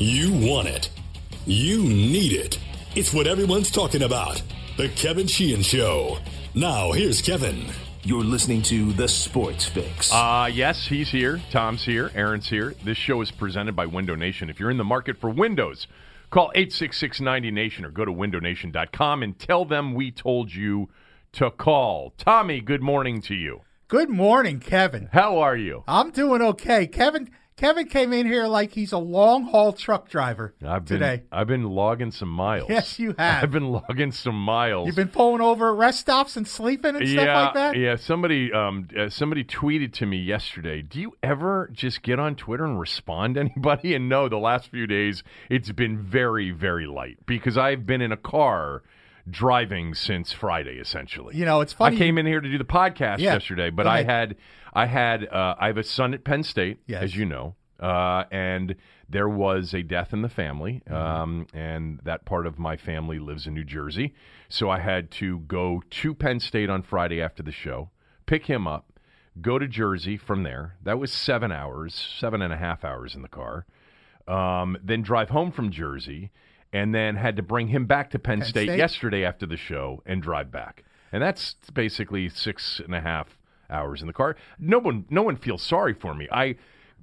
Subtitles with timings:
[0.00, 0.90] You want it.
[1.44, 2.60] You need it.
[2.94, 4.40] It's what everyone's talking about.
[4.76, 6.18] The Kevin Sheehan Show.
[6.54, 7.64] Now, here's Kevin.
[8.04, 10.12] You're listening to The Sports Fix.
[10.12, 11.42] Uh, yes, he's here.
[11.50, 12.12] Thom's here.
[12.14, 12.76] Aaron's here.
[12.84, 14.48] This show is presented by Window Nation.
[14.48, 15.88] If you're in the market for windows,
[16.30, 20.88] call 866 90Nation or go to windownation.com and tell them we told you
[21.32, 22.14] to call.
[22.16, 23.62] Tommy, good morning to you.
[23.88, 25.08] Good morning, Kevin.
[25.12, 25.82] How are you?
[25.88, 26.86] I'm doing okay.
[26.86, 31.22] Kevin Kevin came in here like he's a long haul truck driver I've been, today.
[31.32, 32.68] I've been logging some miles.
[32.70, 33.42] Yes, you have.
[33.42, 34.86] I've been logging some miles.
[34.86, 37.76] You've been pulling over at rest stops and sleeping and stuff like that.
[37.76, 37.96] yeah.
[37.96, 40.82] Somebody, um, uh, somebody tweeted to me yesterday.
[40.82, 43.88] Do you ever just get on Twitter and respond to anybody?
[43.98, 48.12] And no, the last few days it's been very, very light because I've been in
[48.12, 48.82] a car
[49.30, 51.36] driving since Friday, essentially.
[51.36, 51.96] You know, it's funny.
[51.96, 54.36] I came in here to do the podcast Yeah, yesterday, but I had,
[54.72, 57.02] I had, uh, I have a son at Penn State, Yes.
[57.02, 58.74] as you know, uh, and
[59.08, 60.94] there was a death in the family, Mm-hmm.
[60.94, 64.14] um, and that part of my family lives in New Jersey,
[64.48, 67.90] so I had to go to Penn State on Friday after the show,
[68.26, 68.92] pick him up,
[69.40, 70.76] go to Jersey from there.
[70.82, 73.66] That was seven hours, seven and a half hours in the car.
[74.26, 76.30] Um, then drive home from Jersey,
[76.72, 78.78] and then had to bring him back to Penn, Penn State, State?
[78.78, 80.84] yesterday after the show and drive back.
[81.12, 83.38] And that's basically six and a half
[83.70, 84.36] hours in the car.
[84.58, 86.28] No one, no one feels sorry for me.
[86.30, 86.56] I,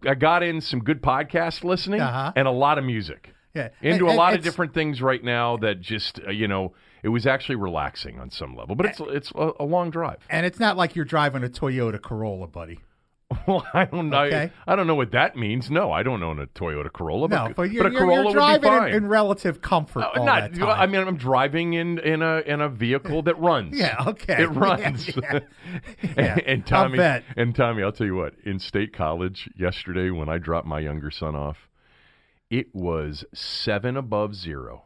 [0.07, 2.31] I got in some good podcast listening Uh-huh.
[2.35, 3.33] and a lot of music.
[3.55, 3.69] Yeah.
[3.81, 7.09] Into And- a lot of different things right now that just uh, you know it
[7.09, 10.17] was actually relaxing on some level, but it's it's a, a long drive.
[10.29, 12.79] And it's not like you're driving a Toyota Corolla, buddy.
[13.47, 14.23] Well, I don't know.
[14.23, 14.51] Okay.
[14.67, 15.69] I don't know what that means.
[15.69, 17.27] No, I don't own a Toyota Corolla.
[17.27, 18.89] No, but, but you're, but a you're, Corolla you're driving would be fine.
[18.89, 20.61] in, in relative comfort Uh, not.
[20.61, 23.75] I mean, I'm driving in, in a in a vehicle that runs.
[23.85, 24.43] Yeah, okay.
[24.43, 25.07] It runs.
[25.15, 25.39] Yeah,
[26.01, 26.99] and, Yeah, and I'll Tommy,
[27.35, 28.33] and Tommy, I'll tell you what.
[28.45, 31.67] In State College yesterday, when I dropped my younger son off,
[32.49, 34.85] it was seven above zero.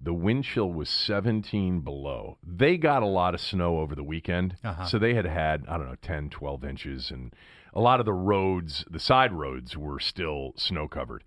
[0.00, 2.38] The wind chill was 17 below.
[2.42, 4.56] They got a lot of snow over the weekend.
[4.64, 4.86] Uh-huh.
[4.86, 7.10] So they had had, I don't know, 10, 12 inches.
[7.10, 7.34] And
[7.74, 11.24] a lot of the roads, the side roads, were still snow covered.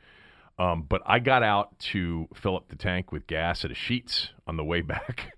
[0.60, 4.30] Um, but I got out to fill up the tank with gas at a Sheetz
[4.46, 5.36] on the way back.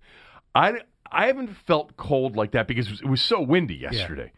[0.54, 4.32] I, I haven't felt cold like that because it was so windy yesterday.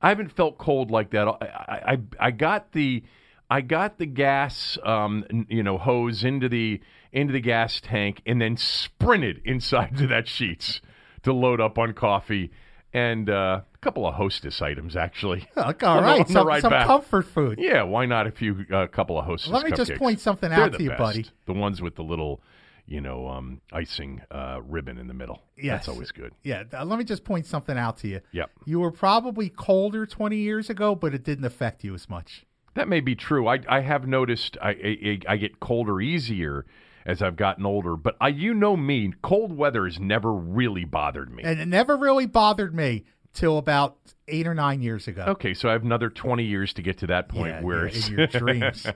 [0.00, 1.28] I haven't felt cold like that.
[1.28, 3.04] I, I, I, I got the
[3.48, 6.80] I got the gas um, you know hose into the
[7.12, 10.80] into the gas tank and then sprinted inside to that Sheetz
[11.22, 12.50] to load up on coffee
[12.94, 15.48] and uh, a couple of hostess items actually.
[15.56, 16.86] Look, all On the- right, on the some, ride some back.
[16.86, 17.58] comfit food.
[17.60, 19.62] Yeah, why not a few a couple of hostess items?
[19.62, 19.98] Let me just cupcakes?
[19.98, 21.00] point something They're out the to you, best.
[21.00, 21.26] buddy.
[21.46, 22.40] The ones with the little,
[22.86, 25.42] you know, um, icing uh, ribbon in the middle.
[25.56, 25.86] Yes.
[25.86, 26.32] That's always good.
[26.42, 28.20] Yeah, th- let me just point something out to you.
[28.32, 28.50] Yep.
[28.66, 32.44] You were probably colder 20 years ago, but it didn't affect you as much.
[32.74, 33.46] That may be true.
[33.48, 36.64] I, I have noticed I, I I get colder easier
[37.04, 41.34] as I've gotten older, but I you know me, cold weather has never really bothered
[41.34, 41.42] me.
[41.44, 43.96] And it never really bothered me till about
[44.28, 45.24] eight or nine years ago.
[45.28, 47.92] Okay, so I have another twenty years to get to that point Yeah, where yeah,
[47.94, 48.86] it's in your dreams.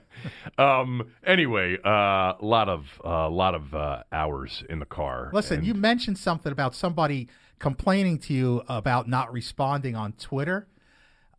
[0.58, 1.10] um.
[1.24, 5.30] Anyway, a uh, lot of a lot of uh, hours in the car.
[5.32, 7.28] Listen, and- you mentioned something about somebody
[7.58, 10.68] complaining to you about not responding on Twitter.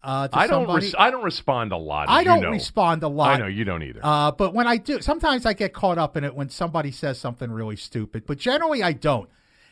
[0.04, 0.66] Uh, to I don't.
[0.66, 0.86] somebody.
[0.86, 2.08] Res- I don't respond a lot.
[2.08, 2.52] I don't know.
[2.52, 3.30] respond a lot.
[3.36, 4.00] I know you don't either.
[4.04, 7.20] Uh, but when I do, sometimes I get caught up in it when somebody says
[7.20, 8.26] something really stupid.
[8.26, 9.30] But generally, I don't.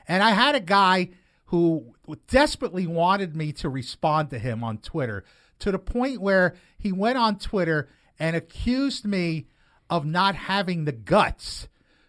[0.08, 1.10] And I had a guy
[1.46, 1.94] who
[2.28, 5.24] desperately wanted me to respond to him on Twitter
[5.60, 7.88] to the point where he went on Twitter
[8.20, 9.46] and accused me
[9.90, 11.68] of not having the guts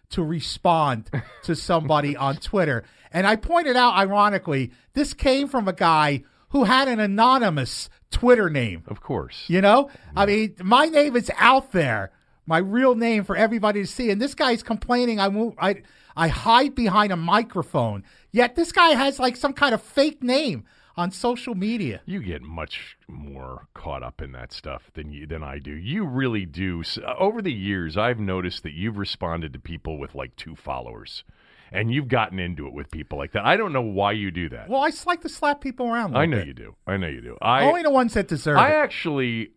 [0.09, 1.09] to respond
[1.43, 2.83] to somebody on Twitter.
[3.11, 8.49] And I pointed out, ironically, this came from a guy who had an anonymous Twitter
[8.49, 8.83] name.
[8.87, 9.43] of course.
[9.47, 12.11] You know, I mean, my name is out there,
[12.45, 15.19] my real name for everybody to see, and this guy's complaining.
[15.19, 15.83] I move, I
[16.15, 18.03] I hide behind a microphone.
[18.31, 20.65] Yet this guy has like some kind of fake name
[20.95, 22.01] on social media.
[22.05, 25.71] You get much more caught up in that stuff than you than I do.
[25.71, 26.83] You really do.
[27.19, 31.23] Over the years, I've noticed that you've responded to people with like two followers,
[31.71, 33.45] and you've gotten into it with people like that.
[33.45, 34.69] I don't know why you do that.
[34.69, 36.17] Well, I just like to slap people around.
[36.17, 36.47] I know bit.
[36.47, 36.75] you do.
[36.85, 37.37] I know you do.
[37.41, 38.75] I Only the ones that deserve I it.
[38.75, 39.51] actually,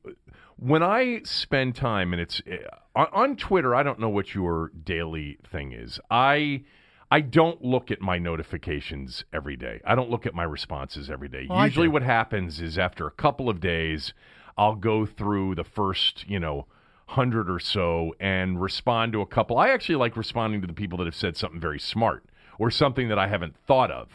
[0.56, 2.56] when I spend time, and it's uh,
[2.94, 6.00] on, on Twitter, I don't know what your daily thing is.
[6.10, 6.64] I
[7.10, 9.80] I don't look at my notifications every day.
[9.84, 11.46] I don't look at my responses every day.
[11.48, 14.12] Well, Usually, what happens is after a couple of days,
[14.56, 16.66] I'll go through the first, you know.
[17.10, 19.58] Hundred or so, and respond to a couple.
[19.58, 22.24] I actually like responding to the people that have said something very smart
[22.58, 24.08] or something that I haven't thought of,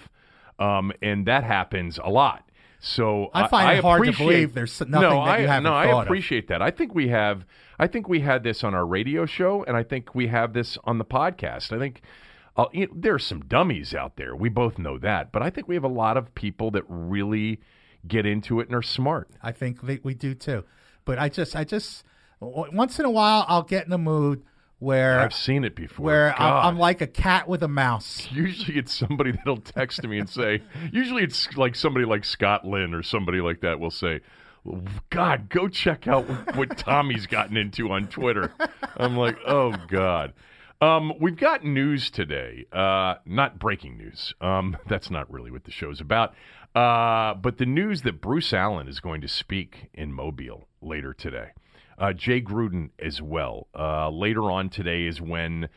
[0.60, 2.50] um, and that happens a lot.
[2.80, 5.72] So I find it hard to believe there's nothing no, that you I, haven't no,
[5.72, 6.04] thought I of.
[6.04, 6.62] appreciate that.
[6.62, 7.46] I think we have.
[7.78, 10.78] I think we had this on our radio show, and I think we have this
[10.86, 11.76] on the podcast.
[11.76, 12.02] I think
[12.58, 14.36] uh, you know, there are some dummies out there.
[14.36, 17.60] We both know that, but I think we have a lot of people that really
[18.08, 19.30] get into it and are smart.
[19.42, 20.64] I think we, we do too.
[21.04, 22.04] But I just, I just,
[22.40, 24.44] once in a while, I'll get in a mood
[24.80, 26.06] where I've seen it before.
[26.06, 28.28] where I'm, I'm like a cat with a mouse.
[28.32, 30.62] Usually it's somebody that'll text me and say,
[30.92, 34.22] usually it's like somebody like Scott Lynn or somebody like that will say,
[35.10, 38.52] God, go check out what Tommy's gotten into on Twitter.
[38.98, 40.34] I'm like, oh, God.
[40.82, 42.66] Um, we've got news today.
[42.72, 44.34] Uh, not breaking news.
[44.42, 46.34] Um, that's not really what the show's about.
[46.74, 51.52] Uh, but the news that Bruce Allen is going to speak in Mobile later today.
[51.98, 53.68] Uh, Jay Gruden as well.
[53.78, 55.70] Uh, later on today is when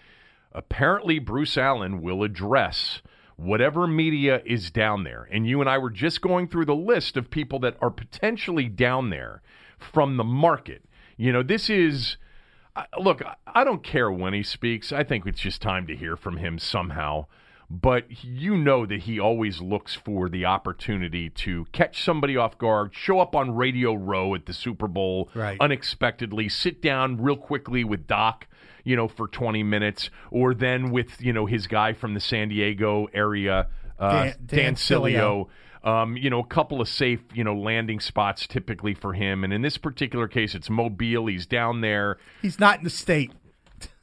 [0.53, 3.03] apparently Bruce Allen will address
[3.37, 5.29] whatever media is down there.
[5.31, 8.69] And you and I were just going through the list of people that are potentially
[8.69, 9.43] down there
[9.79, 10.85] from the market.
[11.17, 12.17] You know, this is.
[12.99, 14.93] Look, I- I don't care when he speaks.
[14.93, 17.27] I think it's just time to hear from him somehow.
[17.71, 22.95] But you know that he always looks for the opportunity to catch somebody off guard,
[22.95, 25.59] show up on Radio Row at the Super Bowl Right.
[25.61, 28.47] unexpectedly, sit down real quickly with Doc,
[28.85, 32.49] you know, for 20 minutes, or then with, you know, his guy from the San
[32.49, 33.69] Diego area,
[33.99, 35.49] uh, Dan- Dan, Dan Sileo.
[35.85, 39.45] Um, you know, a couple of safe, you know, landing spots typically for him.
[39.45, 41.27] And in this particular case, it's Mobile.
[41.27, 42.19] He's down there.
[42.43, 43.31] He's not in the state.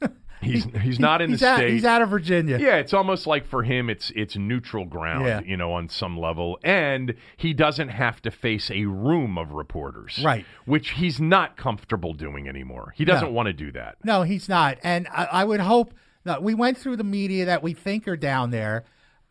[0.42, 1.72] He's he's not in he's the out, state.
[1.72, 2.58] He's out of Virginia.
[2.58, 5.40] Yeah, it's almost like for him, it's it's neutral ground, Yeah.
[5.44, 10.20] you know, on some level, and he doesn't have to face a room of reporters,
[10.24, 10.44] Right.
[10.66, 12.92] Which he's not comfortable doing anymore.
[12.96, 13.32] He doesn't No.
[13.32, 13.96] want to do that.
[14.04, 14.78] No, he's not.
[14.82, 15.94] And I, I would hope
[16.24, 18.84] that we went through the media that we think are down there.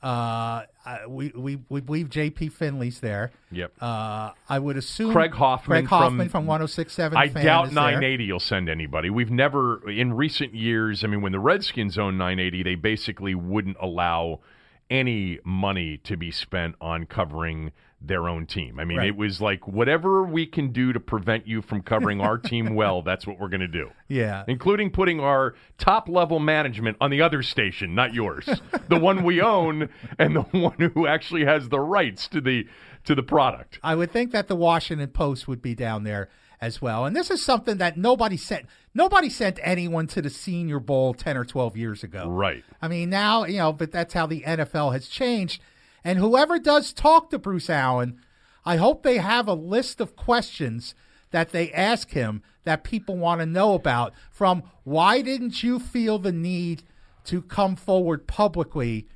[0.04, 2.50] Uh, I- we, we we believe J.P.
[2.50, 3.32] Finlay's there.
[3.52, 3.74] Yep.
[3.82, 7.18] Uh, I would assume Craig Hoffman Craig Hoffman from- from, 1067.
[7.18, 7.84] I doubt is there.
[7.84, 9.10] 980 will send anybody.
[9.10, 13.78] We've never, in recent years, I mean, when the Redskins owned 980, they basically wouldn't
[13.82, 14.42] allow
[14.90, 17.72] any money to be spent on covering
[18.07, 18.80] their own team.
[18.80, 19.07] I mean, Right.
[19.07, 23.02] it was like whatever we can do to prevent you from covering our team well,
[23.02, 23.90] that's what we're going to do.
[24.07, 24.44] Yeah.
[24.48, 28.48] Including putting our top level management on the other station, not yours.
[28.90, 32.68] the one we own and the one who actually has the rights to the
[33.06, 33.80] to the product.
[33.84, 36.28] I would think that the Washington Post would be down there
[36.60, 37.06] as well.
[37.06, 38.66] And this is something that nobody sent.
[38.96, 42.28] Nobody sent anyone to the Senior Bowl ten or twelve years ago.
[42.30, 42.63] Right.
[42.81, 45.62] I mean, now you know, but that's how the NFL has changed.
[46.06, 48.22] And whoever does talk to Bruce Allen,
[48.63, 50.94] I hope they have a list of questions
[51.31, 54.13] that they ask him that people want to know about.
[54.30, 56.84] From why didn't you feel the need
[57.25, 59.07] to come forward publicly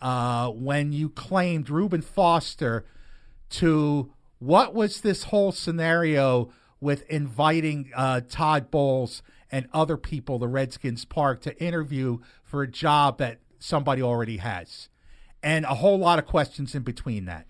[0.00, 2.86] uh, when you claimed Reuben Foster?
[3.50, 10.48] To what was this whole scenario with inviting uh, Todd Bowles and other people, the
[10.48, 14.88] Redskins Park, to interview for a job that somebody already has?
[15.46, 17.46] And a whole lot of questions in between that.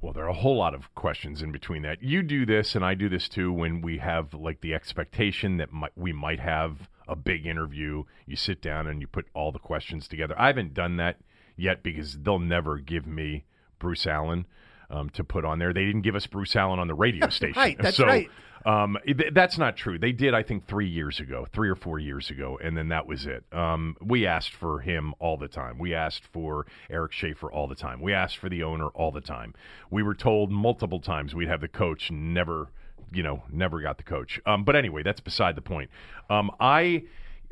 [0.00, 2.02] Well, there are a whole lot of questions in between that.
[2.02, 3.52] You do this, and I do this too.
[3.52, 8.36] When we have like the expectation that might, we might have a big interview, you
[8.36, 10.34] sit down and you put all the questions together.
[10.38, 11.18] I haven't done that
[11.56, 13.44] yet because they'll never give me
[13.78, 14.46] Bruce Allen
[14.88, 15.74] um, to put on there.
[15.74, 17.60] They didn't give us Bruce Allen on the radio station.
[17.60, 18.30] Right, that's so, right.
[18.64, 19.98] Um, th- that's not true.
[19.98, 23.06] They did, I think, three years ago, three or four years ago, and then that
[23.06, 23.44] was it.
[23.52, 25.78] Um, we asked for him all the time.
[25.78, 28.00] We asked for Eric Schaffer all the time.
[28.00, 29.54] We asked for the owner all the time.
[29.90, 32.10] We were told multiple times we'd have the coach.
[32.10, 32.68] Never,
[33.12, 34.40] you know, never got the coach.
[34.44, 35.90] Um, but anyway, that's beside the point.
[36.28, 37.04] Um, I,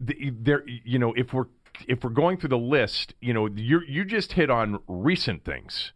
[0.07, 1.47] th- there, you know, if we're
[1.87, 5.93] if we're going through the list, you know, you you just hit on recent things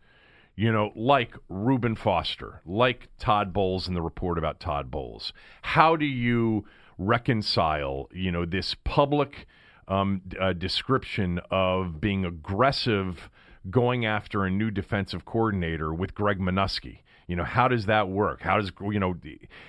[0.54, 5.32] you know, like Reuben Foster, like Todd Bowles and the report about Todd Bowles.
[5.62, 6.66] How do you
[6.98, 9.46] reconcile, you know, this public
[9.88, 13.30] um, uh, description of being aggressive,
[13.70, 16.98] going after a new defensive coordinator with Greg Manusky?
[17.26, 18.42] You know, how does that work?
[18.42, 19.14] How does, you know,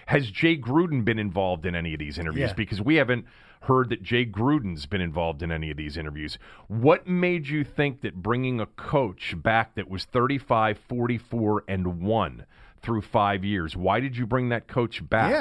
[0.07, 2.49] has Jay Gruden been involved in any of these interviews?
[2.49, 2.53] Yeah.
[2.53, 3.25] Because we haven't
[3.61, 6.37] heard that Jay Gruden's been involved in any of these interviews.
[6.67, 12.45] What made you think that bringing a coach back that was 35, 44, and 1
[12.81, 15.31] through five years, why did you bring that coach back?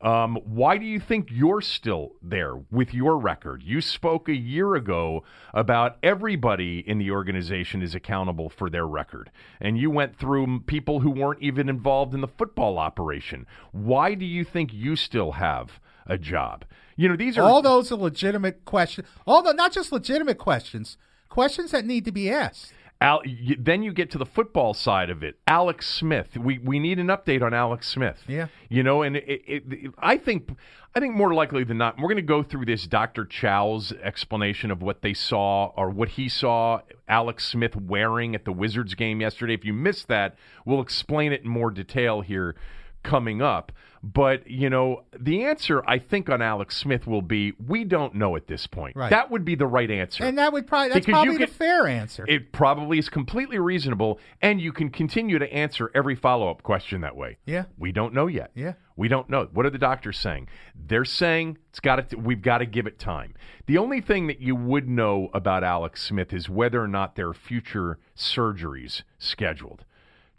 [0.00, 3.62] Um, why do you think you're still there with your record?
[3.62, 9.30] You spoke a year ago about everybody in the organization is accountable for their record,
[9.60, 13.46] and you went through people who weren't even involved in the football operation.
[13.72, 16.64] Why do you think you still have a job?
[16.96, 19.08] You know, these are All those are legitimate questions.
[19.26, 20.96] Although not just legitimate questions,
[21.28, 22.72] questions that need to be asked.
[23.00, 25.38] Al, you, then you get to the football side of it.
[25.46, 26.36] Alex Smith.
[26.36, 28.22] We we need an update on Alex Smith.
[28.26, 28.48] Yeah.
[28.68, 30.50] You know, and it, it, it, I think
[30.94, 33.24] I think more likely than not, we're going to go through this Dr.
[33.24, 38.52] Chao's explanation of what they saw or what he saw Alex Smith wearing at the
[38.52, 39.54] Wizards game yesterday.
[39.54, 42.56] If you missed that, we'll explain it in more detail here
[43.04, 43.70] coming up.
[44.02, 48.36] But, you know, the answer I think on Alex Smith will be we don't know
[48.36, 48.96] at this point.
[48.96, 49.10] Right.
[49.10, 50.24] That would be the right answer.
[50.24, 52.24] And that would probably that's Because you probably the fair answer.
[52.28, 57.00] it probably is completely reasonable, and you can continue to answer every follow up question
[57.00, 57.38] that way.
[57.46, 57.64] Yeah.
[57.76, 58.50] we don't know yet.
[58.54, 58.74] Yeah.
[58.96, 59.48] we don't know.
[59.52, 60.48] What are the doctors saying?
[60.74, 62.16] They're saying it's got to.
[62.16, 63.34] We've got to give it time.
[63.66, 67.28] The only thing that you would know about Alex Smith is whether or not there
[67.28, 69.84] are future surgeries scheduled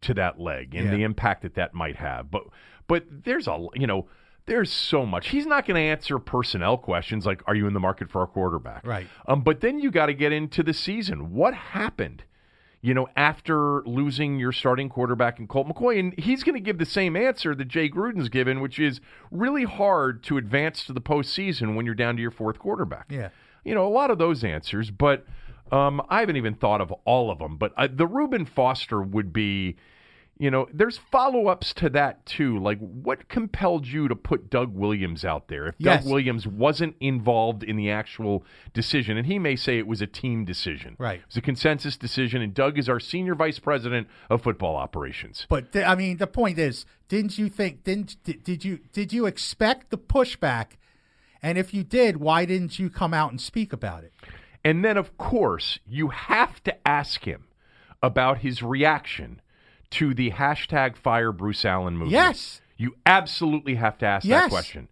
[0.01, 0.91] to that leg and Yeah.
[0.91, 2.29] the impact that that might have.
[2.31, 2.43] But
[2.87, 4.07] but there's a you know.
[4.45, 5.27] There's so much.
[5.27, 8.27] He's not going to answer personnel questions like, "Are you in the market for a
[8.27, 9.05] quarterback?" Right.
[9.27, 11.33] Um, but then you got to get into the season.
[11.35, 12.23] What happened?
[12.81, 16.79] You know, after losing your starting quarterback in Colt McCoy, and he's going to give
[16.79, 21.01] the same answer that Jay Gruden's given, which is really hard to advance to the
[21.01, 23.05] postseason when you're down to your fourth quarterback.
[23.09, 23.29] Yeah.
[23.63, 25.27] You know, a lot of those answers, but
[25.71, 27.57] um, I haven't even thought of all of them.
[27.57, 29.75] But uh, the Reuben Foster would be,
[30.37, 32.57] you know, there's follow ups to that too.
[32.59, 36.03] Like, what compelled you to put Doug Williams out there if Yes.
[36.03, 39.17] Doug Williams wasn't involved in the actual decision?
[39.17, 40.95] And he may say it was a team decision.
[40.97, 41.19] Right.
[41.19, 45.45] It was a consensus decision, and Doug is our senior vice president of football operations.
[45.49, 47.83] But th- I mean, the point is, didn't you think?
[47.83, 50.77] Didn't did, did you did you expect the pushback?
[51.41, 54.13] And if you did, why didn't you come out and speak about it?
[54.63, 57.45] And then, of course, you have to ask him
[58.01, 59.41] about his reaction
[59.91, 62.11] to the hashtag fire Bruce Allen movement.
[62.11, 62.61] Yes.
[62.77, 64.87] You absolutely have to ask that question.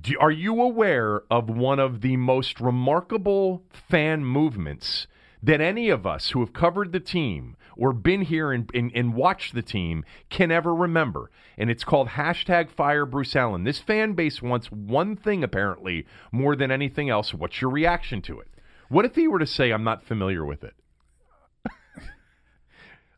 [0.00, 5.06] Do, are you aware of one of the most remarkable fan movements
[5.42, 9.14] that any of us who have covered the team or been here and, and, and
[9.14, 11.30] watched the team can ever remember?
[11.56, 13.64] And it's called hashtag fire Bruce Allen.
[13.64, 17.32] This fan base wants one thing, apparently, more than anything else.
[17.32, 18.48] What's your reaction to it?
[18.88, 20.74] What if he were to say, I'm not familiar with it?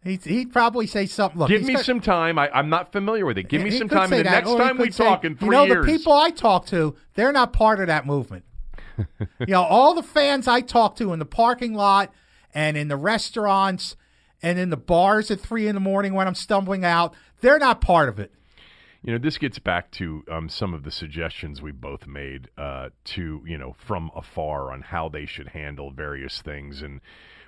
[0.03, 1.39] He'd, he'd probably say something.
[1.39, 2.39] Look, Give me got- some time.
[2.39, 3.49] I, I'm not familiar with it.
[3.49, 4.13] Give me some time.
[4.13, 5.85] And the that, next time we say, talk in three you know, years.
[5.85, 8.45] the people I talk to, they're not part of that movement.
[8.99, 12.13] you know, all the fans I talk to in the parking lot
[12.55, 13.95] and in the restaurants
[14.43, 17.83] and in the bars at three in the morning when I'm stumbling out, they're not
[17.83, 18.33] part of it.
[19.03, 22.91] You know, this gets back to um, some of the suggestions we both made uh,
[23.05, 26.83] to, you know, from afar on how they should handle various things.
[26.83, 27.01] And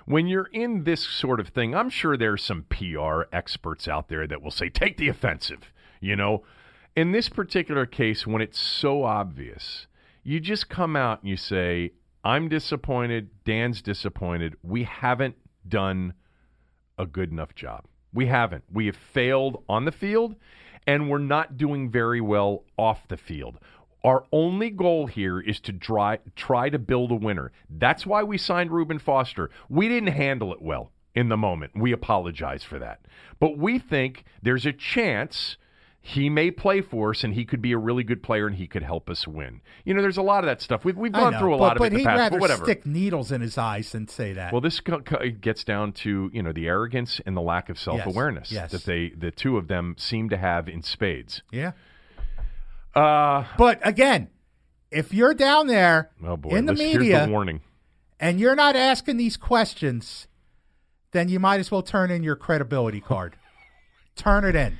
[0.05, 4.25] when you're in this sort of thing, I'm sure there's some PR experts out there
[4.25, 5.71] that will say, take the offensive.
[6.01, 6.43] You know,
[6.95, 9.87] in this particular case, when it's so obvious,
[10.23, 11.91] you just come out and you say,
[12.23, 13.29] I'm disappointed.
[13.43, 14.55] Dan's disappointed.
[14.63, 15.35] We haven't
[15.67, 16.13] done
[16.97, 17.85] a good enough job.
[18.13, 18.63] We haven't.
[18.71, 20.35] We have failed on the field,
[20.87, 23.59] and we're not doing very well off the field.
[24.03, 27.51] Our only goal here is to try, try to build a winner.
[27.69, 29.49] That's why we signed Reuben Foster.
[29.69, 31.71] We didn't handle it well in the moment.
[31.75, 33.05] We apologize for that.
[33.39, 35.57] But we think there's a chance
[36.05, 38.67] he may play for us and he could be a really good player and he
[38.67, 39.61] could help us win.
[39.85, 40.83] You know, there's a lot of that stuff.
[40.83, 42.41] We've, we've gone know, through a but, lot of but it in the past, but
[42.41, 42.65] whatever.
[42.65, 44.51] stick needles in his eyes than say that.
[44.51, 48.51] Well, this gets down to you know the arrogance and the lack of self awareness
[48.51, 48.71] yes.
[48.73, 51.41] that they the two of them seem to have in spades.
[51.51, 51.71] yeah.
[52.93, 54.27] Uh, But again,
[54.91, 57.61] if you're down there oh boy, in the media the warning.
[58.19, 60.27] and you're not asking these questions,
[61.11, 63.37] then you might as well turn in your credibility card.
[64.17, 64.77] turn it in.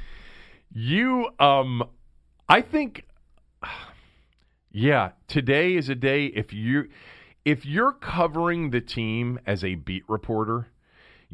[0.74, 1.84] You, um,
[2.50, 3.06] I think,
[4.72, 6.90] yeah, today is a day if you
[7.46, 10.68] if you're covering the team as a beat reporter.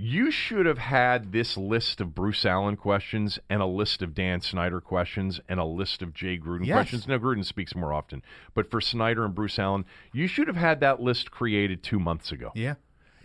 [0.02, 4.40] You should have had this list of Bruce Allen questions and a list of Dan
[4.40, 6.74] Snyder questions and a list of Jay Gruden Yes.
[6.76, 7.06] questions.
[7.06, 10.80] Now, Gruden speaks more often, but for Snyder and Bruce Allen, you should have had
[10.80, 12.54] that list created two months ago.
[12.56, 12.76] Yeah.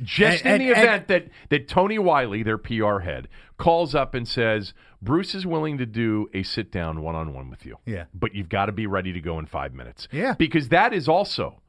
[0.03, 4.15] Just And- in the and- event that, that Tony Wyllie, their PR head, calls up
[4.15, 7.79] and says, Bruce is willing to do a sit down one on one with you.
[7.87, 8.05] Yeah.
[8.15, 10.09] But you've got to be ready to go in five minutes.
[10.11, 10.35] Yeah.
[10.37, 11.61] Because that is also,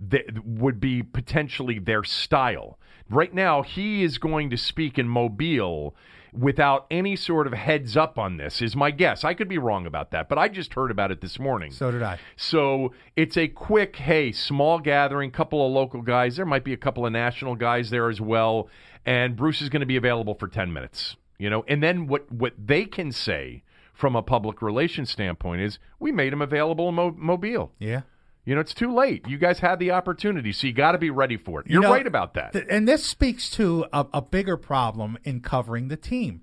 [0.00, 2.78] that would be potentially their style.
[3.10, 5.94] Right now, he is going to speak in Mobile
[6.32, 9.24] without any sort of heads up on this, is my guess.
[9.24, 11.72] I could be wrong about that, but I just heard about it this morning.
[11.72, 12.18] So did I.
[12.36, 16.36] So it's a quick, hey, small gathering, couple of local guys.
[16.36, 18.68] There might be a couple of national guys there as well.
[19.06, 21.16] And Bruce is going to be available for 10 minutes.
[21.38, 23.62] You know, and then what, what they can say
[23.94, 27.72] from a public relations standpoint is we made him available in Mo- Mobile.
[27.78, 28.02] Yeah.
[28.48, 29.28] You know, it's too late.
[29.28, 31.66] You guys had the opportunity, so you got to be ready for it.
[31.66, 32.54] You're know, right about that.
[32.54, 36.40] th- and this speaks to a, a bigger problem in covering the team,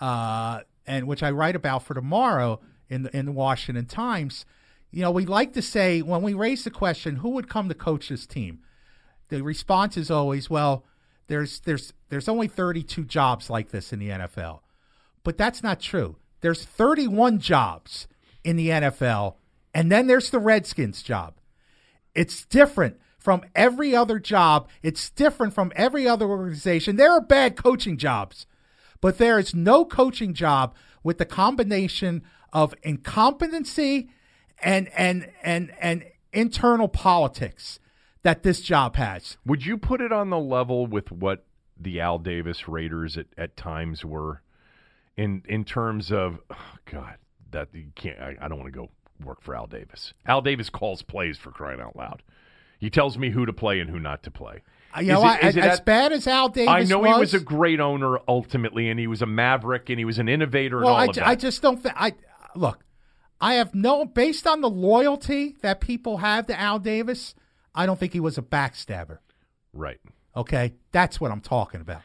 [0.00, 4.46] uh, and which I write about for tomorrow in the, in the Washington Times.
[4.92, 7.74] You know, we like to say when we raise the question, who would come to
[7.74, 8.60] coach this team?
[9.28, 10.86] The response is always, well,
[11.26, 14.60] there's there's there's only 32 jobs like this in the NFL,
[15.22, 16.16] but that's not true.
[16.40, 18.08] There's 31 jobs
[18.42, 19.34] in the NFL,
[19.74, 21.34] and then there's the Redskins job.
[22.14, 24.68] It's different from every other job.
[24.82, 26.96] It's different from every other organization.
[26.96, 28.46] There are bad coaching jobs,
[29.00, 34.10] but there is no coaching job with the combination of incompetency
[34.60, 37.78] and and and and internal politics
[38.22, 39.36] that this job has.
[39.46, 41.44] Would you put it on the level with what
[41.78, 44.42] the Al Davis Raiders at, at times were
[45.16, 46.56] in in terms of oh
[46.90, 47.16] God
[47.50, 48.90] that you can't I, I don't want to go
[49.24, 50.12] work for Al Davis.
[50.26, 52.22] Al Davis calls plays for crying out loud.
[52.78, 54.62] He tells me who to play and who not to play.
[54.96, 57.08] Uh, You know, Is it- I- as at- bad as Al Davis I know was,
[57.14, 60.28] he was a great owner ultimately, and he was a maverick, and he was an
[60.28, 61.26] innovator, and well, all I, of that.
[61.26, 62.12] I just don't think I
[62.56, 62.84] look.
[63.40, 67.34] I have no based on the loyalty that people have to Al Davis.
[67.74, 69.18] I don't think he was a backstabber.
[69.72, 69.98] right.
[70.34, 72.00] Okay, that's what I'm talking about.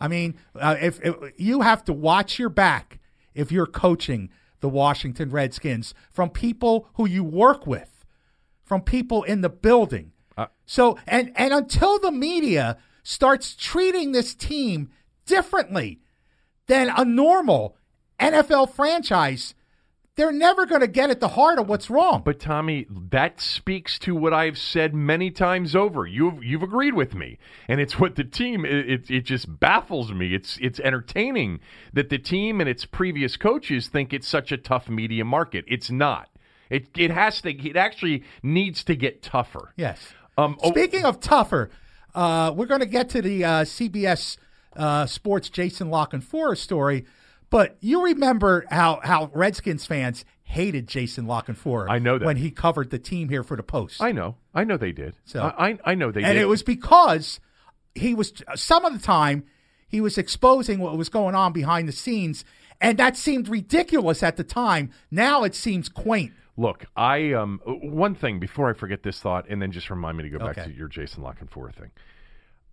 [0.00, 2.98] I mean, uh, if, if you have to watch your back
[3.34, 8.04] if you're coaching the Washington Redskins from people who you work with,
[8.64, 10.12] from people in the building.
[10.36, 14.90] Uh, so, and and until the media starts treating this team
[15.26, 16.00] differently
[16.66, 17.76] than a normal
[18.18, 19.54] NFL franchise,
[20.16, 22.22] they're never going to get at the heart of what's wrong.
[22.24, 26.06] But Tommy, that speaks to what I've said many times over.
[26.06, 28.64] You've you've agreed with me, and it's what the team.
[28.64, 30.34] It it, it just baffles me.
[30.34, 31.60] It's it's entertaining
[31.92, 35.64] that the team and its previous coaches think it's such a tough media market.
[35.68, 36.28] It's not.
[36.70, 37.50] It it has to.
[37.50, 39.72] It actually needs to get tougher.
[39.76, 40.12] Yes.
[40.38, 41.70] Um, oh- Speaking of tougher,
[42.14, 44.38] uh, we're going to get to the uh, CBS
[44.74, 47.04] uh, Sports Jason La Canfora story,
[47.50, 51.88] but you remember how how Redskins fans hated Jason La Canfora.
[51.90, 52.24] I know that.
[52.24, 54.36] when he covered the team here for the Post, I know.
[54.54, 55.14] I know they did.
[55.24, 56.30] So- I I, know they and did.
[56.36, 57.40] And it was because
[57.94, 59.44] he was some of the time
[59.88, 62.44] he was exposing what was going on behind the scenes,
[62.80, 64.90] and that seemed ridiculous at the time.
[65.10, 66.32] Now it seems quaint.
[66.56, 70.22] Look, I um one thing before I forget this thought, and then just remind me
[70.24, 71.90] to go back to your Jason La Canfora thing.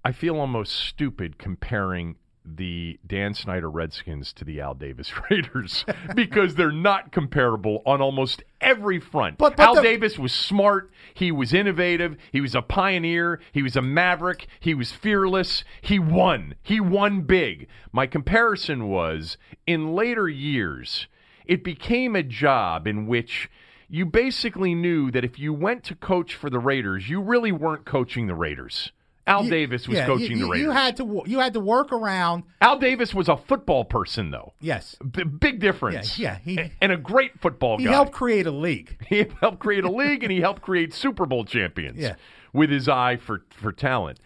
[0.05, 6.55] I feel almost stupid comparing the Dan Snyder Redskins to the Al Davis Raiders because
[6.55, 9.37] they're not comparable on almost every front.
[9.37, 13.63] But- but Al the- Davis was smart, he was innovative, he was a pioneer, he
[13.63, 16.55] was a maverick, he was fearless, he won.
[16.63, 17.67] He won big.
[17.91, 21.07] My comparison was in later years,
[21.45, 23.49] it became a job in which
[23.89, 27.85] you basically knew that if you went to coach for the Raiders, you really weren't
[27.85, 28.91] coaching the Raiders.
[29.25, 30.63] Al You- Davis was yeah, coaching you, the Raiders.
[30.65, 32.43] You had to you had to work around.
[32.59, 34.53] Al Davis was a football person, though.
[34.59, 36.19] Yes, B- big difference.
[36.19, 37.89] Yeah, yeah, he- and a great football he guy.
[37.91, 38.97] He helped create a league.
[39.07, 41.97] He helped create a league, and he helped create Super Bowl champions.
[41.99, 42.15] Yeah.
[42.51, 44.19] with his eye for for talent.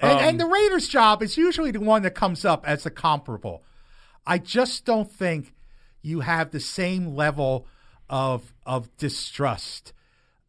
[0.00, 2.90] And, Um, and the Raiders' job is usually the one that comes up as a
[2.90, 3.62] comparable.
[4.26, 5.52] I just don't think
[6.02, 7.66] you have the same level
[8.08, 9.92] of of distrust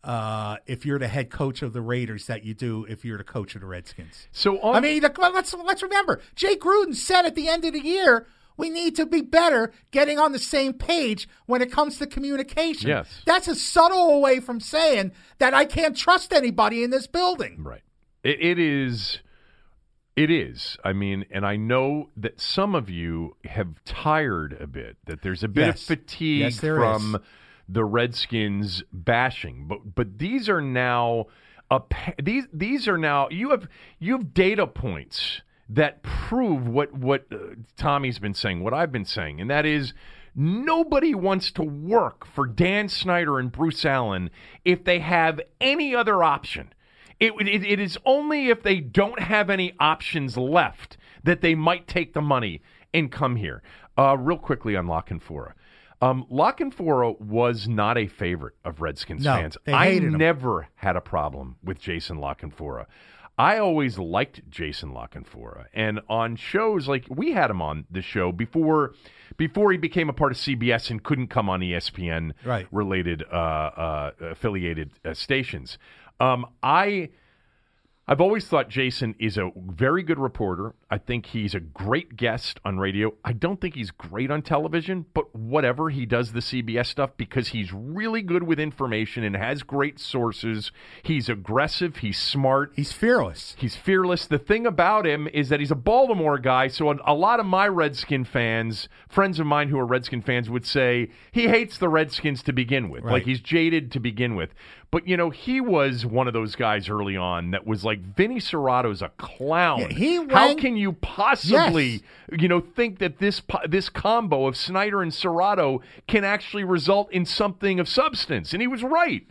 [0.04, 3.24] uh, if you're the head coach of the Raiders that you do if you're the
[3.24, 4.28] coach of the Redskins.
[4.32, 7.74] So on, I mean, the, let's let's remember, Jay Gruden said at the end of
[7.74, 8.28] the year.
[8.58, 12.90] We need to be better getting on the same page when it comes to communication.
[12.90, 13.22] Yes.
[13.26, 17.64] That's a subtle way from saying that I can't trust anybody in this building.
[17.64, 17.84] Right.
[18.22, 19.20] It, it is.
[20.18, 20.76] It is.
[20.84, 24.98] I mean, and I know that some of you have tired a bit.
[25.06, 25.82] That there's a bit Yes.
[25.84, 27.22] of fatigue Yes, there from is.
[27.72, 31.28] The Redskins bashing, but but these are now
[31.70, 31.82] a
[32.22, 33.68] these these are now you have
[34.00, 37.38] you have data points that prove what what uh,
[37.78, 39.94] Tommy's been saying, what I've been saying, and that is
[40.36, 44.30] nobody wants to work for Dan Snyder and Bruce Allen
[44.66, 46.74] if they have any other option.
[47.20, 51.88] It, it, it is only if they don't have any options left that they might
[51.88, 52.62] take the money
[52.94, 53.62] and come here.
[53.98, 55.52] Uh, real quickly on La Canfora.
[56.02, 59.58] Um, La Canfora was not a favorite of Redskins No, fans.
[59.68, 60.14] I him.
[60.18, 62.86] never had a problem with Jason La Canfora.
[63.38, 68.02] I always liked Jason La Canfora, and on shows like we had him on the
[68.02, 68.94] show before,
[69.38, 72.68] before he became a part of CBS and couldn't come on ESPN Right.
[72.72, 75.78] related uh, uh, affiliated uh, stations.
[76.20, 77.10] Um, I
[78.10, 80.74] I've always thought Jason is a very good reporter.
[80.90, 83.14] I think he's a great guest on radio.
[83.24, 87.50] I don't think he's great on television, but whatever, he does the CBS stuff because
[87.50, 90.72] he's really good with information and has great sources.
[91.04, 93.56] He's aggressive, he's smart, He's fearless.
[93.60, 94.26] He's fearless.
[94.26, 97.46] The thing about him is that he's a Baltimore guy, so a, a lot of
[97.46, 101.90] my Redskin fans, friends of mine who are Redskin fans, would say he hates the
[101.90, 103.04] Redskins to begin with.
[103.04, 103.14] Right.
[103.14, 104.56] Like he's jaded to begin with.
[104.92, 108.38] But you know, he was one of those guys early on that was like Vinny
[108.38, 109.82] Cerrato's a clown.
[109.82, 115.04] Yeah, he How can you possibly, you know, think that this this combo of Snyder
[115.04, 118.52] and Cerrato can actually result in something of substance?
[118.52, 119.28] And he was right.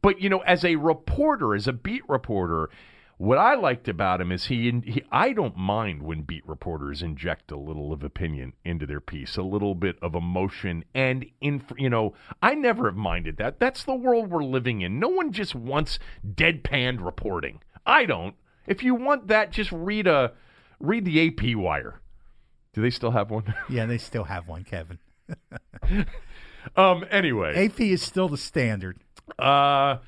[0.00, 2.70] But you know, as a reporter, as a beat reporter,
[3.16, 7.50] what I liked about him is he, he I don't mind when beat reporters inject
[7.52, 11.88] a little of opinion into their piece, a little bit of emotion and inf- you
[11.88, 13.60] know, I never have minded that.
[13.60, 14.98] That's the world we're living in.
[14.98, 17.60] No one just wants deadpanned reporting.
[17.86, 18.34] I don't.
[18.66, 20.32] If you want that, just read a
[20.80, 22.00] read the AP wire.
[22.72, 23.54] Do they still have one?
[23.68, 24.98] Yeah, they still have one, Kevin.
[26.76, 28.98] um anyway, AP is still the standard.
[29.38, 29.98] uh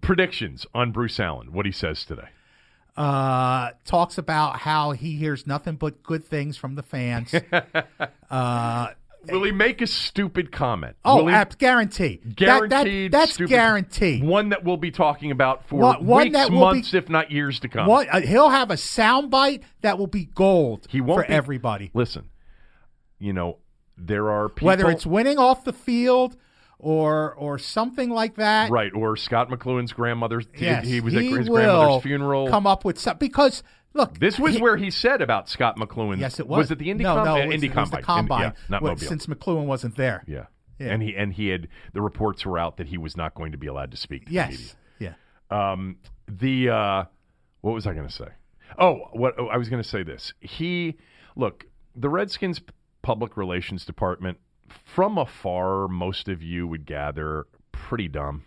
[0.00, 2.28] predictions on Bruce Allen, what he says today.
[2.96, 7.34] Uh, talks about how he hears nothing but good things from the fans.
[9.26, 10.96] Will he make a stupid comment?
[11.04, 12.20] oh, he- ab- guarantee.
[12.24, 13.12] That- that- guaranteed.
[13.12, 14.22] that's stupid- guaranteed.
[14.22, 17.30] One that we'll be talking about for One- one weeks, that months, be- if not
[17.30, 17.86] years to come.
[17.86, 21.90] What uh, he'll have a soundbite that will be gold He won't for be- everybody.
[21.94, 22.28] Listen,
[23.18, 23.56] you know
[23.96, 26.36] there are people, Whether it's winning off the field
[26.78, 28.70] or or something like that.
[28.70, 30.46] right or Scott McCloughan's grandmother's.
[30.58, 32.48] Yes, he was at his will grandmother's funeral.
[32.48, 36.18] Come up with something because look, this was he- where he said about Scott McCloughan.
[36.18, 36.58] Yes, it was.
[36.58, 38.00] Was it the Indy no, com- no, uh, it was, Indy it combine?
[38.00, 38.44] the combine.
[38.44, 39.06] Indy- yeah, not Well, Mobile.
[39.06, 40.24] Since McCloughan wasn't there.
[40.26, 40.46] yeah.
[40.80, 40.88] Yeah.
[40.92, 43.58] and he and he had the reports were out that he was not going to
[43.58, 44.58] be allowed to speak to the media.
[44.98, 45.14] Yes.
[45.50, 45.72] Yeah.
[45.72, 47.04] Um, the uh,
[47.60, 48.26] what was I going to say?
[48.76, 50.32] Oh, what oh, I was going to say this.
[50.40, 50.96] He
[51.36, 52.60] look the Redskins
[53.02, 54.38] public relations department
[54.84, 55.88] from afar.
[55.88, 58.44] Most of you would gather pretty dumb,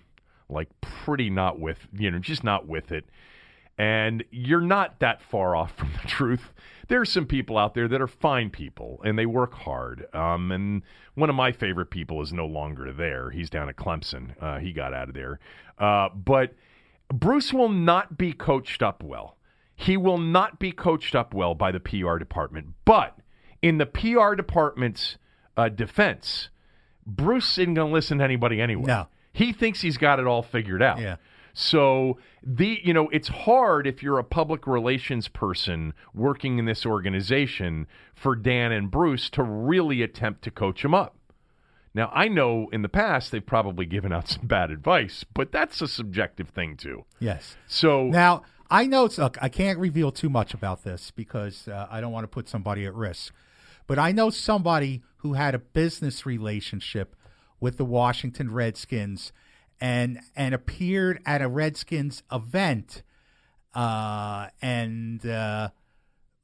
[0.50, 3.06] like pretty not with you know just not with it.
[3.80, 6.52] And you're not that far off from the truth.
[6.88, 10.08] There are some people out there that are fine people and they work hard.
[10.16, 10.82] Um, and
[11.16, 13.30] one of my favorite people is no longer there.
[13.30, 14.32] He's down at Clemson.
[14.42, 15.40] Uh, he got out of there.
[15.78, 16.56] Uh, but
[17.14, 19.38] Bruce will not be coached up well.
[19.76, 22.70] He will not be coached up well by the PR department.
[22.84, 23.20] But
[23.62, 25.18] in the PR department's
[25.58, 26.50] uh, defense,
[27.06, 28.86] Bruce isn't going to listen to anybody anyway.
[28.86, 29.08] No.
[29.34, 31.00] He thinks he's got it all figured out.
[31.00, 31.18] Yeah.
[31.54, 36.86] So the you know it's hard if you're a public relations person working in this
[36.86, 41.16] organization for Dan and Bruce to really attempt to coach him up.
[41.96, 45.82] Now I know in the past they've probably given out some bad advice, but that's
[45.82, 47.06] a subjective thing too.
[47.20, 47.58] Yes.
[47.68, 52.02] So Now, I know, look, I can't reveal too much about this because uh, I
[52.02, 53.34] don't want to put somebody at risk.
[53.88, 57.14] But I know somebody who had a business relationship
[57.60, 59.34] with the Washington Redskins
[59.82, 63.04] and and appeared at a Redskins event
[63.76, 65.70] uh, and uh,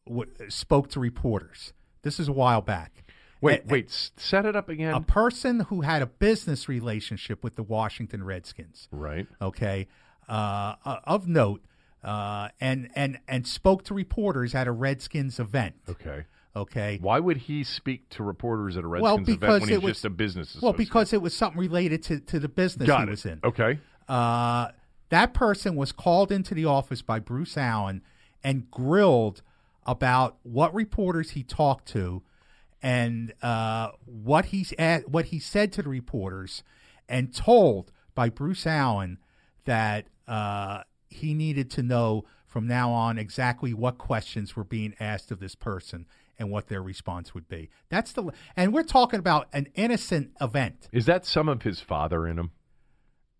[0.06, 1.72] w- spoke to reporters.
[2.02, 3.06] This is a while back.
[3.42, 4.94] wait, A- wait, set it up again.
[4.94, 9.28] A person who had a business relationship with the Washington Redskins right.
[9.42, 9.88] okay,
[10.28, 11.62] uh, uh, of note,
[12.04, 15.76] uh, and and and spoke to reporters at a Redskins event.
[15.88, 16.26] Okay.
[16.56, 19.80] Okay, Why would he speak to reporters at a Well, Redskins event because when he's
[19.82, 20.64] was- just a business associate?
[20.64, 23.10] well, because it was something related to to the business Got he it.
[23.10, 23.40] was in.
[23.44, 23.80] Okay.
[24.08, 24.68] Uh,
[25.10, 28.04] that person was called into the office by Bruce Allen
[28.44, 29.42] and grilled
[29.86, 32.22] about what reporters he talked to
[32.82, 36.64] and uh, what he's at, what he said to the reporters,
[37.10, 39.18] and told by Bruce Allen
[39.66, 45.32] that uh, he needed to know from now on exactly what questions were being asked
[45.32, 46.06] of this person
[46.44, 47.70] and what their response would be.
[47.90, 50.90] That's the and we're talking about an innocent event.
[50.92, 52.52] Is that some of his father in him,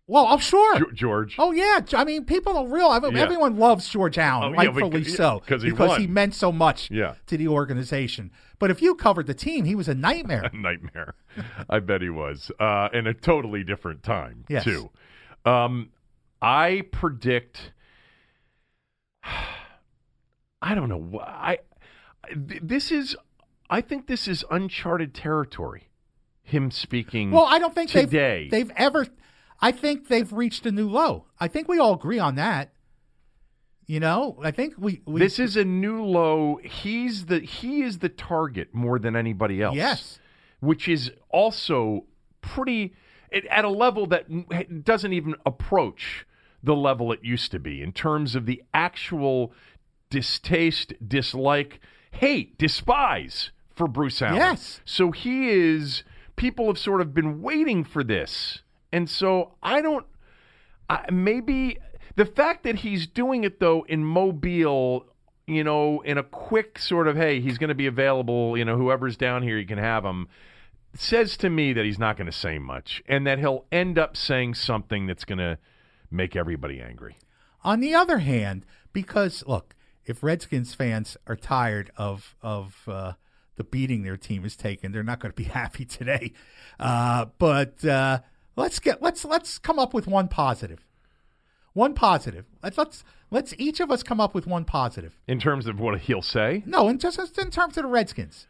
[0.08, 0.80] Well, I'm sure.
[0.80, 1.36] Ge- George?
[1.38, 3.02] Oh yeah, I mean, people don't realize.
[3.04, 3.20] Yeah.
[3.20, 6.00] Everyone loves George Allen, Oh, yeah, rightfully because- so, he because won.
[6.00, 7.14] he meant so much Yeah.
[7.26, 8.30] to the organization.
[8.58, 10.50] But if you covered the team, he was a nightmare.
[10.54, 11.14] nightmare.
[11.68, 14.64] I bet he was, uh, in a totally different time Yes.
[14.64, 14.90] too.
[15.44, 15.90] Um,
[16.42, 17.72] I predict.
[20.62, 21.20] I don't know.
[21.20, 21.58] I
[22.34, 23.16] this is.
[23.70, 25.88] I think this is uncharted territory.
[26.42, 27.30] Him speaking.
[27.30, 28.48] well, I don't think today.
[28.50, 29.06] they've they've ever.
[29.60, 31.26] I think they've reached a new low.
[31.38, 32.72] I think we all agree on that.
[33.86, 35.02] You know, I think we.
[35.06, 36.58] we this is a new low.
[36.62, 39.76] He's the he is the target more than anybody else.
[39.76, 40.18] yes.
[40.60, 42.04] which is also
[42.40, 42.94] pretty
[43.30, 46.26] it, at a level that doesn't even approach
[46.62, 49.52] the level it used to be in terms of the actual
[50.08, 51.80] distaste, dislike,
[52.14, 54.36] hate, despise for Bruce Allen.
[54.36, 54.80] Yes.
[54.84, 56.04] So he is.
[56.36, 58.60] People have sort of been waiting for this,
[58.92, 60.06] and so I don't.
[60.90, 61.78] I, maybe
[62.16, 65.06] the fact that he's doing it though in Mobile,
[65.46, 68.56] you know, in a quick sort of hey, he's going to be available.
[68.56, 70.28] You know, whoever's down here, you can have him.
[70.96, 74.16] Says to me that he's not going to say much, and that he'll end up
[74.16, 75.58] saying something that's going to
[76.10, 77.18] make everybody angry.
[77.64, 79.74] On the other hand, because look,
[80.06, 83.12] if Redskins fans are tired of of uh,
[83.56, 86.32] the beating their team has taken, they're not going to be happy today.
[86.78, 88.20] Uh, but uh,
[88.56, 90.84] let's get let's let's come up with one positive.
[91.72, 92.44] One positive.
[92.62, 95.18] Let's let's let's each of us come up with one positive.
[95.26, 98.46] In terms of what he'll say, No, in just just in terms of the Redskins.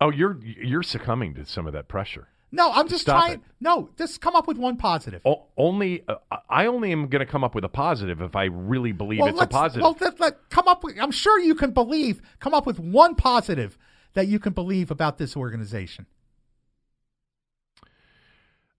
[0.00, 2.28] oh, you're you're succumbing to some of that pressure.
[2.50, 3.32] No, I'm just Stop trying.
[3.34, 3.40] it.
[3.60, 5.20] No, just come up with one positive.
[5.26, 6.14] O- only uh,
[6.48, 9.40] I only am going to come up with a positive if I really believe it's
[9.40, 9.82] a positive.
[9.82, 10.98] Well, let, let- come up with.
[10.98, 12.22] I'm sure you can believe.
[12.40, 13.76] Come up with one positive
[14.14, 16.06] that you can believe about this organization.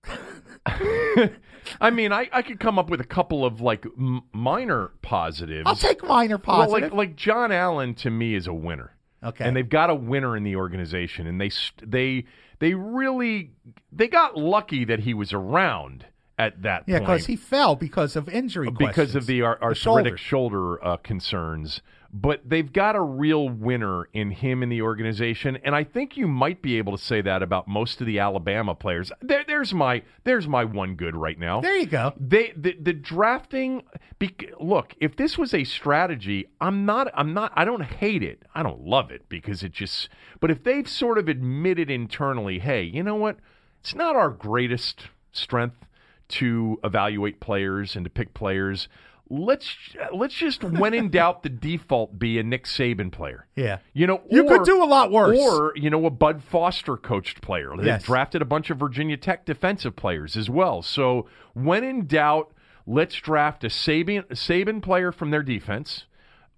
[0.65, 5.63] I mean, I, I could come up with a couple of like m- minor positives.
[5.67, 6.91] I'll take minor Well, positive.
[6.91, 8.95] like like John Allen to me is a winner.
[9.23, 9.43] Okay.
[9.43, 12.25] And they've got a winner in the organization, and they st- they
[12.59, 13.51] they really
[13.91, 16.05] they got lucky that he was around
[16.37, 18.69] at that yeah, because he fell because of injury.
[18.69, 19.15] because questions.
[19.15, 20.17] of the ar- The shoulder.
[20.17, 21.81] shoulder, uh, concerns.
[22.11, 26.27] But they've got a real winner in him in the organization, and I think you
[26.27, 29.11] might be able to say that about most of the Alabama players.
[29.21, 31.61] There, there's my there's my one good right now.
[31.61, 32.13] There you go.
[32.19, 33.83] They the, the drafting.
[34.17, 37.11] bec- Look, if this was a strategy, I'm not.
[37.13, 37.51] I'm not.
[37.55, 38.41] I don't hate it.
[38.55, 40.09] I don't love it because it just.
[40.39, 43.37] But if they've sort of admitted internally, hey, you know what?
[43.81, 45.85] It's not our greatest strength
[46.29, 48.87] to evaluate players and to pick players.
[49.31, 49.75] Let's
[50.11, 53.45] let's just when in doubt the default be a Nick Saban player.
[53.55, 53.77] Yeah.
[53.93, 55.37] You know, You could do a lot worse.
[55.37, 57.71] Or you know, a Bud Foster coached player.
[57.77, 58.03] They Yes.
[58.03, 60.81] drafted a bunch of Virginia Tech defensive players as well.
[60.81, 62.51] So when in doubt,
[62.87, 66.05] let's draft a Saban Saban player from their defense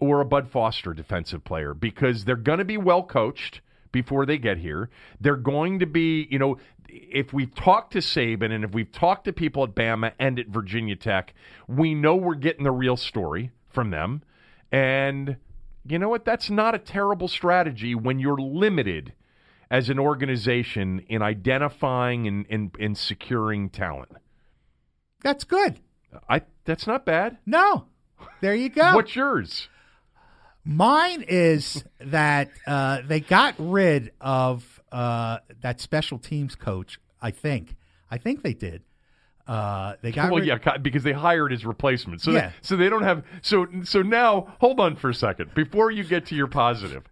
[0.00, 3.60] or a Bud Foster defensive player because they're going to be well coached
[3.92, 4.90] before they get here.
[5.20, 9.24] They're going to be, you know, if we've talked to Saban and if we've talked
[9.26, 11.34] to people at Bama and at Virginia Tech,
[11.68, 14.22] we know we're getting the real story from them.
[14.70, 15.36] And
[15.86, 16.24] you know what?
[16.24, 19.12] That's not a terrible strategy when you're limited
[19.70, 24.10] as an organization in identifying and, and, and securing talent.
[25.22, 25.80] That's good.
[26.28, 27.38] I that's not bad.
[27.46, 27.86] No,
[28.40, 28.92] there you go.
[28.94, 29.68] What's yours?
[30.64, 36.98] Mine is that uh, they got rid of uh, that special teams coach.
[37.20, 37.76] I think.
[38.10, 38.82] I think they did.
[39.46, 42.20] Uh, they got well, rid- yeah, because they hired his replacement.
[42.20, 42.48] So Yeah.
[42.48, 46.04] they, so they don't have so so now hold on for a second before you
[46.04, 47.04] get to your positive.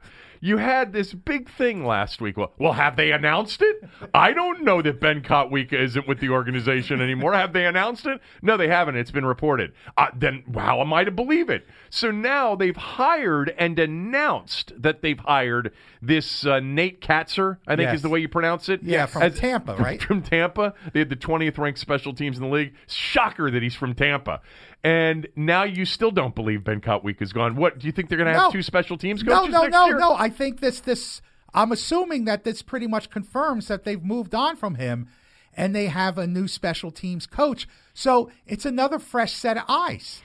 [0.42, 2.38] You had this big thing last week.
[2.38, 3.84] Well, well, have they announced it?
[4.14, 7.34] I don't know that Ben Kotwica isn't with the organization anymore.
[7.34, 8.20] Have they announced it?
[8.40, 8.96] No, they haven't.
[8.96, 9.74] It's been reported.
[9.98, 11.66] Uh, then how am I to believe it?
[11.92, 17.58] So now they've hired and announced that they've hired this uh, Nate Kaczor.
[17.66, 17.96] I think Yes.
[17.96, 18.82] is the way you pronounce it.
[18.82, 20.00] Yeah, from Tampa, right?
[20.00, 20.72] From Tampa.
[20.92, 22.74] They had the 20th ranked special teams in the league.
[22.86, 24.40] Shocker that he's from Tampa.
[24.84, 27.56] And now you still don't believe Ben Kotwica is gone.
[27.56, 28.50] What do you think they're going to have No.
[28.52, 29.98] two special teams no, coaches no, next no, year?
[29.98, 30.14] no.
[30.14, 31.20] I think this this.
[31.52, 35.08] I'm assuming that this pretty much confirms that they've moved on from him,
[35.56, 37.66] and they have a new special teams coach.
[37.92, 40.22] So it's another fresh set of eyes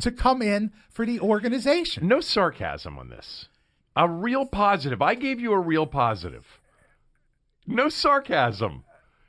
[0.00, 2.06] to come in for the organization.
[2.08, 3.48] No sarcasm on this.
[3.96, 5.00] A real positive.
[5.02, 6.44] I gave you a real positive.
[7.66, 8.84] No sarcasm.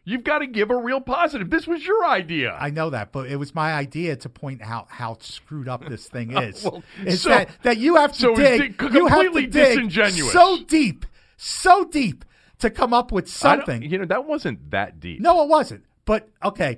[0.08, 1.50] You've got to give a real positive.
[1.50, 2.56] This was your idea.
[2.60, 6.08] I know that, but it was my idea to point out how screwed up this
[6.08, 6.64] thing is.
[6.64, 9.48] Well, is so- that, that you have to so dig, di- you have to completely
[9.48, 10.32] dig disingenuous.
[10.32, 11.06] so deep,
[11.38, 12.24] so deep
[12.60, 13.82] to come up with something.
[13.82, 15.22] You know, that wasn't that deep.
[15.22, 15.84] No, it wasn't.
[16.06, 16.78] But okay,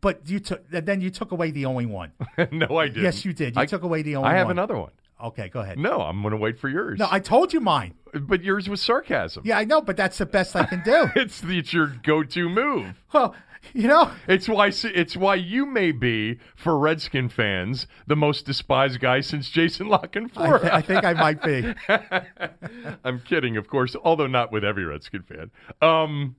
[0.00, 2.12] but you took then you took away the only one.
[2.52, 3.02] no, I didn't.
[3.04, 3.56] Yes, you did.
[3.56, 4.34] You I, took away the only one.
[4.34, 4.58] I have one.
[4.58, 4.92] another one.
[5.22, 5.78] Okay, go ahead.
[5.78, 6.98] No, I'm going to wait for yours.
[6.98, 7.94] No, I told you mine.
[8.12, 9.42] but yours was sarcasm.
[9.46, 11.06] Yeah, I know, but that's the best I can do.
[11.14, 12.96] It's, the, it's your go-to move.
[13.12, 13.32] well,
[13.72, 18.98] you know, It's why it's why you may be for Redskin fans the most despised
[18.98, 20.60] guy since Jason I, La Canfora.
[20.62, 21.72] th- I think I might be.
[23.04, 25.52] I'm kidding, of course, although not with every Redskin fan.
[25.80, 26.34] Um,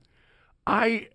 [0.66, 1.08] I,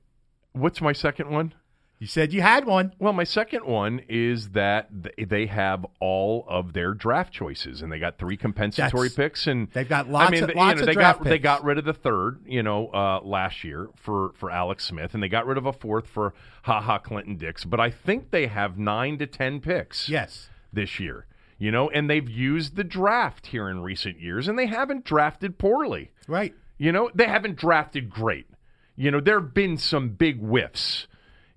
[0.54, 1.54] what's my second one?
[2.00, 2.94] You said you had one.
[2.98, 7.92] Well, my second one is that th- they have all of their draft choices, and
[7.92, 10.70] they got three compensatory That's- picks, and they've got lots I mean, of- th- lots
[10.70, 13.20] you know, of they draft got they got rid of the third, you know, uh,
[13.22, 16.34] last year for for Alex Smith, and they got rid of a fourth for
[16.64, 17.66] Ha Ha Clinton Dix.
[17.66, 20.50] But I think they have nine to ten picks Yes.
[20.72, 21.26] this year,
[21.58, 25.58] you know, and they've used the draft here in recent years, and they haven't drafted
[25.58, 26.12] poorly.
[26.30, 26.54] Right.
[26.78, 28.48] You know, they haven't drafted great.
[28.96, 31.08] You know, there have been some big whiffs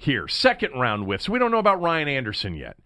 [0.02, 1.28] here, second round whiffs.
[1.28, 2.76] We don't know about Ryan Anderson yet,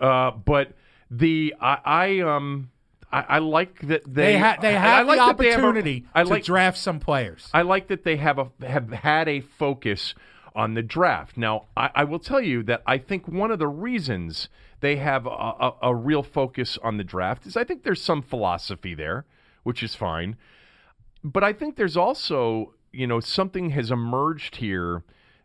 [0.00, 0.72] uh, but
[1.10, 2.70] the I, I um
[3.12, 5.66] I, I like that they They, ha- they have I like the they have a-
[5.66, 7.48] opportunity I to like draft some players.
[7.52, 10.14] I like that they have a have had a focus
[10.54, 11.36] on the draft.
[11.36, 14.48] Now, I, I will tell you that I think one of the reasons
[14.80, 18.20] they have a, a, a real focus on the draft is I think there's some
[18.22, 19.24] philosophy there,
[19.62, 20.36] which is fine.
[21.24, 25.04] But I think there's also, you know, something has emerged here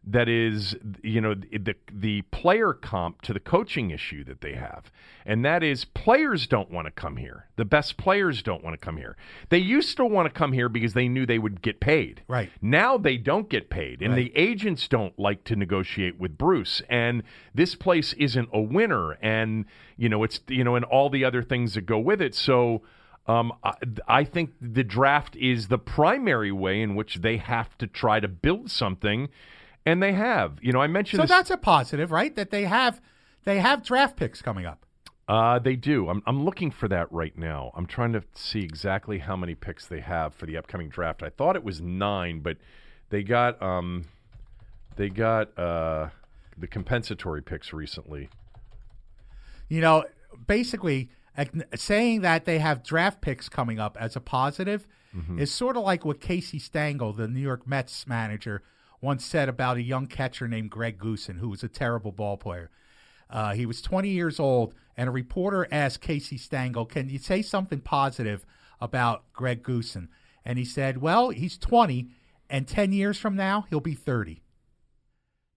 [0.09, 4.89] that is, you know, the the player comp to the coaching issue that they have,
[5.25, 7.47] and that is players don't want to come here.
[7.57, 9.17] The best players don't want to come here.
[9.49, 12.21] They used to want to come here because they knew they would get paid.
[12.27, 12.49] Right.
[12.61, 14.31] Now they don't get paid, and Right.
[14.33, 16.81] the agents don't like to negotiate with Bruce.
[16.89, 19.65] And this place isn't a winner, and
[19.97, 22.33] you know it's you know and all the other things that go with it.
[22.33, 22.83] So.
[23.29, 23.73] Um, I,
[24.07, 28.27] I think the draft is the primary way in which they have to try to
[28.29, 29.27] build something,
[29.87, 30.59] and they have.
[30.61, 31.31] You know, I mentioned So this.
[31.31, 32.35] that's a positive, right?
[32.35, 33.01] That they have
[33.45, 34.85] they have draft picks coming up.
[35.27, 36.07] Uh, they do.
[36.09, 37.71] I'm, I'm looking for that right now.
[37.75, 41.21] I'm trying to see exactly how many picks they have for the upcoming draft.
[41.21, 42.57] I thought it was nine, but
[43.09, 44.05] they got um,
[44.95, 46.09] they got uh,
[46.57, 48.29] the compensatory picks recently.
[49.69, 50.05] You know,
[50.47, 51.09] basically
[51.75, 55.39] saying that they have draft picks coming up as a positive Mm-hmm.
[55.39, 58.61] is sort of like what Casey Stengel, the New York Mets manager,
[59.01, 62.69] once said about a young catcher named Greg Goossen, who was a terrible ball player.
[63.29, 67.41] Uh, he was 20 years old, and a reporter asked Casey Stengel, "Can you say
[67.41, 68.45] something positive
[68.79, 70.07] about Greg Goossen?"
[70.45, 72.09] And he said, "Well, he's 20,
[72.49, 74.41] and 10 years from now, he'll be 30."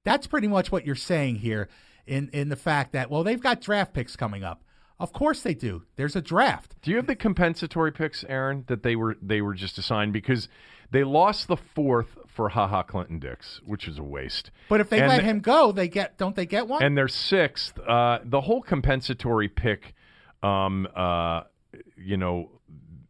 [0.04, 1.68] That's pretty much what you're saying here
[2.06, 4.64] in in the fact that well, they've got draft picks coming up.
[4.98, 5.84] Of course they do.
[5.96, 6.74] There's a draft.
[6.82, 10.48] Do you have the compensatory picks, Aaron, that they were they were just assigned because
[10.90, 14.50] they lost the fourth for Ha Ha Clinton Dix, which is a waste.
[14.70, 16.82] But if they And let him go, they get don't they get one?
[16.82, 19.92] and their sixth, uh, the whole compensatory pick,
[20.42, 21.42] um, uh,
[21.98, 22.50] you know,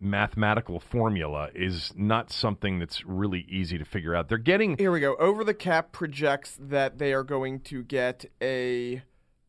[0.00, 4.28] mathematical formula is not something that's really easy to figure out.
[4.28, 5.14] They're getting Here we go.
[5.14, 9.02] Over the cap projects that they are going to get a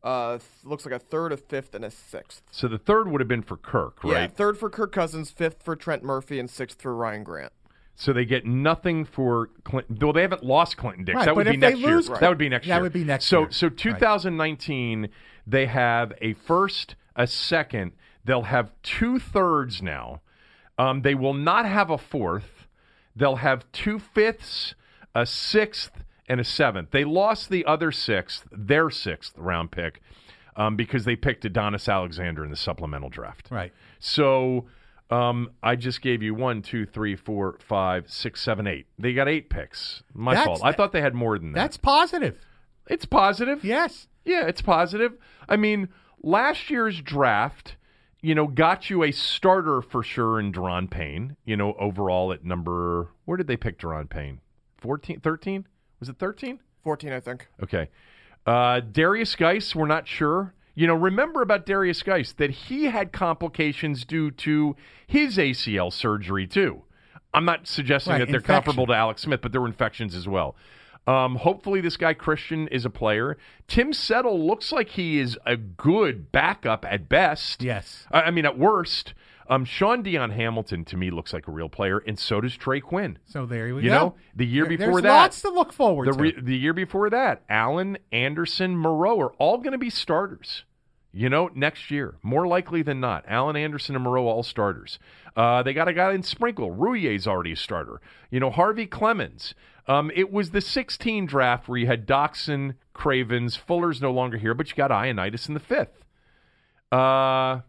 [0.04, 2.42] uh looks like a third, a fifth, and a sixth.
[2.52, 4.32] so the third would have been for Kirk, Yeah, right?
[4.36, 7.52] third for Kirk Cousins, fifth for Trent Murphy, and sixth for Ryan Grant.
[7.94, 9.96] So they get nothing for Clinton.
[10.00, 11.16] Though they haven't lost Clinton Dix.
[11.16, 11.94] Right, that would be next year.
[11.96, 12.82] lose- That would be next That year.
[12.82, 13.50] would be next so, year.
[13.50, 13.76] So Right.
[13.76, 15.08] 2019,
[15.46, 17.92] they have a first, a second.
[18.24, 20.20] They'll have two thirds now.
[20.78, 22.66] Um, they will not have a fourth.
[23.14, 24.74] They'll have two fifths,
[25.14, 26.92] a sixth, and a seventh.
[26.92, 30.00] They lost the other sixth, their sixth round pick,
[30.56, 33.48] um, because they picked Adonis Alexander in the supplemental draft.
[33.50, 33.72] right.
[33.98, 34.64] So
[35.12, 38.86] um, I just gave you one, two, three, four, five, six, seven, eight.
[38.98, 40.02] They got eight picks.
[40.14, 40.60] My That's- fault.
[40.64, 41.60] I thought they had more than that.
[41.60, 42.38] That's positive.
[42.88, 43.64] it's positive.
[43.64, 44.08] Yes.
[44.24, 45.12] Yeah, it's positive.
[45.48, 45.88] I mean,
[46.22, 47.76] last year's draft,
[48.20, 52.44] you know, got you a starter for sure in Daron Payne, you know, overall at
[52.44, 54.40] number, where did they pick Daron Payne?
[54.78, 55.66] 14, 13?
[56.00, 56.58] Was it 13?
[56.82, 57.46] Fourteen, I think.
[57.62, 57.90] Okay.
[58.44, 60.52] Uh, Derrius Guice, we're not sure.
[60.74, 64.74] You know, remember about Derrius Guice that he had complications due to
[65.06, 66.82] his ACL surgery, too.
[67.34, 68.54] I'm not suggesting Right, that they're infection.
[68.54, 70.54] comparable to Alex Smith, but there were infections as well.
[71.06, 73.36] Um, hopefully, this guy Christian is a player.
[73.66, 77.62] Tim Settle looks like he is a good backup at best.
[77.62, 78.06] Yes.
[78.12, 79.12] I, I mean, at worst.
[79.52, 82.80] Um, Shaun Dion Hamilton to me looks like a real player, and so does Trey
[82.80, 83.18] Quinn.
[83.26, 83.84] So there you, You go.
[83.86, 86.40] You know, the year There- before there's that- lots to look forward The, to.
[86.42, 90.64] the year before that, Allen, Anderson, Moreau are all going to be starters.
[91.14, 94.98] You know, next year, more likely than not, Allen, Anderson, and Moreau all starters.
[95.36, 96.70] Uh, they got a guy in Sprinkle.
[96.70, 98.00] Roullier's already a starter.
[98.30, 99.52] You know, Harvey Clemons.
[99.86, 104.54] Um, it was the 16 draft where you had Doctson, Cravens, Fuller's no longer here,
[104.54, 106.02] but you got Ioannidis in the fifth.
[106.90, 107.60] Uh,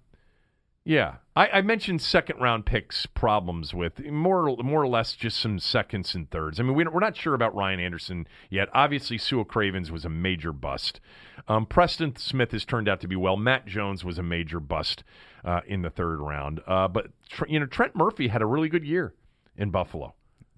[0.86, 5.60] yeah, I, I mentioned second round picks problems with more more or less just some
[5.60, 6.60] seconds and thirds.
[6.60, 8.68] I mean, we, we're not sure about Ryan Anderson yet.
[8.74, 11.00] Obviously, Su'a Cravens was a major bust.
[11.48, 13.38] Um, Preston Smith has turned out to be well.
[13.38, 15.04] Matt Jones was a major bust
[15.46, 16.62] uh, in the third round.
[16.68, 17.08] Uh, but
[17.48, 19.14] you know, Trent Murphy had a really good year
[19.58, 20.16] in Buffalo.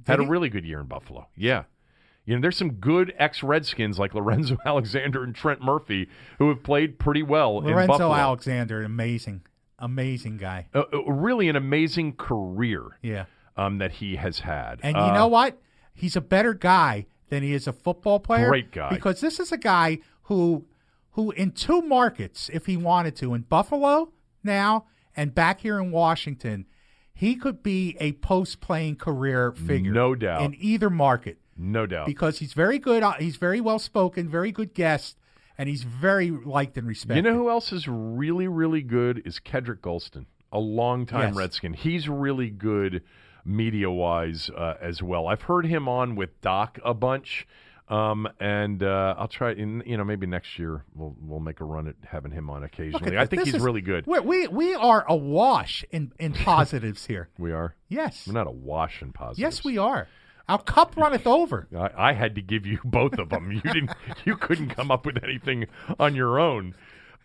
[0.08, 1.28] had a really good year in Buffalo.
[1.36, 1.64] Yeah.
[2.26, 6.64] You know, there's some good ex Redskins like Lorenzo Alexander and Trent Murphy who have
[6.64, 8.12] played pretty well in Lorenzo.
[8.12, 9.42] Alexander, amazing,
[9.86, 10.68] amazing guy.
[10.74, 13.26] Uh, really an amazing career Yeah.
[13.56, 14.80] um, that he has had.
[14.84, 15.62] And Uh, you know what?
[15.94, 18.50] He's a better guy than he is a football player.
[18.50, 18.90] Great guy.
[18.90, 20.66] Because this is a guy who
[21.12, 24.12] who in two markets, if he wanted to, in Buffalo
[24.44, 26.66] now and back here in Washington,
[27.14, 29.94] he could be a post playing career figure.
[29.94, 30.42] No doubt.
[30.42, 31.38] In either market.
[31.58, 32.06] no doubt.
[32.06, 35.18] Because he's very good uh, he's very well spoken, very good guest,
[35.58, 37.24] and he's very liked and respected.
[37.26, 41.36] You know who else is really, really good is Kedric Golston, a longtime Yes.
[41.36, 41.74] Redskin.
[41.74, 43.04] He's really good
[43.44, 45.28] media wise uh, as well.
[45.28, 47.48] I've heard him on with Doc a bunch.
[47.88, 51.66] Um, and uh, I'll try, and you know, maybe next year we'll we'll make a
[51.66, 53.16] run at having him on occasionally.
[53.16, 54.08] I think he's is- really good.
[54.08, 57.30] We we, we are awash in, in positives here.
[57.38, 57.76] We are.
[57.88, 58.26] Yes.
[58.26, 59.40] We're not a wash in positives.
[59.40, 60.08] Yes, we are.
[60.48, 61.68] Our cup runneth over.
[61.76, 63.52] I, I had to give you both of them.
[63.52, 63.92] You didn't.
[64.26, 65.68] You couldn't come up with anything
[66.00, 66.74] on your own.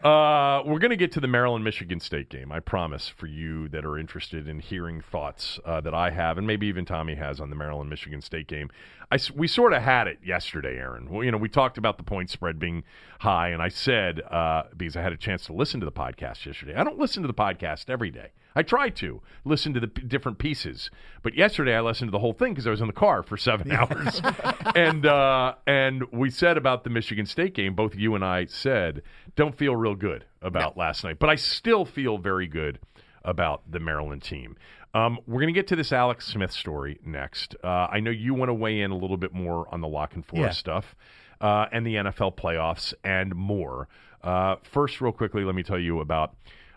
[0.02, 2.50] Uh, we're going to get to the Maryland Michigan State game.
[2.50, 6.46] I promise for you that are interested in hearing thoughts uh, that I have, and
[6.46, 8.70] maybe even Tommy has on the Maryland Michigan State game.
[9.12, 11.10] I we sort of had it yesterday, Aaron.
[11.10, 12.82] Well, you know, we talked about the point spread being
[13.18, 16.46] high, and I said uh, because I had a chance to listen to the podcast
[16.46, 16.74] yesterday.
[16.74, 18.30] I don't listen to the podcast every day.
[18.54, 20.90] I try to listen to the p- different pieces,
[21.22, 23.36] but yesterday I listened to the whole thing because I was in the car for
[23.36, 24.20] seven hours,
[24.74, 27.74] and uh, and we said about the Michigan State game.
[27.74, 29.02] Both you and I said
[29.36, 32.80] don't feel real good about last night, but I still feel very good
[33.24, 34.56] about the Maryland team.
[34.94, 37.54] Um, we're going to get to this Alex Smith story next.
[37.62, 40.08] Uh, I know you want to weigh in a little bit more on the La
[40.08, 40.50] Canfora Yeah.
[40.50, 40.96] stuff
[41.40, 43.88] uh, and the NFL playoffs and more.
[44.22, 46.34] Uh, first, real quickly, let me tell you about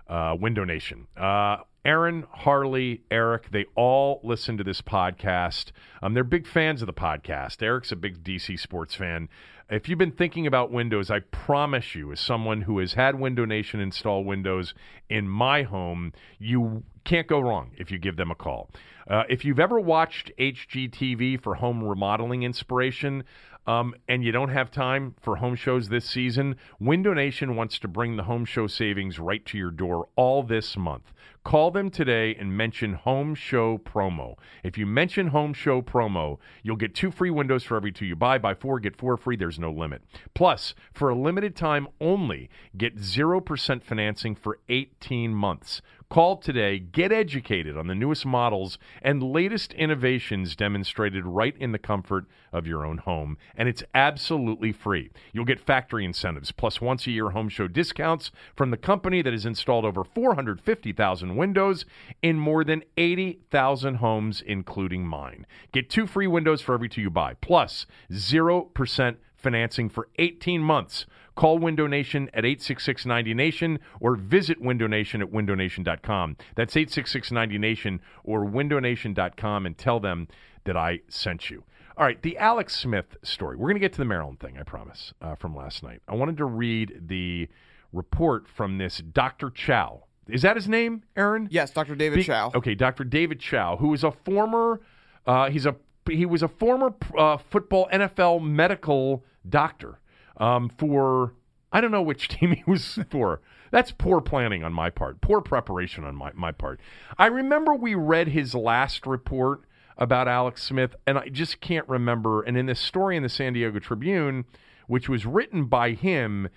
[0.08, 1.08] uh, Window Nation.
[1.18, 5.72] Uh, Aaron, Harley, Eric, they all listen to this podcast.
[6.02, 7.62] Um, they're big fans of the podcast.
[7.62, 9.28] Eric's a big DC sports fan.
[9.70, 13.44] If you've been thinking about Windows, I promise you, as someone who has had Window
[13.44, 14.74] Nation install Windows
[15.10, 18.70] in my home, you can't go wrong if you give them a call.
[19.10, 23.24] Uh, if you've ever watched HGTV for home remodeling inspiration,
[23.66, 27.88] um, and you don't have time for home shows this season, Window Nation wants to
[27.88, 31.14] bring the home show savings right to your door all this month.
[31.44, 34.36] Call them today and mention Home Show Promo.
[34.64, 38.16] If you mention Home Show Promo, you'll get two free windows for every two you
[38.16, 38.38] buy.
[38.38, 39.36] Buy four, get four free.
[39.36, 40.04] There's no limit.
[40.34, 45.82] Plus, for a limited time only, get 0% financing for 18 months.
[46.10, 51.80] Call today, get educated on the newest models and latest innovations demonstrated right in the
[51.80, 55.12] comfort of your own home, and it's absolutely free.
[55.32, 59.34] You'll get factory incentives plus once a year home show discounts from the company that
[59.34, 61.86] has installed over 450,000 windows
[62.22, 65.46] in more than 80,000 homes, including mine.
[65.72, 71.06] Get two free windows for every two you buy, plus 0% financing for 18 months.
[71.36, 76.38] Call Window Nation at 866-90-NATION or visit Window Nation at windownation.com.
[76.56, 80.28] That's 866-90-NATION or windownation.com and tell them
[80.66, 81.64] that I sent you.
[81.96, 83.56] All right, the Alex Smith story.
[83.56, 86.02] We're going to get to the Maryland thing, I promise, uh, from last night.
[86.08, 87.48] I wanted to read the
[87.92, 89.52] report from this Dr.
[89.52, 90.06] Chao.
[90.28, 91.48] Is that his name, Aaron?
[91.52, 91.96] Yes, Dr.
[91.96, 92.52] David Be- Chao.
[92.56, 93.04] Okay, Dr.
[93.04, 94.82] David Chao, who is a former,
[95.28, 95.76] uh, he's a
[96.10, 100.00] he was a former uh, football NFL medical doctor
[100.36, 101.34] um, for
[101.72, 103.42] I don't know which team he was for.
[103.72, 106.80] That's poor planning on my part, poor preparation on my, my part.
[107.18, 109.64] I remember we read his last report
[109.98, 112.42] about Alex Smith, and I just can't remember.
[112.42, 114.46] And in this story in the San Diego Tribune,
[114.88, 116.50] which was written by him,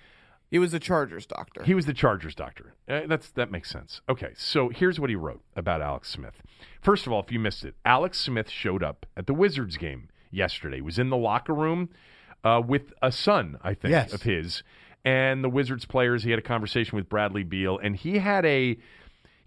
[0.49, 1.63] He was the Chargers doctor.
[1.63, 2.73] he was the Chargers doctor.
[2.87, 4.01] Uh, that's that makes sense.
[4.09, 6.41] Okay, so here's what he wrote about Alex Smith.
[6.81, 10.09] First of all, if you missed it, Alex Smith showed up at the Wizards game
[10.31, 10.77] yesterday.
[10.77, 11.89] He was in the locker room
[12.43, 14.13] uh, with a son, I think, Yes.
[14.13, 14.63] of his,
[15.05, 16.23] and the Wizards players.
[16.23, 18.77] He had a conversation with Bradley Beal, and he had a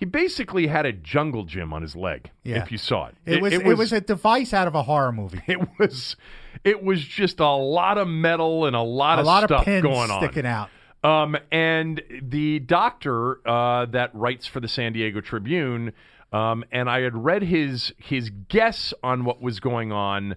[0.01, 2.31] he basically had a jungle gym on his leg.
[2.43, 2.63] Yeah.
[2.63, 5.43] If you saw it, It, was, it was a device out of a horror movie.
[5.47, 6.17] it was
[6.65, 9.65] it was just a lot of metal and a lot A of lot stuff of
[9.67, 10.71] pins going on sticking out.
[11.05, 15.93] um, and the doctor uh, that writes for the San Diego Tribune,
[16.33, 20.35] um, and I had read his his guess on what was going on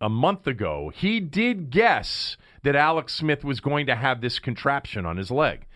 [0.00, 0.90] a month ago.
[0.94, 5.66] He did guess that Alex Smith was going to have this contraption on his leg.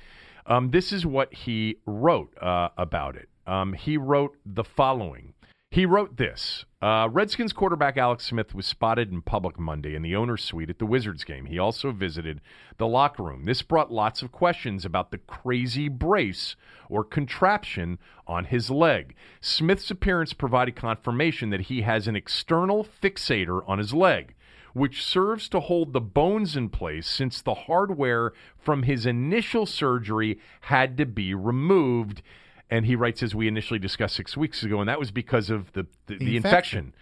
[0.46, 3.28] Um, this is what he wrote uh, about it.
[3.46, 5.34] Um, he wrote the following.
[5.70, 10.14] He wrote this uh, Redskins quarterback Alex Smith was spotted in public Monday in the
[10.14, 11.46] owner's suite at the Wizards game.
[11.46, 12.40] He also visited
[12.78, 13.44] the locker room.
[13.44, 16.54] This brought lots of questions about the crazy brace
[16.88, 19.16] or contraption on his leg.
[19.40, 24.35] Smith's appearance provided confirmation that he has an external fixator on his leg.
[24.76, 30.38] Which serves to hold the bones in place since the hardware from his initial surgery
[30.60, 32.20] had to be removed.
[32.68, 35.72] And he writes, as we initially discussed six weeks ago, and that was because of
[35.72, 36.92] the, the, the, infection.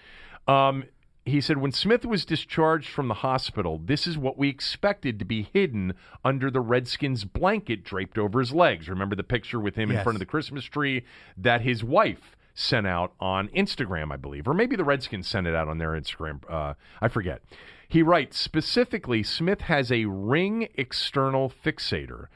[0.47, 0.85] Um,
[1.27, 5.25] he said, when Smith was discharged from the hospital, this is what we expected to
[5.25, 5.95] be hidden
[6.25, 8.89] under the Redskins blanket draped over his legs.
[8.89, 11.03] Remember the picture with him in front of the Christmas tree
[11.37, 15.55] that his wife sent out on Instagram, I believe, or maybe the Redskins sent it
[15.55, 16.41] out on their Instagram.
[16.49, 17.43] Uh, I forget.
[17.89, 22.27] He writes specifically Smith has a ring external fixator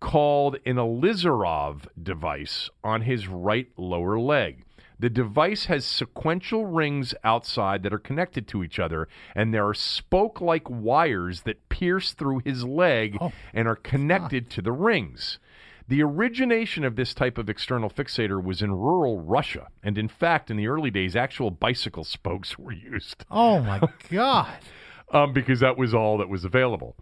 [0.00, 4.64] called an Elizarov device on his right lower leg.
[4.98, 9.74] The device has sequential rings outside that are connected to each other, and there are
[9.74, 13.18] spoke like wires that pierce through his leg
[13.52, 15.38] and are connected to the rings.
[15.86, 20.50] The origination of this type of external fixator was in rural Russia, and in fact,
[20.50, 23.80] in the early days, actual bicycle spokes were used Oh my
[24.10, 24.56] God.
[25.12, 26.96] um, because that was all that was available.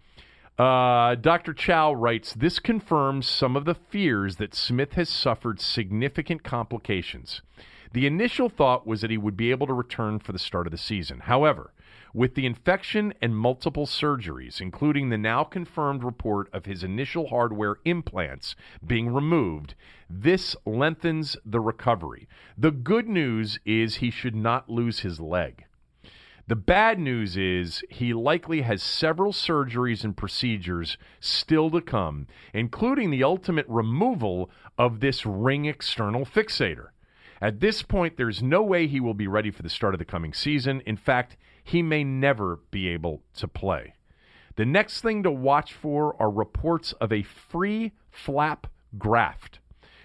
[0.57, 1.53] Uh, Dr.
[1.53, 7.41] Chao writes This confirms some of the fears that Smith has suffered significant complications.
[7.93, 10.71] The initial thought was that he would be able to return for the start of
[10.71, 11.21] the season.
[11.21, 11.72] However,
[12.13, 17.77] with the infection and multiple surgeries, including the now confirmed report of his initial hardware
[17.85, 18.55] implants
[18.85, 19.73] being removed,
[20.09, 22.27] this lengthens the recovery.
[22.57, 25.65] The good news is he should not lose his leg.
[26.45, 33.11] The bad news is he likely has several surgeries and procedures still to come, including
[33.11, 36.89] the ultimate removal of this ring external fixator.
[37.41, 40.05] At this point, there's no way he will be ready for the start of the
[40.05, 40.81] coming season.
[40.85, 43.95] In fact, he may never be able to play.
[44.55, 49.59] The next thing to watch for are reports of a free flap graft.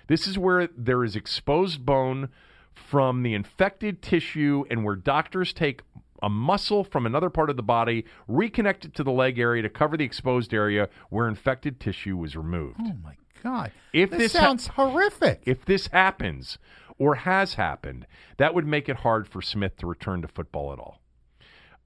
[0.06, 2.30] This is where there is exposed bone
[2.72, 5.82] from the infected tissue and where doctors take
[6.22, 9.68] a muscle from another part of the body, reconnect it to the leg area to
[9.68, 12.80] cover the exposed area where infected tissue was removed.
[12.80, 13.72] Oh my God.
[13.92, 15.42] If this, this ha- sounds horrific.
[15.44, 16.58] If this happens
[16.98, 18.06] or has happened,
[18.38, 21.00] that would make it hard for Smith to return to football at all.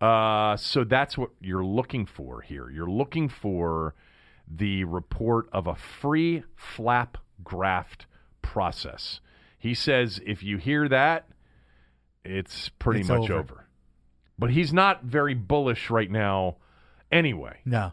[0.02, 2.68] Uh, so that's what you're looking for here.
[2.68, 3.94] You're looking for
[4.48, 8.06] the report of a free flap graft
[8.42, 9.20] process.
[9.58, 11.28] He says if you hear that,
[12.24, 13.38] it's pretty It's much over.
[13.38, 13.66] over.
[14.38, 16.56] But he's not very bullish right now
[17.12, 17.60] anyway.
[17.64, 17.92] no.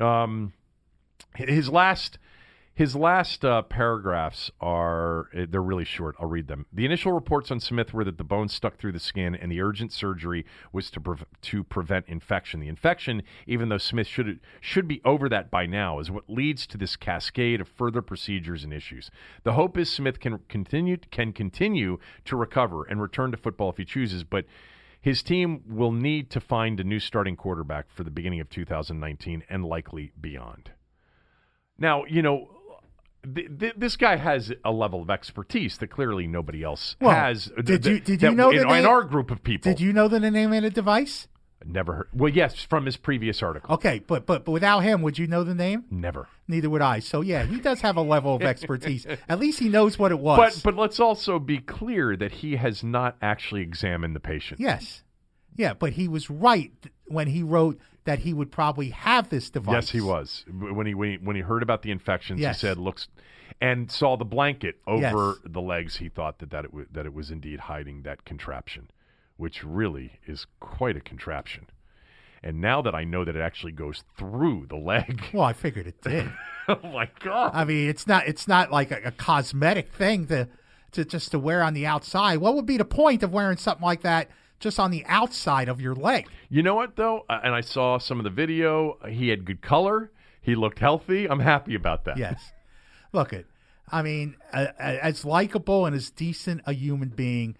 [0.00, 0.54] Um,
[1.36, 2.18] his last
[2.76, 6.16] his last uh, paragraphs are eh, they're really short.
[6.18, 6.66] I'll read them.
[6.72, 9.60] The initial reports on Smith were that the bone stuck through the skin, and the
[9.60, 12.58] urgent surgery was to pre- to prevent infection.
[12.58, 16.66] The infection, even though Smith should should be over that by now, is what leads
[16.66, 19.08] to this cascade of further procedures and issues.
[19.44, 23.76] The hope is Smith can continue can continue to recover and return to football if
[23.78, 24.44] he chooses, but.
[25.00, 29.44] His team will need to find a new starting quarterback for the beginning of 2019
[29.50, 30.70] and likely beyond.
[31.76, 32.53] Now, you know,
[33.32, 37.50] th- th- this guy has a level of expertise that clearly nobody else Well, has.
[37.62, 39.70] did th- you- did that you know in, in our group of people?
[39.72, 41.28] Did you know the name of the device?
[41.66, 42.08] Never heard.
[42.12, 43.74] Well, yes, from his previous article.
[43.76, 45.84] Okay, but but but without him, would you know the name?
[45.90, 46.28] Never.
[46.46, 46.98] Neither would I.
[46.98, 49.06] So yeah, he does have a level of expertise.
[49.30, 50.36] At least he knows what it was.
[50.62, 54.60] But but let's also be clear that he has not actually examined the patient.
[54.60, 55.03] yes,
[55.56, 56.72] yeah, but he was right
[57.06, 59.72] when he wrote that he would probably have this device.
[59.74, 60.44] Yes, he was.
[60.50, 62.60] When he when he, when he heard about the infections, Yes.
[62.60, 63.08] he said looks
[63.60, 65.36] and saw the blanket over Yes.
[65.44, 65.96] the legs.
[65.96, 68.90] He thought that that it w- that it was indeed hiding that contraption,
[69.36, 71.66] which really is quite a contraption.
[72.42, 75.86] And now that I know that it actually goes through the leg, Well, I figured
[75.86, 76.30] it did.
[76.68, 77.52] oh my god!
[77.54, 80.48] I mean, it's not it's not like a, a cosmetic thing to
[80.92, 82.38] to just to wear on the outside.
[82.38, 84.28] What would be the point of wearing something like that
[84.60, 86.26] just on the outside of your leg?
[86.48, 87.24] You know what though?
[87.28, 88.98] Uh, and I saw some of the video.
[89.08, 90.10] He had good color.
[90.40, 91.28] He looked healthy.
[91.28, 92.16] I'm happy about that.
[92.18, 92.52] Yes.
[93.12, 93.46] Look it.
[93.90, 97.56] I mean, as likable and as decent a human being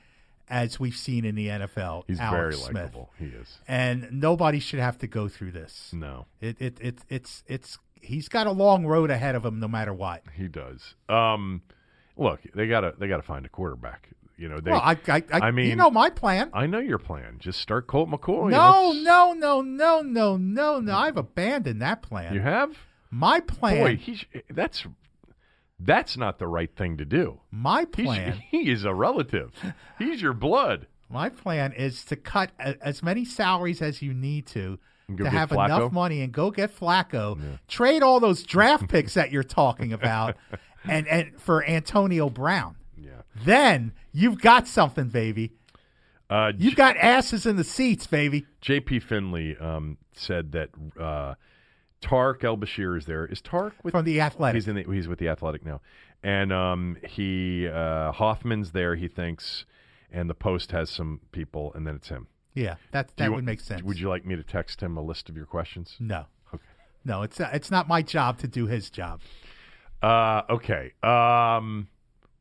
[0.48, 2.04] as we've seen in the NFL.
[2.06, 3.10] He's Alex very likable.
[3.18, 3.58] He is.
[3.66, 5.90] And nobody should have to go through this.
[5.92, 9.68] No, It, it, it, it's, it's, he's got a long road ahead of him no
[9.68, 10.22] matter what.
[10.36, 10.94] he does.
[11.08, 11.62] Um,
[12.16, 14.10] look, they gotta they gotta find a quarterback.
[14.36, 14.70] You know, they.
[14.72, 16.50] well, I, I, I, I mean, you know my plan.
[16.52, 17.36] I know your plan.
[17.38, 18.50] Just start Colt McCoy.
[18.50, 20.96] no, no, no, no, no, no, no.
[20.96, 22.34] I've abandoned that plan.
[22.34, 22.76] You have?
[23.10, 23.78] my plan.
[23.78, 24.86] Boy, he's that's
[25.78, 27.40] that's not the right thing to do.
[27.50, 28.42] my He's, plan.
[28.50, 29.52] he is a relative.
[29.98, 30.86] He's your blood.
[31.08, 34.78] My plan is to cut a, as many salaries as you need to
[35.16, 35.64] to have Flacco?
[35.66, 37.58] enough money and go get Flacco.
[37.68, 40.36] Trade all those draft picks that you're talking about,
[40.84, 42.76] and and for Antonio Brown.
[42.96, 43.22] Yeah.
[43.44, 45.52] Then you've got something, baby.
[46.30, 48.46] Uh, You got asses in the seats, baby.
[48.62, 49.00] J.P.
[49.00, 51.34] Finlay um, said that uh,
[52.00, 53.26] Tarik El Bashir is there.
[53.26, 54.54] Is Tarik with From the Athletic.
[54.54, 54.76] He's in.
[54.76, 55.82] The, he's with the Athletic now,
[56.22, 58.94] and um, he uh, Hoffman's there.
[58.94, 59.66] He thinks,
[60.10, 62.28] and the Post has some people, and then it's him.
[62.54, 63.82] Yeah, that that you would make sense.
[63.82, 65.96] Would you like me to text him a list of your questions?
[66.00, 66.24] No.
[66.54, 66.62] Okay.
[67.04, 69.20] No, it's uh, it's not my job to do his job.
[70.02, 70.92] Uh, okay.
[71.02, 71.88] Um,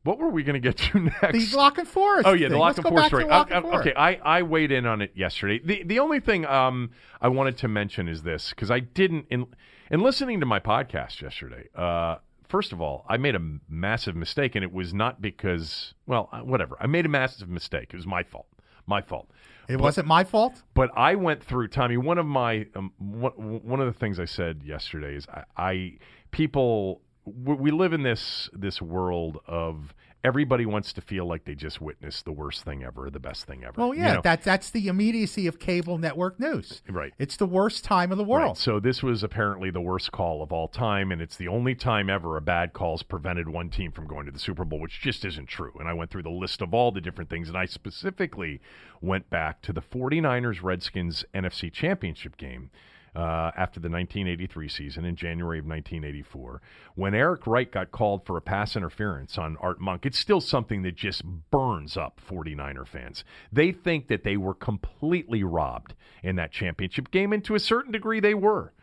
[0.04, 1.50] what were we going to get to next?
[1.50, 2.22] The La Canfora.
[2.24, 2.60] Oh yeah, the thing.
[2.60, 3.24] Lock Let's and Four story.
[3.24, 5.60] And uh, okay, I, I weighed in on it yesterday.
[5.64, 6.90] The the only thing um
[7.20, 9.46] I wanted to mention is this because I didn't in
[9.90, 11.68] in listening to my podcast yesterday.
[11.74, 16.28] Uh, first of all, I made a massive mistake, and it was not because well,
[16.32, 16.76] uh, whatever.
[16.78, 17.90] I made a massive mistake.
[17.92, 18.46] It was my fault.
[18.86, 19.30] My fault.
[19.66, 20.62] It wasn't my fault.
[20.74, 21.96] But I went through Tommy.
[21.96, 25.92] One of my um, one, one of the things I said yesterday is I, I
[26.30, 31.82] people we live in this this world of everybody wants to feel like they just
[31.82, 33.74] witnessed the worst thing ever, the best thing ever.
[33.76, 34.20] Well, you yeah, know?
[34.22, 36.80] that that's the immediacy of cable network news.
[36.88, 37.12] Right.
[37.18, 38.30] It's the worst time of the Right.
[38.44, 38.56] world.
[38.58, 42.08] So this was apparently the worst call of all time, and it's the only time
[42.08, 45.26] ever a bad call's prevented one team from going to the Super Bowl, which just
[45.26, 45.72] isn't true.
[45.78, 48.60] And I went through the list of all the different things, and I specifically
[49.02, 52.70] went back to the 49ers Redskins NFC Championship game.
[53.14, 56.60] Uh, after the 1983 season in January of 1984,
[56.96, 60.82] when Eric Wright got called for a pass interference on Art Monk, it's still something
[60.82, 63.22] that just burns up 49er fans.
[63.52, 65.94] They think that they were completely robbed
[66.24, 68.73] in that championship game, and to a certain degree, they were.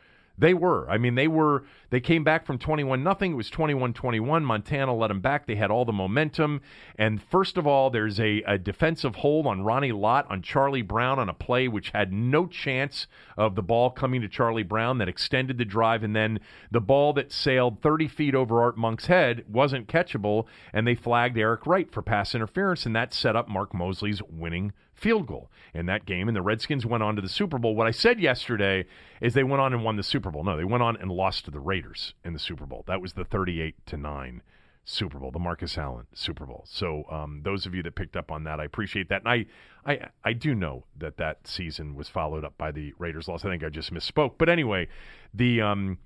[0.42, 0.90] They were.
[0.90, 1.66] I mean, they were.
[1.92, 3.34] They came back from 21 nothing.
[3.34, 4.44] It was 21 21.
[4.44, 5.46] Montana let them back.
[5.46, 6.62] They had all the momentum.
[6.98, 11.20] And first of all, there's a, a defensive hold on Ronnie Lott on Charlie Brown
[11.20, 13.06] on a play which had no chance
[13.38, 16.02] of the ball coming to Charlie Brown that extended the drive.
[16.02, 16.40] And then
[16.72, 20.48] the ball that sailed 30 feet over Art Monk's head wasn't catchable.
[20.74, 22.88] And they flagged Eric Wright for pass interference.
[22.88, 26.86] And that set up Mark Moseley's winning field goal in that game, and the Redskins
[26.86, 27.76] went on to the Super Bowl.
[27.76, 28.86] What I said yesterday
[29.20, 30.44] is they went on and won the Super Bowl.
[30.44, 32.84] No, they went on and lost to the Raiders in the Super Bowl.
[32.88, 34.44] That was the thirty-eight to nine
[34.84, 36.64] Super Bowl, the Marcus Allen Super Bowl.
[36.68, 39.92] So um, those of you that picked up on that, I appreciate that, and I,
[39.92, 43.46] I, I do know that that season was followed up by the Raiders loss.
[43.46, 44.88] I think I just misspoke, but anyway,
[45.34, 45.98] the um,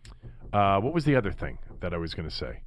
[0.51, 2.61] uh, what was the other thing that I was going to say?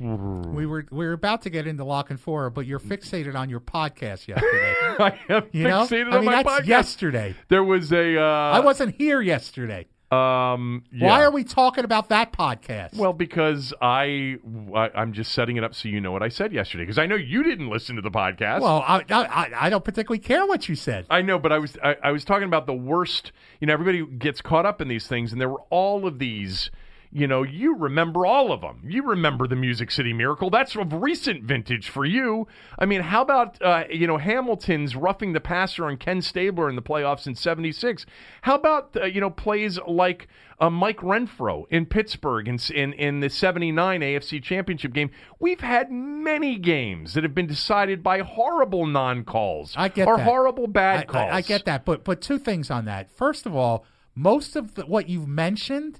[0.00, 3.60] We were we were about to get into La Canfora, but you're fixated on your
[3.60, 4.74] podcast yesterday.
[4.98, 6.66] I am You know, fixated I on mean my podcast.
[6.66, 7.34] yesterday.
[7.48, 8.18] There was a.
[8.20, 9.86] Uh, I wasn't here yesterday.
[10.08, 12.94] Um, Why are we talking about that podcast?
[12.96, 14.38] Well, because I,
[14.72, 17.06] I I'm just setting it up so you know what I said yesterday because I
[17.06, 18.60] know you didn't listen to the podcast.
[18.60, 21.06] well, I, I I don't particularly care what you said.
[21.10, 23.32] I know, but I was I, I was talking about the worst.
[23.60, 26.70] You know, everybody gets caught up in these things, and there were all of these.
[27.16, 28.82] You know, you remember all of them.
[28.86, 30.50] You remember the Music City Miracle.
[30.50, 32.46] That's of recent vintage for you.
[32.78, 36.76] I mean, how about uh, you know Hamilton's roughing the passer on Ken Stabler in
[36.76, 38.04] the playoffs in '76?
[38.42, 40.28] How about uh, you know plays like
[40.60, 45.10] uh, Mike Renfro in Pittsburgh in, in in the '79 AFC Championship game?
[45.40, 50.24] We've had many games that have been decided by horrible non-calls I get or that.
[50.24, 51.32] horrible bad I, calls.
[51.32, 53.10] I, I get that, but but two things on that.
[53.10, 55.98] First of all, most of the, what you've mentioned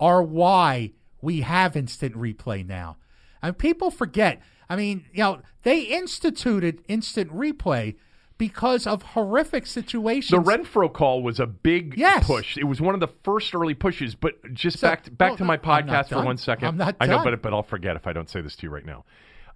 [0.00, 0.92] are why
[1.22, 2.96] we have instant replay now.
[3.42, 4.40] And people forget.
[4.68, 7.96] I mean, you know, they instituted instant replay
[8.38, 10.30] because of horrific situations.
[10.30, 12.26] The Renfro call was a big Yes.
[12.26, 12.56] push.
[12.56, 14.14] It was one of the first early pushes.
[14.14, 16.68] But just So- back back well, to my podcast for one second.
[16.68, 18.70] I'm not I know, but but I'll forget if I don't say this to you
[18.70, 19.04] right now.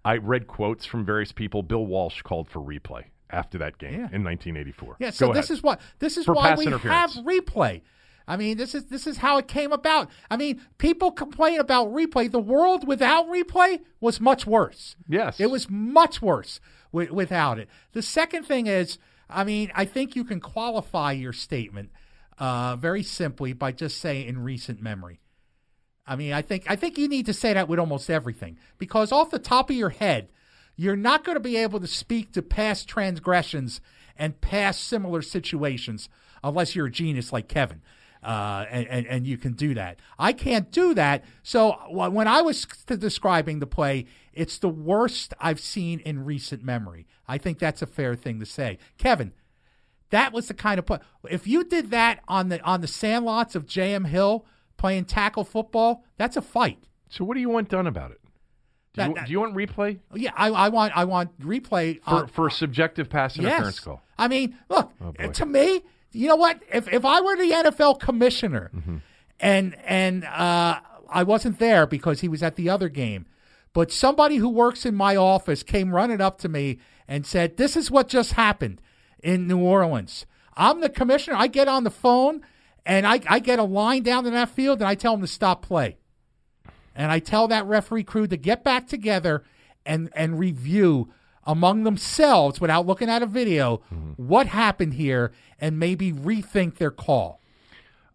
[0.05, 1.63] I read quotes from various people.
[1.63, 4.09] Bill Walsh called for replay after that game Yeah.
[4.13, 4.97] in 1984.
[4.99, 5.59] Yeah, so Go this ahead.
[5.59, 7.81] is what this is For why we have replay.
[8.27, 10.09] I mean, this is this is how it came about.
[10.31, 12.31] I mean, people complain about replay.
[12.31, 14.97] The world without replay was much worse.
[15.09, 15.39] Yes.
[15.39, 16.61] It was much worse
[16.93, 17.69] wi- without it.
[17.93, 18.99] The second thing is,
[19.29, 21.91] I mean, I think you can qualify your statement
[22.39, 25.21] uh, very simply by just saying in recent memory.
[26.07, 29.13] I mean, I think I think you need to say that with almost everything because
[29.13, 30.29] off the top of your head,
[30.77, 33.81] you're not going to be able to speak to past transgressions
[34.17, 36.09] and past similar situations
[36.43, 37.83] unless you're a genius like Kevin.
[38.25, 39.99] Uh, and, and, and you can do that.
[40.19, 41.25] I can't do that.
[41.43, 47.07] So when I was describing the play, it's the worst I've seen in recent memory.
[47.29, 48.79] I think that's a fair thing to say.
[48.97, 49.33] Kevin,
[50.11, 50.99] that was the kind of play.
[51.29, 54.47] If you did that on the on the sandlots of JM Hill
[54.77, 56.79] playing tackle football, that's a fight.
[57.09, 58.21] So what do you want done about it?
[58.95, 62.03] Do, That- you, that- do you want replay Yeah, I, I want I want replay
[62.03, 63.81] for on, for a subjective pass interference yes.
[63.81, 64.03] call?
[64.17, 65.83] I mean, look Oh, to me,
[66.15, 66.61] you know what?
[66.73, 68.97] If if I were the NFL commissioner, Mm-hmm.
[69.41, 73.27] and and uh, I wasn't there because he was at the other game,
[73.73, 77.77] but somebody who works in my office came running up to me and said, "This
[77.77, 78.81] is what just happened."
[79.23, 80.27] in New Orleans.
[80.55, 81.37] I'm the commissioner.
[81.39, 82.43] I get on the phone
[82.85, 85.27] and I, I get a line down in that field and I tell them to
[85.27, 85.97] stop play.
[86.95, 89.43] And I tell that referee crew to get back together
[89.87, 91.11] and, and review
[91.47, 93.83] among themselves without looking at a video
[94.17, 97.41] what happened here and maybe rethink their call.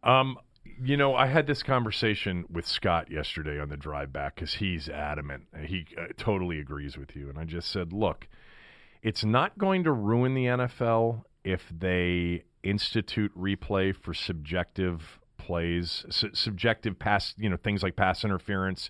[0.04, 0.38] Um,
[0.82, 4.88] you know, I had this conversation with Scott yesterday on the drive back because he's
[4.88, 5.48] adamant.
[5.66, 7.30] He uh, totally agrees with you.
[7.30, 8.28] And I just said, look,
[9.02, 16.34] it's not going to ruin the NFL if they institute replay for subjective plays, su-
[16.34, 18.90] subjective pass, you know, things like pass interference.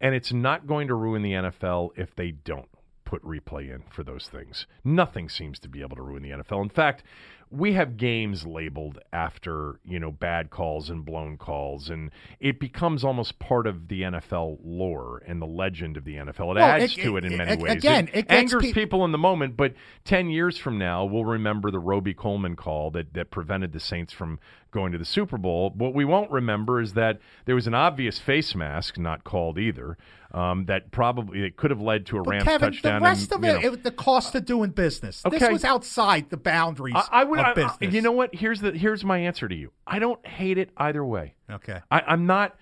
[0.00, 2.68] And it's not going to ruin the NFL if they don't
[3.08, 4.66] put replay in for those things.
[4.84, 6.62] Nothing seems to be able to ruin the NFL.
[6.62, 7.02] In fact,
[7.50, 13.02] we have games labeled after you know bad calls and blown calls, and it becomes
[13.04, 16.50] almost part of the NFL lore and the legend of the NFL.
[16.50, 17.72] It Well, adds it- to it in many it- ways.
[17.72, 19.72] again, it angers pe- people in the moment, but
[20.04, 24.38] ten years from now, we'll remember the Robey-Coleman call that that prevented the Saints from
[24.70, 25.70] going to the Super Bowl.
[25.76, 29.96] What we won't remember is that there was an obvious face mask, not called either,
[30.32, 33.00] um, that probably it could have led to a But Rams Kevin, touchdown.
[33.00, 35.22] the rest and, of it, it, the cost of doing business.
[35.30, 37.38] This was outside the boundaries I, I would.
[37.40, 38.34] of I- I- you know what?
[38.34, 38.72] Here's the.
[38.72, 39.72] Here's my answer to you.
[39.86, 41.34] I don't hate it either way.
[41.50, 41.80] Okay.
[41.90, 42.56] I, I'm not.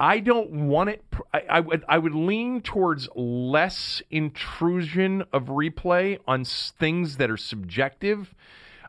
[0.00, 1.04] I don't want it.
[1.32, 1.84] I, I would.
[1.88, 8.34] I would lean towards less intrusion of replay on s- things that are subjective.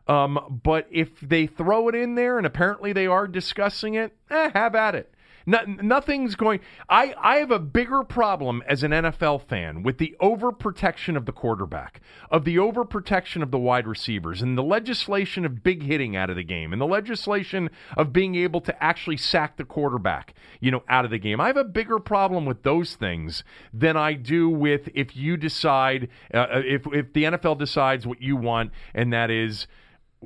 [0.06, 4.50] Um, but if they throw it in there, and apparently they are discussing it, eh,
[4.54, 5.12] have at it.
[5.48, 6.58] No, nothing's going.
[6.88, 11.30] I, I have a bigger problem as an NFL fan with the overprotection of the
[11.30, 12.00] quarterback,
[12.32, 16.36] of the overprotection of the wide receivers, and the legislation of big hitting out of
[16.36, 20.82] the game, and the legislation of being able to actually sack the quarterback, you know,
[20.88, 21.40] out of the game.
[21.40, 26.08] I have a bigger problem with those things than I do with if you decide,
[26.34, 29.68] uh, if if the NFL decides what you want, and that is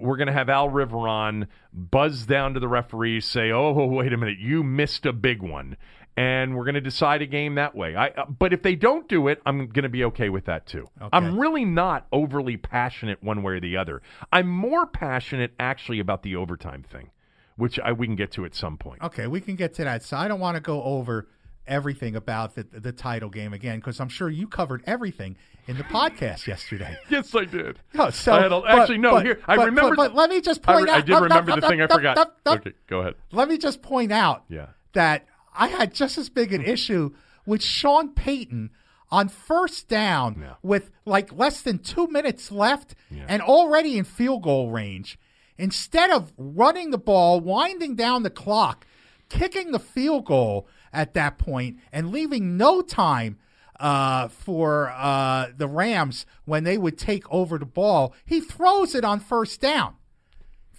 [0.00, 4.16] we're going to have Al Riveron buzz down to the referees, say, "Oh, wait a
[4.16, 5.76] minute, you missed a big one,"
[6.16, 7.96] and we're going to decide a game that way.
[7.96, 10.66] I, uh, but if they don't do it, I'm going to be okay with that
[10.66, 10.88] too.
[11.12, 14.02] I'm really not overly passionate one way or the other.
[14.32, 17.10] I'm more passionate actually about the overtime thing,
[17.56, 19.02] which I, we can get to at some point.
[19.02, 20.02] Okay, we can get to that.
[20.02, 21.28] So I don't want to go over
[21.66, 25.36] everything about the the title game again because I'm sure you covered everything
[25.66, 26.96] in the podcast yesterday.
[27.10, 27.78] Yes, I did.
[27.94, 29.12] No, so I a- but- actually no.
[29.12, 29.94] but- here I but- remember.
[29.96, 30.96] But, let me just I, point re- out.
[30.96, 32.32] I did up, remember up, the thing I forgot.
[32.46, 33.14] Okay, go ahead.
[33.32, 34.68] Let me just point out Yeah.
[34.94, 37.12] that I had just as big an issue
[37.46, 38.70] with Sean Payton
[39.12, 40.54] on first down Yeah.
[40.62, 43.24] with like less than two minutes left Yeah.
[43.28, 45.18] and already in field goal range.
[45.58, 48.86] Instead of running the ball, winding down the clock,
[49.28, 53.38] kicking the field goal at that point, and leaving no time
[53.78, 59.04] uh, for uh, the Rams when they would take over the ball, he throws it
[59.04, 59.94] on first down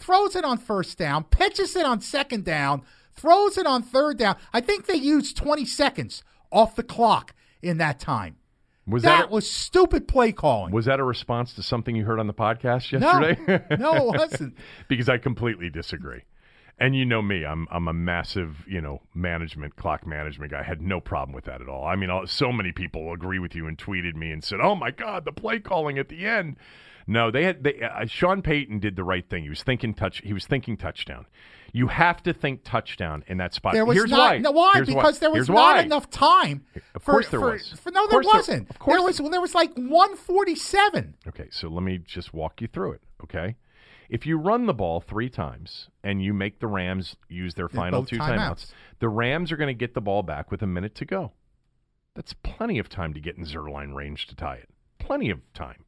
[0.02, 2.82] throws it on first down, pitches it on second down,
[3.14, 4.36] throws it on third down.
[4.52, 8.38] I think they used 20 seconds off the clock in that time.
[8.88, 10.74] Was that that, a- was stupid play calling.
[10.74, 13.64] was that a response to something you heard on the podcast no, yesterday?
[13.78, 14.58] no, it wasn't.
[14.90, 16.24] because I completely disagree.
[16.82, 20.62] And you know me, I'm I'm a massive you know management clock management guy.
[20.62, 21.86] I had no problem with that at all.
[21.86, 24.90] I mean, so many people agree with you and tweeted me and said, "Oh my
[24.90, 26.58] God, the play calling at the end."
[27.08, 29.44] No, they had they, uh, Sean Payton did the right thing.
[29.44, 30.22] He was thinking touch.
[30.24, 31.26] He was thinking touchdown.
[31.74, 33.74] You have to think touchdown in that spot.
[33.74, 34.38] There was Here's not why.
[34.40, 35.82] no, why Here's because there was Here's not why.
[35.82, 36.66] enough time.
[36.96, 37.70] Of for- course there for- was.
[37.80, 38.70] for- no, there wasn't.
[38.72, 41.16] of course there was there was like 147.
[41.28, 43.02] Okay, so let me just walk you through it.
[43.24, 43.56] Okay,
[44.12, 48.06] if you run the ball three times and you make the Rams use their final
[48.06, 48.38] two timeouts.
[48.38, 51.32] timeouts, the Rams are going to get the ball back with a minute to go.
[52.14, 54.70] That's plenty of time to get in Zuerlein range to tie it.
[55.00, 55.86] Plenty of time.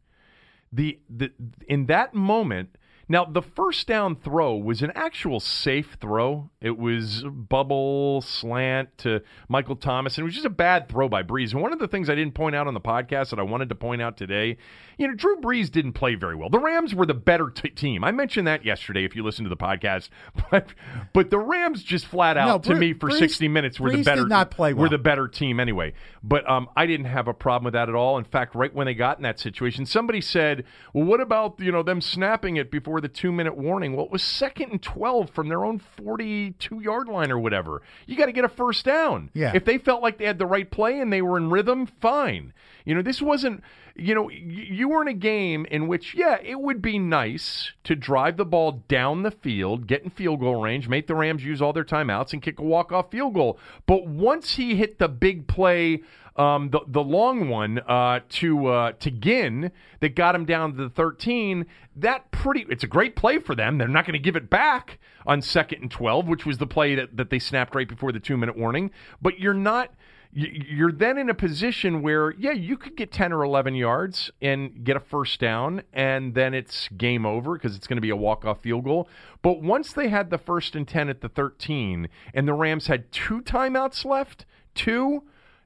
[0.71, 1.31] The the
[1.67, 2.77] in that moment.
[3.09, 6.49] Now the first down throw was an actual safe throw.
[6.61, 11.21] It was bubble slant to Michael Thomas, and it was just a bad throw by
[11.23, 11.51] Brees.
[11.51, 13.69] And one of the things I didn't point out on the podcast that I wanted
[13.69, 14.57] to point out today,
[14.97, 16.49] you know, Drew Brees didn't play very well.
[16.49, 18.03] The Rams were the better t- team.
[18.03, 19.03] I mentioned that yesterday.
[19.03, 20.09] If you listen to the podcast,
[20.51, 20.67] but
[21.13, 23.91] but the Rams just flat out No, to Bre- me for Brees- sixty minutes were
[23.91, 24.25] the better.
[24.27, 24.83] not play well.
[24.83, 25.93] Were the better team anyway.
[26.23, 28.17] But um, I didn't have a problem with that at all.
[28.17, 31.71] In fact, right when they got in that situation, somebody said, "Well, what about you
[31.71, 35.29] know them snapping it before the two minute warning?" Well, it was second and twelve
[35.31, 37.81] from their own forty two yard line or whatever.
[38.05, 39.29] You got to get a first down.
[39.33, 39.51] Yeah.
[39.53, 42.53] If they felt like they had the right play and they were in rhythm, fine.
[42.85, 43.63] You know, this wasn't.
[43.95, 47.95] you know, you were in a game in which, yeah, it would be nice to
[47.95, 51.61] drive the ball down the field, get in field goal range, make the Rams use
[51.61, 53.59] all their timeouts, and kick a walk off field goal.
[53.85, 56.01] But once he hit the big play,
[56.35, 60.83] um, the the long one uh, to uh, to Ginn that got him down to
[60.83, 61.65] the 13,
[61.97, 63.77] that pretty it's a great play for them.
[63.77, 66.95] They're not going to give it back on second and 12, which was the play
[66.95, 68.91] that, that they snapped right before the two minute warning.
[69.21, 69.93] But you're not
[70.35, 74.83] you're then in a position where, yeah, you could get 10 or 11 yards and
[74.83, 78.15] get a first down, and then it's game over because it's going to be a
[78.15, 79.07] walk off field goal.
[79.43, 83.11] But once they had the first and 10 at the 13, and the Rams had
[83.11, 85.23] two timeouts left, two,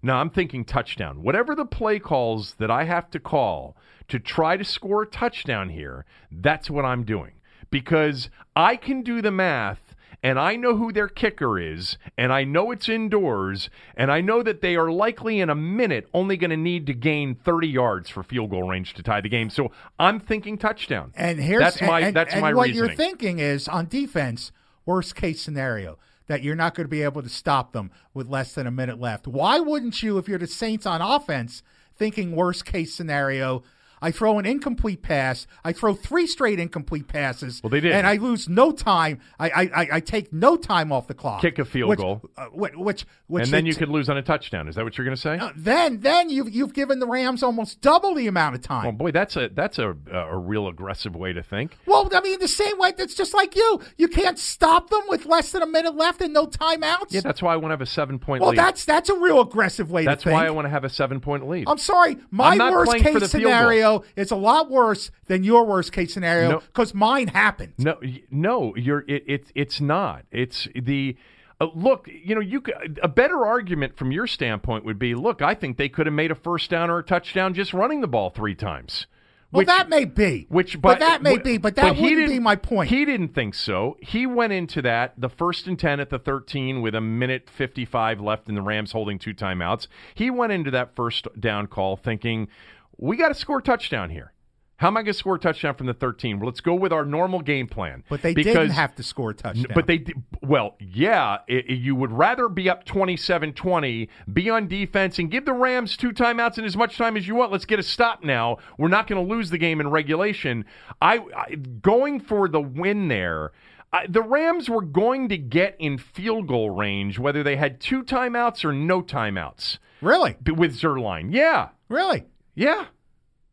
[0.08, 1.22] no, I'm thinking touchdown.
[1.22, 3.76] Whatever the play calls that I have to call
[4.08, 7.34] to try to score a touchdown here, that's what I'm doing
[7.70, 12.44] because I can do the math and I know who their kicker is, and I
[12.44, 16.50] know it's indoors, and I know that they are likely in a minute only going
[16.50, 19.52] to need to gain 30 yards for field goal range to tie the game.
[19.52, 21.14] So I'm thinking touchdown.
[21.16, 22.88] And here's that's my and, that's and my what reasoning.
[22.88, 24.52] you're thinking is on defense,
[24.86, 28.54] worst case scenario that you're not going to be able to stop them with less
[28.54, 29.28] than a minute left.
[29.28, 31.64] Why wouldn't you, if you're the Saints on offense,
[31.96, 33.64] thinking worst case scenario?
[34.02, 35.48] I throw an incomplete pass.
[35.64, 37.62] I throw three straight incomplete passes.
[37.64, 37.92] Well, they did.
[37.92, 39.20] and I lose no time.
[39.40, 41.42] I I, I, take no time off the clock.
[41.42, 42.22] Kick a field which, goal.
[42.38, 44.68] uh, which which which and then you t- could lose on a touchdown.
[44.68, 45.38] Is that what you're going to say?
[45.38, 48.84] uh, then then you've you've given the Rams almost double the amount of time.
[48.84, 51.78] Well, boy, that's a that's a a real aggressive way to think.
[51.86, 52.94] Well, I mean, the same way.
[52.98, 53.82] That's just like you.
[53.98, 57.08] You can't stop them with less than a minute left and no timeouts.
[57.10, 58.60] Yeah, that's why I want to have a seven point well, lead.
[58.60, 60.38] that's that's a real aggressive way That's to think.
[60.38, 61.66] That's why I want to have a seven point lead.
[61.68, 62.18] I'm sorry.
[62.32, 63.52] My I'm worst case goal.
[63.88, 66.60] Scenario is a lot worse than your worst case scenario No.
[66.60, 67.74] because mine happened.
[67.78, 68.00] No,
[68.32, 70.26] no, you're it, it it's not.
[70.32, 71.16] It's the
[71.60, 72.08] uh, look.
[72.08, 75.78] You know, you could, a better argument from your standpoint would be, look, I think
[75.78, 78.56] they could have made a first down or a touchdown just running the ball three
[78.56, 79.08] times.
[79.50, 80.46] Well, Which- that may be.
[80.50, 81.58] Which, but, but, that may but- be.
[81.58, 82.90] But that he wouldn't be my point.
[82.90, 83.96] He didn't think so.
[84.02, 87.86] He went into that the first and ten at the thirteen with a minute fifty
[87.86, 89.88] five left, in the Rams holding two timeouts.
[90.16, 92.50] He went into that first down call thinking,
[92.98, 94.34] we got to score a touchdown here.
[94.78, 96.40] How am I going to score a touchdown from the 13?
[96.40, 98.04] Well, let's go with our normal game plan.
[98.10, 99.72] but they because, didn't have to score a touchdown.
[99.74, 100.06] But they,
[100.44, 105.32] well, yeah, i i- you would rather be up 27 20, be on defense, and
[105.32, 107.52] give the Rams two timeouts and as much time as you want.
[107.52, 108.58] Let's get a stop now.
[108.78, 110.64] We're not going to lose the game in regulation.
[111.02, 113.54] I, I Going for the win there.
[113.92, 118.04] I, the Rams were going to get in field goal range whether they had two
[118.04, 121.34] timeouts or no timeouts really, with Zuerlein.
[121.34, 122.26] Yeah, really,
[122.58, 122.86] yeah.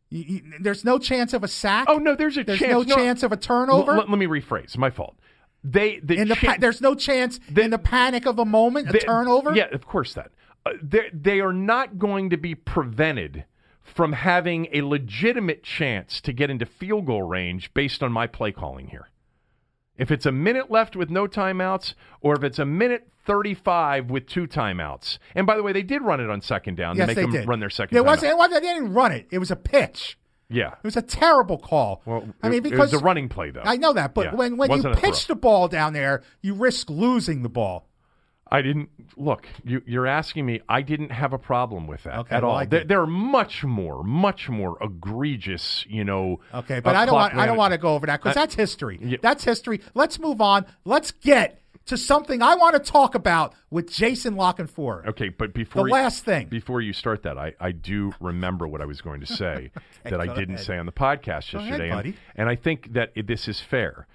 [0.09, 1.85] You- you- there's no chance of a sack.
[1.87, 2.87] Oh no, there's a there's chance.
[2.87, 3.91] no, chance of a turnover.
[3.93, 4.77] L- let, let me rephrase.
[4.77, 5.15] My fault.
[5.63, 8.45] They the in the cha- pa- there's no chance The- in the panic of a
[8.45, 9.55] moment a turnover.
[9.55, 10.31] Yeah, of course that.
[10.65, 13.45] Uh, they they are not going to be prevented
[13.81, 18.51] from having a legitimate chance to get into field goal range based on my play
[18.51, 19.09] calling here.
[19.97, 24.27] If it's a minute left with no timeouts, or if it's a minute 35 with
[24.27, 25.17] two timeouts.
[25.33, 27.21] And by the way, they did run it on second down yes, to make they
[27.23, 27.47] them did.
[27.47, 28.31] run their second wasn't.
[28.31, 28.61] It wasn't.
[28.61, 29.27] They didn't run it.
[29.31, 30.17] It was a pitch.
[30.49, 30.73] yeah.
[30.73, 32.01] It was a terrible call.
[32.05, 33.63] Well, I mean, because it was a running play, though.
[33.63, 36.89] I know that, but Yeah, when when you pitch the ball down there, you risk
[36.89, 37.87] losing the ball.
[38.51, 39.47] I didn't look.
[39.63, 40.61] You, you're asking me.
[40.69, 42.65] I didn't have a problem with that Okay, at well, all.
[42.65, 45.85] There, there are much more, much more egregious.
[45.89, 46.39] You know.
[46.53, 48.41] Okay, uh, but I don't want I don't want to go over that because I-
[48.41, 48.99] that's history.
[49.01, 49.17] Yeah.
[49.21, 49.81] That's history.
[49.93, 50.65] Let's move on.
[50.85, 55.07] Let's get to something I want to talk about with Jason La Canfora.
[55.09, 56.47] Okay, but before The you- last thing.
[56.47, 59.71] before you start that, I, I do remember what I was going to say
[60.03, 60.65] that I didn't ahead.
[60.65, 63.59] say on the podcast Go ahead, yesterday, and, and I think that it, this is
[63.59, 64.07] fair.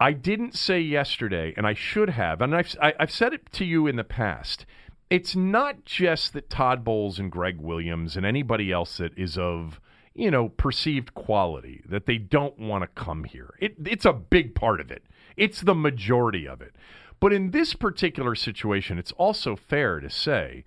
[0.00, 3.64] I didn't say yesterday, and I should have, and I've I, I've said it to
[3.64, 4.64] you in the past.
[5.10, 9.80] It's not just that Todd Bowles and Gregg Williams and anybody else that is of
[10.14, 13.54] you know perceived quality that they don't want to come here.
[13.60, 15.02] It, it's a big part of it.
[15.36, 16.74] It's the majority of it.
[17.20, 20.64] But in this particular situation, it's also fair to say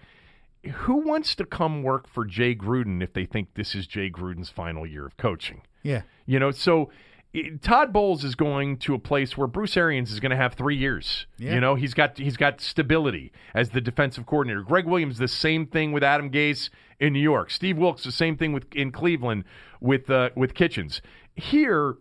[0.69, 4.49] who wants to come work for Jay Gruden if they think this is Jay Gruden's
[4.49, 5.61] final year of coaching?
[5.83, 6.03] Yeah.
[6.25, 6.91] You know, so i
[7.61, 10.75] Todd Bowles is going to a place where Bruce Arians is going to have three
[10.75, 11.27] years.
[11.37, 11.53] Yeah.
[11.53, 14.63] You know, he's got he's got stability as the defensive coordinator.
[14.63, 16.69] Gregg Williams, the same thing with Adam Gase
[16.99, 17.49] in New York.
[17.49, 19.45] Steve Wilks, the same thing with in Cleveland
[19.79, 21.01] with uh, with Kitchens.
[21.35, 21.95] Here,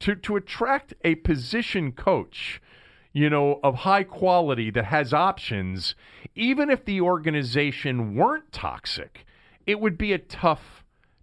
[0.00, 2.60] to to attract a position coach,
[3.12, 5.94] you know, of high quality that has options,
[6.34, 9.26] even if the organization weren't toxic,
[9.64, 10.81] it would be a tough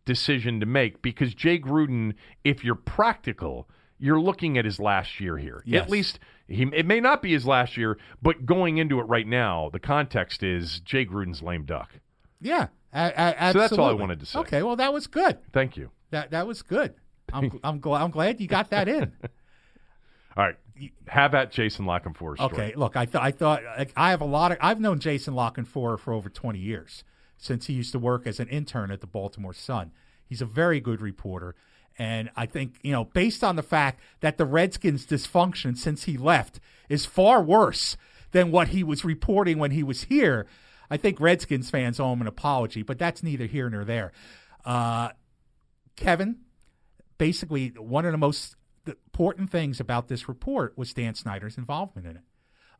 [0.09, 5.37] decision to make because Jay Gruden, if you're practical, you're looking at his last year
[5.37, 5.61] here.
[5.65, 5.83] Yes.
[5.83, 9.27] At least he it may not be his last year, but going into it right
[9.27, 11.91] now, the context is Jay Gruden's lame duck.
[12.41, 12.67] Yeah.
[12.91, 14.39] So that's all I wanted to say.
[14.39, 15.37] Okay, well that was good.
[15.53, 15.91] Thank you.
[16.09, 16.95] That that was good.
[17.31, 19.13] I'm I'm, gl- I'm glad you got that in.
[20.35, 20.55] All right.
[21.07, 22.53] Have at Jason La Canfora's story.
[22.53, 25.35] Okay, look, I thought I thought like, I have a lot of I've known Jason
[25.35, 27.03] La Canfora for over 20 years
[27.39, 29.91] since he used to work as an intern at the Baltimore Sun.
[30.23, 31.55] He's a very good reporter
[31.99, 36.17] and I think, you know, based on the fact that the Redskins dysfunction since he
[36.17, 37.97] left is far worse
[38.31, 40.47] than what he was reporting when he was here,
[40.89, 44.13] I think Redskins fans owe him an apology, but that's neither here nor there.
[44.63, 45.09] Uh,
[45.97, 46.37] Kevin,
[47.17, 48.55] basically one of the most
[48.87, 52.23] important things about this report was Dan Snyder's involvement in it.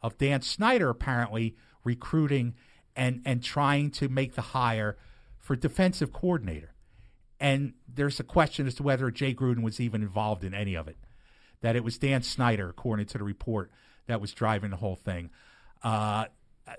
[0.02, 2.56] Of Dan Snyder apparently recruiting
[2.96, 4.98] and and trying to make the hire
[5.38, 6.74] for defensive coordinator.
[7.40, 10.88] And there's a question as to whether Jay Gruden was even involved in any of
[10.88, 10.98] it.
[11.62, 13.72] That it was Dan Snyder, according to the report,
[14.08, 15.30] that was driving the whole thing.
[15.84, 16.26] Uh,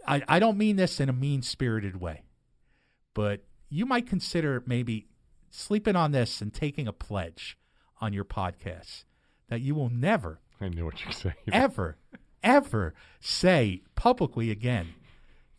[0.07, 2.25] I, I don't mean this in a mean spirited way,
[3.15, 5.09] but you might consider maybe
[5.51, 7.59] sleeping on this and taking a pledge
[8.01, 9.05] on your podcast
[9.49, 11.35] that you will never, I knew what you're saying.
[11.53, 11.97] ever,
[12.43, 14.95] ever say publicly again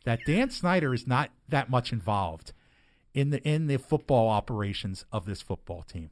[0.06, 2.54] that Dan Snyder is not that much involved
[3.14, 6.12] in the in the football operations of this football team.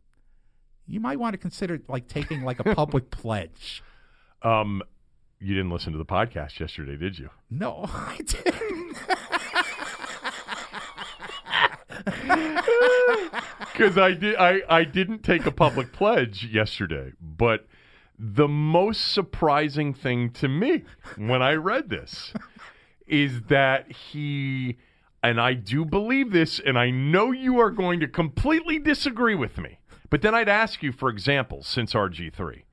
[0.86, 3.84] You might want to consider like taking like a public pledge.
[4.42, 4.82] Um,
[5.40, 7.30] you didn't listen to the podcast yesterday, did you?
[7.50, 8.98] No, I didn't.
[13.74, 14.36] Because I did.
[14.36, 17.66] I, I didn't take a public pledge yesterday, but
[18.18, 20.84] the most surprising thing to me
[21.16, 22.34] when I read this
[23.10, 24.78] is that he,
[25.22, 29.58] and I do believe this, and I know you are going to completely disagree with
[29.58, 29.80] me,
[30.10, 32.64] but then I'd ask you for examples since RG3.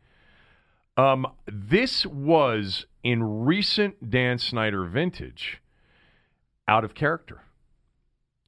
[0.96, 5.60] Um, this was in recent Dan Snyder vintage
[6.66, 7.42] out of character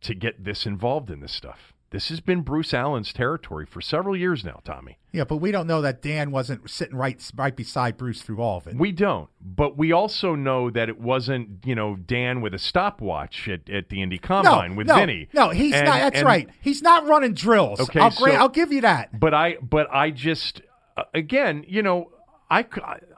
[0.01, 1.75] to get this involved in this stuff.
[1.91, 4.99] This has been Bruce Allen's territory for several years now, Tommy.
[5.11, 8.59] Yeah, but we don't know that Dan wasn't sitting right right beside Bruce through all
[8.59, 8.77] of it.
[8.77, 13.49] We don't, but we also know that it wasn't, you know, Dan with a stopwatch
[13.49, 15.29] at, at the Indy Combine no, with no, Vinny.
[15.33, 15.99] No, he's And- not.
[16.01, 16.49] That's and- right.
[16.61, 17.81] He's not running drills.
[17.81, 19.19] Okay, I'll, so- I'll give you that.
[19.19, 20.61] But I, but I just,
[20.99, 22.11] uh, again, you know,
[22.51, 22.67] I,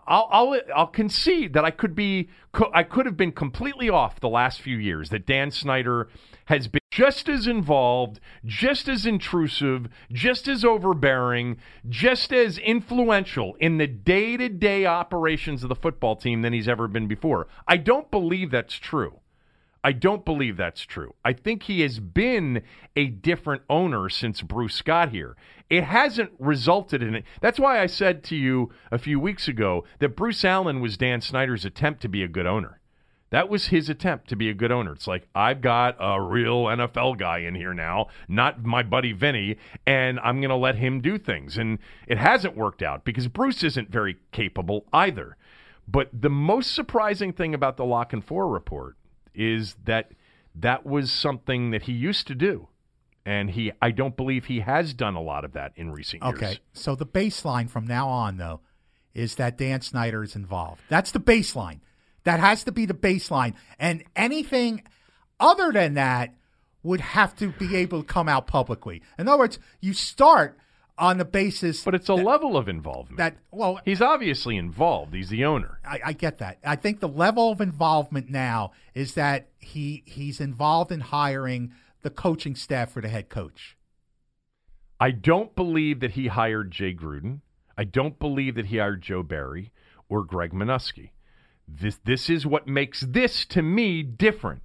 [0.07, 2.29] I'll, I'll, I'll concede that I could be,
[2.73, 5.11] I could have been completely off the last few years.
[5.11, 6.09] That Dan Snyder
[6.47, 11.57] has been just as involved, just as intrusive, just as overbearing,
[11.89, 17.07] just as influential in the day-to-day operations of the football team than he's ever been
[17.07, 17.49] before.
[17.67, 19.21] I don't believe that's true.
[19.83, 21.15] I don't believe that's true.
[21.25, 25.39] I think he has been a different owner since Bruce got here.
[25.71, 27.25] It hasn't resulted in it.
[27.41, 31.23] That's why I said to you a few weeks ago that Bruce Allen was Dan
[31.23, 32.80] Snyder's attempt to be a good owner.
[33.31, 34.93] That was his attempt to be a good owner.
[34.93, 39.57] It's like, I've got a real NFL guy in here now, not my buddy Vinny,
[39.87, 41.57] and I'm going to let him do things.
[41.57, 41.79] And
[42.09, 45.37] it hasn't worked out because Bruce isn't very capable either.
[45.87, 48.97] But the most surprising thing about the La Canfora report
[49.35, 50.11] is that
[50.55, 52.69] that was something that he used to do.
[53.25, 56.35] And he, I don't believe he has done a lot of that in recent years.
[56.35, 56.59] Okay.
[56.73, 58.61] So the baseline from now on, though,
[59.15, 60.81] is that Dan Snyder is involved.
[60.89, 61.81] That's the baseline.
[62.25, 63.55] That has to be the baseline.
[63.79, 64.83] And anything
[65.39, 66.35] other than that
[66.83, 69.03] would have to be able to come out publicly.
[69.19, 70.59] In other words, you start
[70.99, 73.17] on the basis But it's a level of involvement.
[73.17, 75.15] that, well, He's obviously involved.
[75.15, 75.79] He's the owner.
[75.85, 76.59] I, I get that.
[76.65, 82.11] I think the level of involvement now is that he he's involved in hiring the
[82.11, 83.77] coaching staff for the head coach.
[84.99, 87.41] I don't believe that he hired Jay Gruden.
[87.79, 89.73] I don't believe that he hired Joe Barry
[90.11, 91.11] or Greg Manusky.
[91.73, 94.63] This this is what makes this to me different.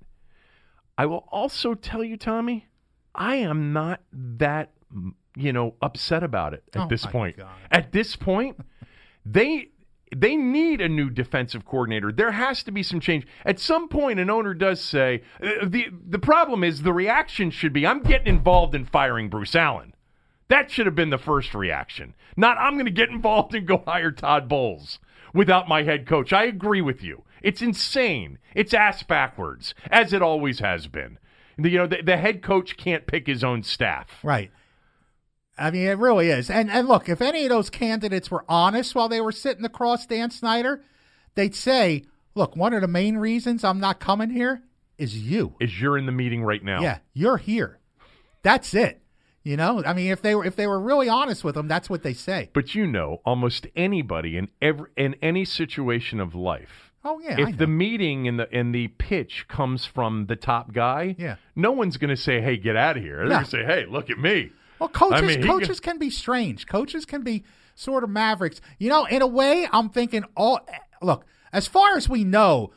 [0.98, 2.68] I will also tell you, Tommy,
[3.14, 4.72] I am not that
[5.36, 7.38] you know upset about it at Oh, this point.
[7.38, 7.48] God.
[7.72, 8.58] At this point,
[9.26, 9.70] they
[10.16, 12.12] they need a new defensive coordinator.
[12.12, 13.28] There has to be some change.
[13.46, 17.74] At some point, an owner does say uh, the the problem is the reaction should
[17.74, 19.94] be I'm getting involved in firing Bruce Allen.
[20.48, 22.14] That should have been the first reaction.
[22.38, 25.00] Not I'm going to get involved and go hire Todd Bowles
[25.36, 26.34] without my head coach.
[26.34, 27.24] I agree with you.
[27.44, 28.40] It's insane.
[28.56, 31.20] It's ass backwards, as it always has been.
[31.58, 34.08] You know, the, the head coach can't pick his own staff.
[34.24, 34.52] Right.
[35.58, 36.50] I mean, it really is.
[36.50, 40.06] And and look, if any of those candidates were honest while they were sitting across
[40.06, 40.82] Dan Snyder,
[41.36, 44.64] they'd say, "Look, one of the main reasons I'm not coming here
[44.98, 45.56] is you.
[45.62, 46.82] Is you're in the meeting right now?
[46.82, 47.80] Yeah, you're here.
[48.44, 49.02] That's it.
[49.46, 51.90] You know, I mean, if they were if they were really honest with them, that's
[51.90, 52.50] what they say.
[52.54, 57.36] But you know, almost anybody in every in any situation of life Oh yeah.
[57.40, 61.36] If the meeting and the and the pitch comes from the top guy, Yeah.
[61.56, 63.34] no one's going to say, "Hey, get out of here." They're No.
[63.36, 66.10] going to say, "Hey, look at me." Well, coaches I mean, coaches go- can be
[66.10, 66.66] strange.
[66.66, 67.44] Coaches can be
[67.76, 68.60] sort of mavericks.
[68.80, 70.68] You know, in a way, I'm thinking all
[71.04, 71.24] look,
[71.54, 72.72] as far as we know,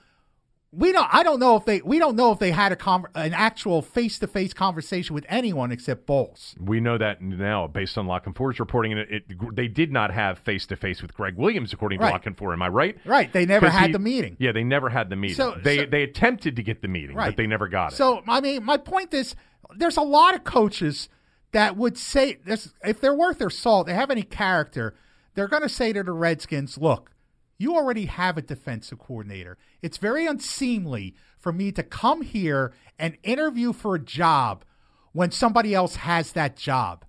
[0.71, 3.07] we don't I don't know if they we don't know if they had a con-
[3.15, 6.55] an actual face-to-face conversation with anyone except Bowles.
[6.61, 8.93] We know that now, based on La Canfora's reporting.
[8.93, 9.25] It, it,
[9.57, 12.13] they did not have face to face with Gregg Williams, according to Right.
[12.13, 12.53] La Canfora.
[12.53, 12.99] Am I right?
[13.07, 14.37] Right, they never had he- the meeting.
[14.39, 15.37] Yeah, they never had the meeting.
[15.37, 17.29] So- they so- they attempted to get the meeting, Right.
[17.29, 17.97] but they never got it.
[17.97, 19.35] So, I mean, my point is
[19.77, 21.09] there's a lot of coaches
[21.53, 24.95] that would say this if they're worth their salt, they have any character,
[25.35, 27.11] they're going to say to the Redskins, "Look,
[27.59, 29.59] you already have a defensive coordinator.
[29.83, 34.65] It's very unseemly for me to come here and interview for a job
[35.13, 37.05] when somebody else has that job."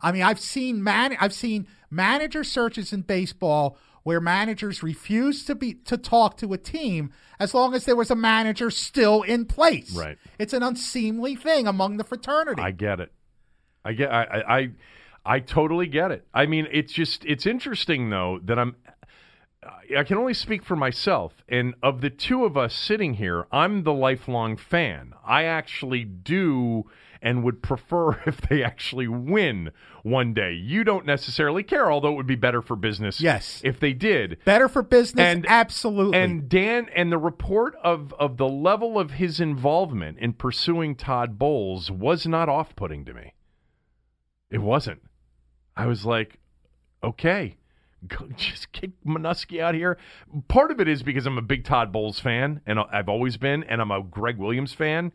[0.00, 3.76] I mean, I've seen man I've seen manager searches in baseball
[4.08, 8.10] where managers refuse to be to talk to a team as long as there was
[8.10, 9.94] a manager still in place.
[9.94, 10.16] Right.
[10.38, 12.62] It's an unseemly thing among the fraternity.
[12.62, 13.12] I get it.
[13.84, 14.10] I get.
[14.10, 14.58] I, I.
[14.58, 14.70] I.
[15.26, 16.26] I totally get it.
[16.32, 17.24] I mean, it's just.
[17.26, 18.76] It's interesting though that I'm.
[19.96, 23.82] I can only speak for myself, and of the two of us sitting here, I'm
[23.84, 25.12] the lifelong fan.
[25.24, 26.84] I actually do
[27.20, 29.70] and would prefer if they actually win
[30.04, 30.52] one day.
[30.52, 33.20] You don't necessarily care, although it would be better for business.
[33.20, 33.60] Yes.
[33.64, 34.38] if they did.
[34.44, 36.16] Better for business, And- absolutely.
[36.18, 41.38] And Dan and the report of of the level of his involvement in pursuing Todd
[41.38, 43.34] Bowles was not off putting to me.
[44.50, 45.02] It wasn't.
[45.76, 46.38] I was like,
[47.02, 47.57] okay,
[48.36, 49.98] just get Manusky out here.
[50.48, 53.64] Part of it is because I'm a big Todd Bowles fan, and I've always been,
[53.64, 55.12] and I'm a Gregg Williams fan.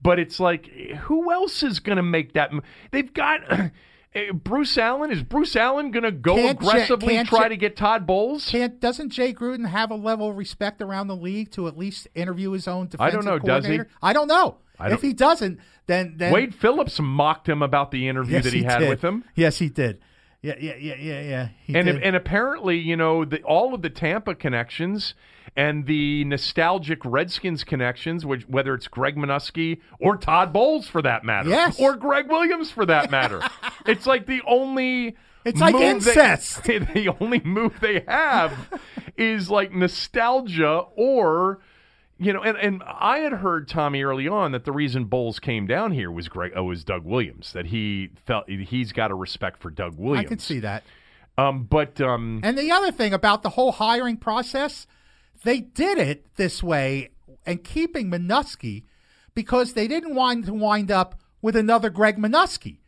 [0.00, 2.52] But it's like, who else is going to make that?
[2.52, 3.40] m- They've got.
[4.14, 7.56] eh, Bruce Allen is Bruce Allen going to go Can't aggressively can't try Ja- to
[7.56, 8.48] get Todd Bowles?
[8.48, 12.08] Can't doesn't Jay Gruden have a level of respect around the league to at least
[12.14, 13.80] interview his own I don't know, does he?
[14.02, 14.58] I don't know.
[14.78, 18.44] I if don't- he doesn't, then then Wade Phillips mocked him about the interview yes,
[18.44, 18.88] that he, had did.
[18.88, 19.24] with him.
[19.34, 20.00] Yes, he did.
[20.40, 21.48] Yeah, yeah, yeah, yeah, yeah.
[21.64, 25.14] He And and apparently, you know, the, all of the Tampa connections
[25.56, 31.24] and the nostalgic Redskins connections, which whether it's Greg Manusky or Todd Bowles for that
[31.24, 31.80] matter, Yes.
[31.80, 33.42] or Gregg Williams for that matter,
[33.86, 35.16] it's like the only.
[35.44, 36.62] It's like move they- incest.
[36.64, 38.52] the only move they have
[39.16, 41.60] is like nostalgia or
[42.18, 45.66] you know, and, and I had heard Tommy early on that the reason Bowles came
[45.66, 47.52] down here was Greg, oh, was Doug Williams.
[47.52, 50.26] That he felt he's got a respect for Doug Williams.
[50.26, 50.84] I can see that.
[51.36, 54.86] Um, but um, And the other thing about the whole hiring process,
[55.44, 57.10] they did it this way
[57.46, 58.84] and keeping Manusky
[59.34, 62.78] because they didn't want to wind up with another Greg Manusky.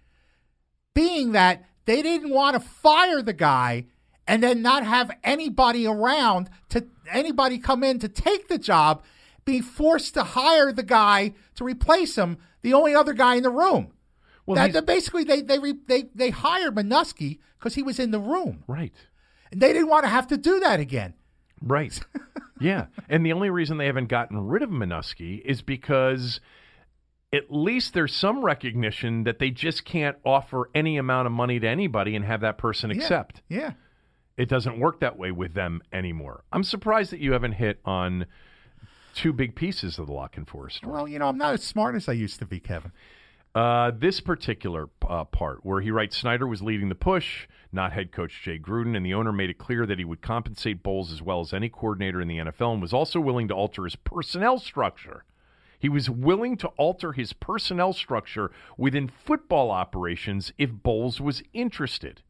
[0.92, 3.86] Being that they didn't want to fire the guy
[4.26, 9.04] and then not have anybody around to anybody come in to take the job,
[9.50, 13.50] be forced to hire the guy to replace him, the only other guy in the
[13.50, 13.92] room.
[14.46, 18.10] Well, that, that basically they they re, they they hired Manusky because he was in
[18.10, 18.64] the room.
[18.66, 18.92] right,
[19.52, 21.14] And they didn't want to have to do that again.
[21.60, 22.00] right,
[22.60, 22.86] yeah.
[23.08, 26.40] And the only reason they haven't gotten rid of Manusky is because
[27.32, 31.68] at least there's some recognition that they just can't offer any amount of money to
[31.68, 33.42] anybody and have that person accept.
[33.48, 33.72] Yeah.
[34.36, 36.44] It doesn't work that way with them anymore.
[36.50, 38.26] I'm surprised that you haven't hit on
[39.14, 40.92] two big pieces of the La Canfora's story.
[40.92, 42.92] Well, you know, I'm not as smart as I used to be, Kevin.
[43.54, 48.12] Uh, this particular uh, part where he writes Snyder was leading the push, not head
[48.12, 51.20] coach Jay Gruden, and the owner made it clear that he would compensate Bowles as
[51.20, 54.60] well as any coordinator in the NFL and was also willing to alter his personnel
[54.60, 55.24] structure.
[55.80, 62.22] He was willing to alter his personnel structure within football operations if Bowles was interested.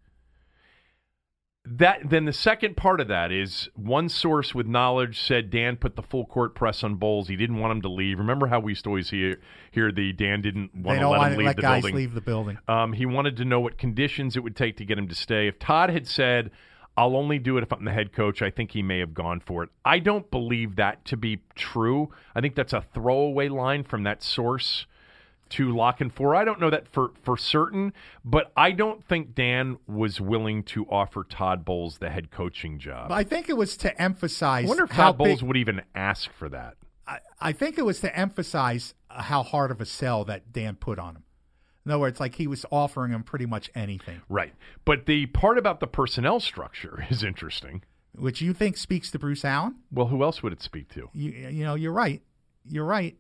[1.67, 5.95] That then the second part of that is one source with knowledge said Dan put
[5.95, 7.29] the full court press on Bowles.
[7.29, 8.19] He didn't want him to leave.
[8.19, 9.39] Remember how we used to always hear,
[9.71, 11.97] hear the Dan didn't want to let want him leave let the guys building.
[11.97, 12.59] leave the building.
[12.67, 15.49] Um, he wanted to know what conditions it would take to get him to stay.
[15.49, 16.51] If Todd had said,
[16.97, 19.41] I'll only do it if I'm the head coach, I think he may have gone
[19.41, 19.69] for it.
[19.85, 22.11] I don't believe that to be true.
[22.35, 24.87] I think that's a throwaway line from that source
[25.51, 26.37] to La Canfora.
[26.37, 27.93] I don't know that for, for certain,
[28.25, 33.13] but I don't think Dan was willing to offer Todd Bowles the head coaching job.
[33.13, 35.83] I think it was to emphasize I wonder if how Todd Bowles big, would even
[35.95, 36.77] ask for that.
[37.07, 40.99] I, I think it was to emphasize how hard of a sell that Dan put
[40.99, 41.25] on him.
[41.85, 44.55] In other words, like he was offering him pretty much anything, Right.
[44.85, 47.83] But the part about the personnel structure is interesting.
[48.15, 49.77] which you think speaks to Bruce Allen.
[49.91, 51.09] Well, who else would it speak to?
[51.13, 52.23] You, you know, you're right.
[52.69, 53.17] You're right.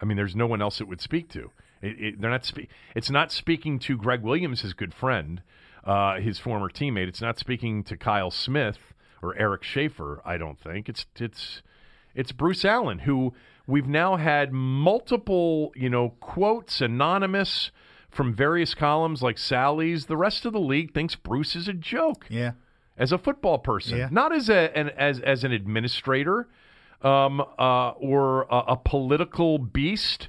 [0.00, 1.50] I mean, there's no one else it would speak to.
[1.82, 2.44] It, it, they're not.
[2.44, 5.42] Spe- it's not speaking to Gregg Williams, his good friend,
[5.84, 7.08] uh, his former teammate.
[7.08, 8.78] It's not speaking to Kyle Smith
[9.22, 10.20] or Eric Schaffer.
[10.24, 11.62] I don't think it's it's
[12.14, 13.34] it's Bruce Allen who
[13.66, 17.70] we've now had multiple you know quotes anonymous
[18.10, 20.06] from various columns like Sally's.
[20.06, 22.52] The rest of the league thinks Bruce is a joke Yeah.
[22.96, 24.08] as a football person, Yeah.
[24.10, 26.48] not as a an, as as an administrator
[27.02, 30.28] um, uh, or a, a political beast.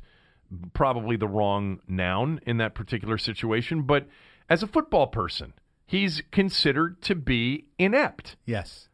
[0.74, 4.08] Probably the wrong noun in that particular situation, but
[4.50, 5.54] as a football person,
[5.86, 8.38] he's considered to be inept.
[8.46, 8.88] Yes.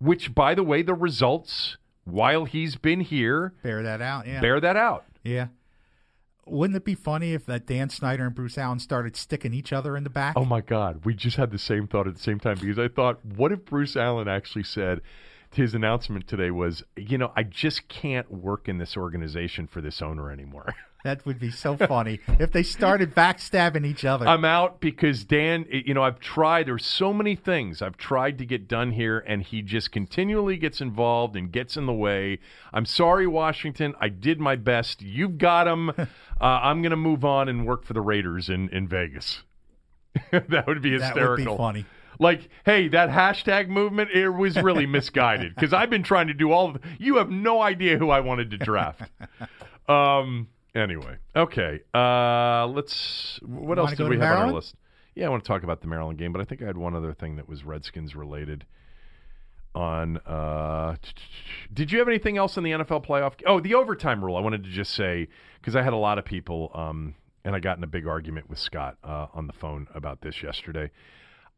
[0.00, 4.26] Which, by the way, the results while he's been here Bear that out.
[4.26, 4.40] Yeah.
[4.40, 5.04] bear that out.
[5.22, 5.48] Yeah.
[6.44, 9.96] Wouldn't it be funny if that Dan Snyder and Bruce Allen started sticking each other
[9.96, 10.34] in the back?
[10.36, 12.86] Oh my God, we just had the same thought at the same time because I
[12.86, 15.00] thought, what if Bruce Allen actually said
[15.56, 20.00] his announcement today was, you know, I just can't work in this organization for this
[20.02, 20.74] owner anymore.
[21.04, 24.26] That would be so funny if they started backstabbing each other.
[24.26, 28.44] I'm out because Dan, you know, I've tried, there's so many things I've tried to
[28.44, 32.40] get done here, and he just continually gets involved and gets in the way.
[32.72, 33.94] I'm sorry, Washington.
[34.00, 35.00] I did my best.
[35.00, 35.90] You've got him.
[35.90, 36.06] uh,
[36.40, 39.44] I'm going to move on and work for the Raiders in, in Vegas.
[40.32, 41.20] that would be hysterical.
[41.20, 41.86] that would be funny.
[42.18, 46.52] Like, hey, that hashtag movement, it was really misguided because I've been trying to do
[46.52, 49.02] all of You have no idea who I wanted to draft.
[49.88, 50.48] um.
[50.74, 51.80] Anyway, okay.
[51.94, 53.40] Uh, let's.
[53.42, 54.74] What else did we have on our list?
[55.14, 56.94] Yeah, I want to talk about the Maryland game, but I think I had one
[56.94, 58.66] other thing that was Redskins related.
[59.74, 60.96] On, uh,
[61.72, 63.34] did you have anything else in the NFL playoff?
[63.46, 64.36] Oh, the overtime rule.
[64.36, 65.28] I wanted to just say
[65.60, 67.14] because I had a lot of people, um,
[67.44, 70.42] and I got in a big argument with Scott uh, on the phone about this
[70.42, 70.90] yesterday.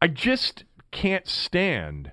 [0.01, 2.11] I just can't stand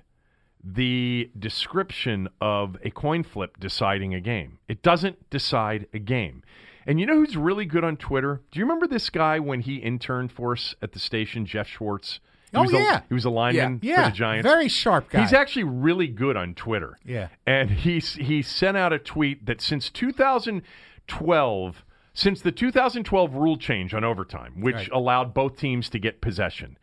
[0.63, 4.59] the description of a coin flip deciding a game.
[4.67, 6.43] It doesn't decide a game.
[6.85, 8.41] And you know who's really good on Twitter?
[8.51, 12.19] Do you remember this guy when he interned for us at the station, Geoff Schwartz?
[12.51, 13.01] He Oh, was a- yeah.
[13.09, 14.47] he was a lineman Yeah, for the Giants.
[14.47, 15.21] very sharp guy.
[15.21, 16.97] He's actually really good on Twitter.
[17.05, 17.27] Yeah.
[17.45, 21.83] And he he sent out a tweet that since 2012,
[22.13, 24.89] since the 2012 rule change on overtime, which Right.
[24.91, 26.77] allowed both teams to get possession,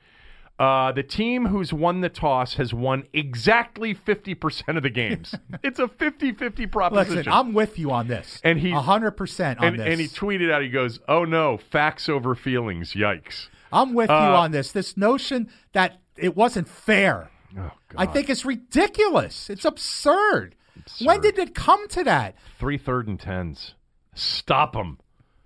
[0.58, 5.34] uh, the team who's won the toss has won exactly 50% of the games.
[5.64, 7.16] it's a 50-50 proposition.
[7.16, 8.40] Listen, I'm with you on this.
[8.44, 9.86] And hundred percent on and, this.
[9.88, 12.92] and he tweeted out, he goes, "Oh no, facts over feelings.
[12.94, 14.70] Yikes." I'm with Uh, you on this.
[14.70, 17.30] This notion that it wasn't fair.
[17.58, 19.50] Oh, I think it's ridiculous.
[19.50, 20.54] It's absurd.
[21.02, 22.36] When did it come to that?
[22.58, 23.74] three third and tens.
[24.14, 24.98] Stop them.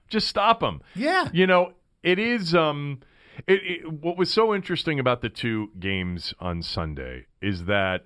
[0.09, 0.83] Just stop them.
[0.95, 1.29] Yeah.
[1.33, 1.73] You know,
[2.03, 2.55] it is.
[2.55, 3.01] Um,
[3.47, 8.05] it, it, what was so interesting about the two games on Sunday is that,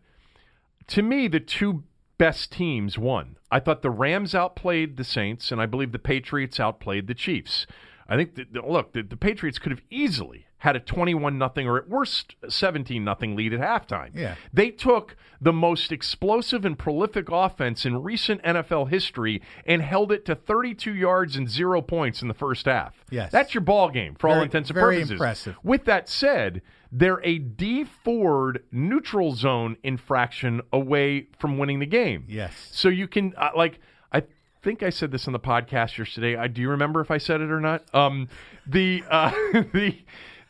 [0.89, 1.85] to me, the two
[2.19, 3.37] best teams won.
[3.51, 7.67] I thought the Rams outplayed the Saints, and I believe the Patriots outplayed the Chiefs.
[8.09, 11.77] I think that look, the, the Patriots could have easily had a twenty-one nothing or
[11.77, 14.11] at worst seventeen nothing lead at halftime.
[14.15, 14.37] Yeah.
[14.53, 20.25] They took the most explosive and prolific offense in recent NFL history and held it
[20.27, 23.05] to 32 yards and zero points in the first half.
[23.11, 23.33] Yes.
[23.33, 25.11] That's your ball game for all intents and very purposes.
[25.11, 25.57] impressive.
[25.65, 26.63] With that said,
[26.93, 32.25] they're a Dee Ford neutral zone infraction away from winning the game.
[32.29, 32.69] Yes.
[32.71, 33.81] So you can uh, like
[34.13, 34.23] I
[34.63, 36.37] think I said this on the podcast yesterday.
[36.37, 37.93] I do you remember if I said it or not?
[37.93, 38.29] Um,
[38.65, 39.31] the uh,
[39.73, 39.97] the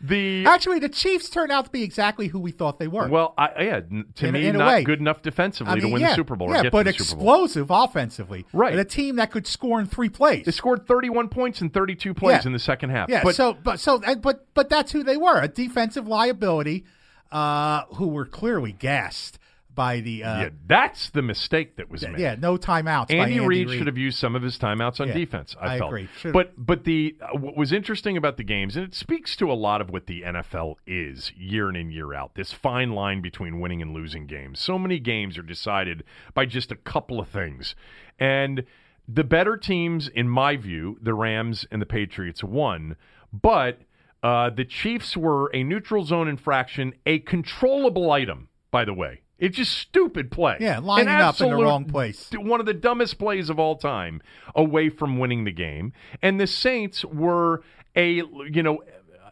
[0.03, 3.09] the Actually, the Chiefs turned out to be exactly who we thought they were.
[3.09, 3.81] well, I, yeah,
[4.16, 6.35] to In- me, in not good enough defensively I mean, to win yeah, the Super
[6.37, 7.45] Bowl or yeah, get but to the Super Bowl.
[7.45, 8.45] explosive offensively.
[8.53, 8.73] Right.
[8.73, 10.45] And a team that could score in three plays.
[10.45, 12.47] They scored 31 points in 32 plays Yeah.
[12.47, 13.09] in the second half.
[13.09, 16.85] Yeah, but so but so but but that's who they were, a defensive liability
[17.31, 19.39] uh, who were clearly gassed
[19.74, 22.19] by the uh, yeah, that's the mistake that was made.
[22.19, 23.09] yeah, no timeouts.
[23.09, 25.57] by Andy, Andy Reid should have used some of his timeouts on Yeah, defense.
[25.61, 25.90] I, I felt.
[25.90, 26.09] agree.
[26.19, 29.51] Should've- But but the uh, what was interesting about the games, and it speaks to
[29.51, 32.35] a lot of what the NFL is year in and year out.
[32.35, 34.61] This fine line between winning and losing games.
[34.61, 36.05] So many games are decided
[36.35, 37.74] by just a couple of things,
[38.19, 38.65] and
[39.09, 42.97] the better teams, in my view, the Rams and the Patriots won,
[43.32, 43.81] but.
[44.24, 49.20] Uh, the Chiefs were a neutral zone infraction, a controllable item, by the way.
[49.38, 50.56] It's just stupid play.
[50.60, 52.30] Yeah, lining An up in the wrong place.
[52.32, 54.22] one of the dumbest plays of all time
[54.54, 55.92] away from winning the game.
[56.22, 57.62] And the Saints were
[57.96, 58.82] a you know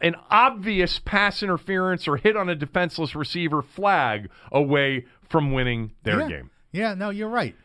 [0.01, 6.21] an obvious pass interference or hit on a defenseless receiver flag away from winning their
[6.21, 6.27] yeah.
[6.27, 6.49] game.
[6.71, 7.55] Yeah, no, you're right.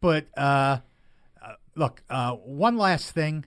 [0.00, 0.80] But uh,
[1.40, 3.44] uh, look, uh, one last thing,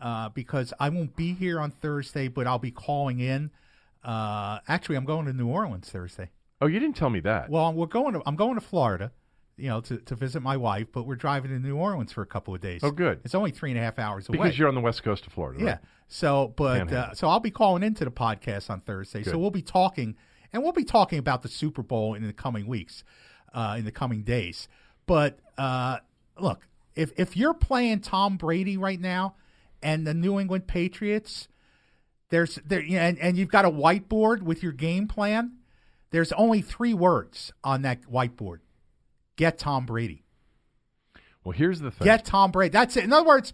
[0.00, 3.50] uh, because I won't be here on Thursday, but I'll be calling in.
[4.02, 6.30] Uh, actually, I'm going to New Orleans Thursday.
[6.60, 7.48] Oh, you didn't tell me that.
[7.50, 8.22] Well, we're going to.
[8.26, 9.12] I'm going to Florida,
[9.56, 10.88] you know, to, to visit my wife.
[10.92, 12.82] But we're driving to New Orleans for a couple of days.
[12.84, 13.20] Oh, good.
[13.24, 14.38] It's only three and a half hours away.
[14.38, 15.60] because you're on the west coast of Florida.
[15.60, 15.66] Yeah.
[15.70, 15.78] right?
[16.08, 19.22] So, but uh, so I'll be calling into the podcast on Thursday.
[19.22, 19.30] Good.
[19.30, 20.16] So we'll be talking,
[20.52, 23.04] and we'll be talking about the Super Bowl in the coming weeks.
[23.54, 24.68] uh, in the coming days.
[25.06, 25.98] But uh,
[26.38, 29.34] look, if if you're playing Tom Brady right now
[29.82, 31.48] and the New England Patriots,
[32.28, 35.52] there's there you know, and, and you've got a whiteboard with your game plan.
[36.10, 38.58] There's only three words on that whiteboard:
[39.36, 40.24] get Tom Brady.
[41.44, 42.04] Well, here's the thing.
[42.04, 42.70] Get Tom Brady.
[42.70, 43.04] That's it.
[43.04, 43.52] In other words,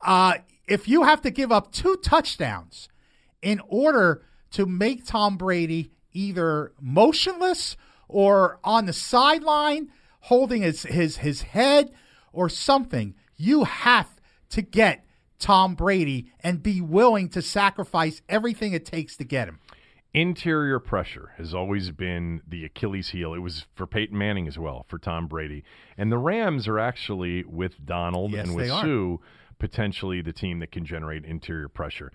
[0.00, 0.34] uh,
[0.66, 2.88] if you have to give up two touchdowns
[3.42, 4.22] in order
[4.52, 7.76] to make Tom Brady either motionless
[8.08, 9.90] or on the sideline
[10.20, 11.92] holding his his his head
[12.32, 14.20] or something, you have
[14.50, 15.04] to get
[15.38, 19.58] Tom Brady and be willing to sacrifice everything it takes to get him.
[20.12, 23.32] Interior pressure has always been the Achilles heel.
[23.32, 25.62] It was for Peyton Manning as well, for Tom Brady.
[25.96, 28.68] And the Rams are actually, with Donald Yes, and with.
[28.68, 29.16] Suh,
[29.60, 32.10] potentially the team that can generate interior pressure.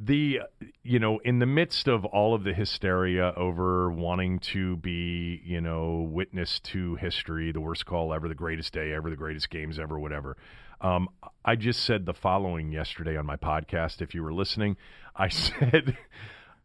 [0.00, 0.40] The,
[0.82, 5.60] you know, in the midst of all of the hysteria over wanting to be, you
[5.60, 9.78] know, witness to history, the worst call ever, the greatest day ever, the greatest games
[9.78, 10.36] ever, whatever.
[10.80, 11.08] Um,
[11.44, 14.00] I just said the following yesterday on my podcast.
[14.00, 14.76] If you were listening,
[15.16, 15.96] I said,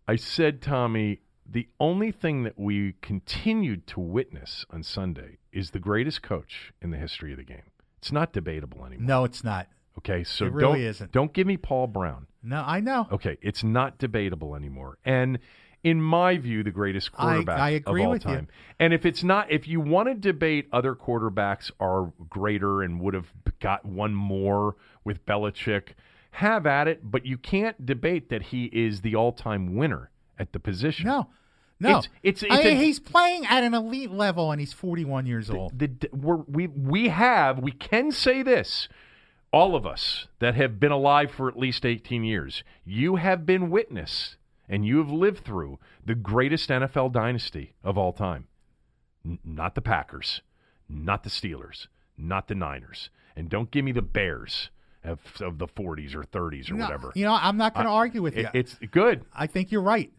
[0.07, 5.79] I said, Tommy, the only thing that we continued to witness on Sunday is the
[5.79, 7.71] greatest coach in the history of the game.
[7.99, 9.05] It's not debatable anymore.
[9.07, 9.67] No, it's not.
[9.99, 11.11] Okay, so It really don't isn't.
[11.11, 12.27] don't give me Paul Brown.
[12.41, 13.07] No, I know.
[13.11, 14.97] Okay, it's not debatable anymore.
[15.05, 15.39] And
[15.83, 18.31] in my view, the greatest quarterback I agree of all with you.
[18.33, 18.47] time.
[18.79, 23.13] And if it's not, if you want to debate other quarterbacks are greater and would
[23.13, 25.89] have got one more with Belichick,
[26.33, 26.99] have at it.
[27.09, 31.05] But you can't debate that he is the all-time winner at the position.
[31.07, 31.29] No,
[31.79, 31.89] no.
[31.99, 35.77] It's- it's- it's a- he's playing at an elite level, and he's 41 years old.
[35.79, 38.87] the, we we have we can say this
[39.51, 43.69] all of us that have been alive for at least 18 years you have been
[43.69, 44.35] witness
[44.67, 48.47] and you have lived through the greatest NFL dynasty of all time
[49.23, 50.41] N- not the Packers
[50.89, 51.85] not the Steelers
[52.17, 54.71] not the Niners and don't give me the Bears
[55.03, 57.91] of, of the 40s or 30s or No, whatever You know, I'm not going to
[57.91, 58.49] argue with It- you.
[58.53, 60.11] it's good I think you're right.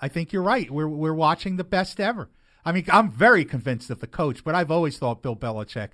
[0.00, 0.70] I think you're right.
[0.70, 2.28] We're we're watching the best ever.
[2.64, 5.90] I mean, I'm very convinced of the coach, but I've always thought Bill Belichick.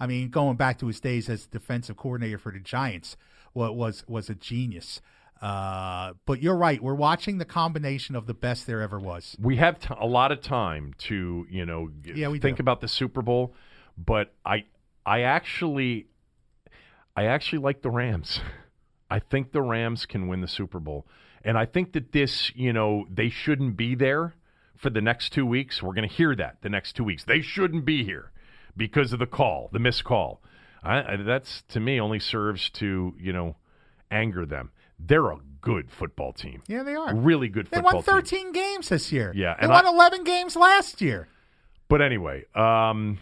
[0.00, 3.16] I mean, going back to his days as defensive coordinator for the Giants,
[3.54, 5.00] was was, was a genius.
[5.40, 6.82] Uh, but you're right.
[6.82, 9.36] We're watching the combination of the best there ever was.
[9.40, 12.60] we have t- a lot of time to you know Yeah, we think do.
[12.62, 13.54] about the Super Bowl,
[13.96, 14.64] but I
[15.06, 16.06] I actually
[17.18, 18.40] I actually like the Rams.
[19.10, 21.04] I think the Rams can win the Super Bowl,
[21.42, 24.34] and I think that this you know they shouldn't be there
[24.76, 25.82] for the next two weeks.
[25.82, 27.24] We're going to hear that the next two weeks.
[27.24, 28.30] They shouldn't be here
[28.76, 30.40] because of the call, the missed call.
[30.84, 33.56] I, I, that's to me only serves to you know
[34.12, 34.70] anger them.
[35.00, 36.62] They're a good football team.
[36.68, 37.14] Yeah, they are.
[37.16, 38.14] Really good They football won team.
[38.14, 39.32] 13 games this year.
[39.34, 41.26] Yeah, they and won I- 11 games last year.
[41.88, 43.18] But anyway, um,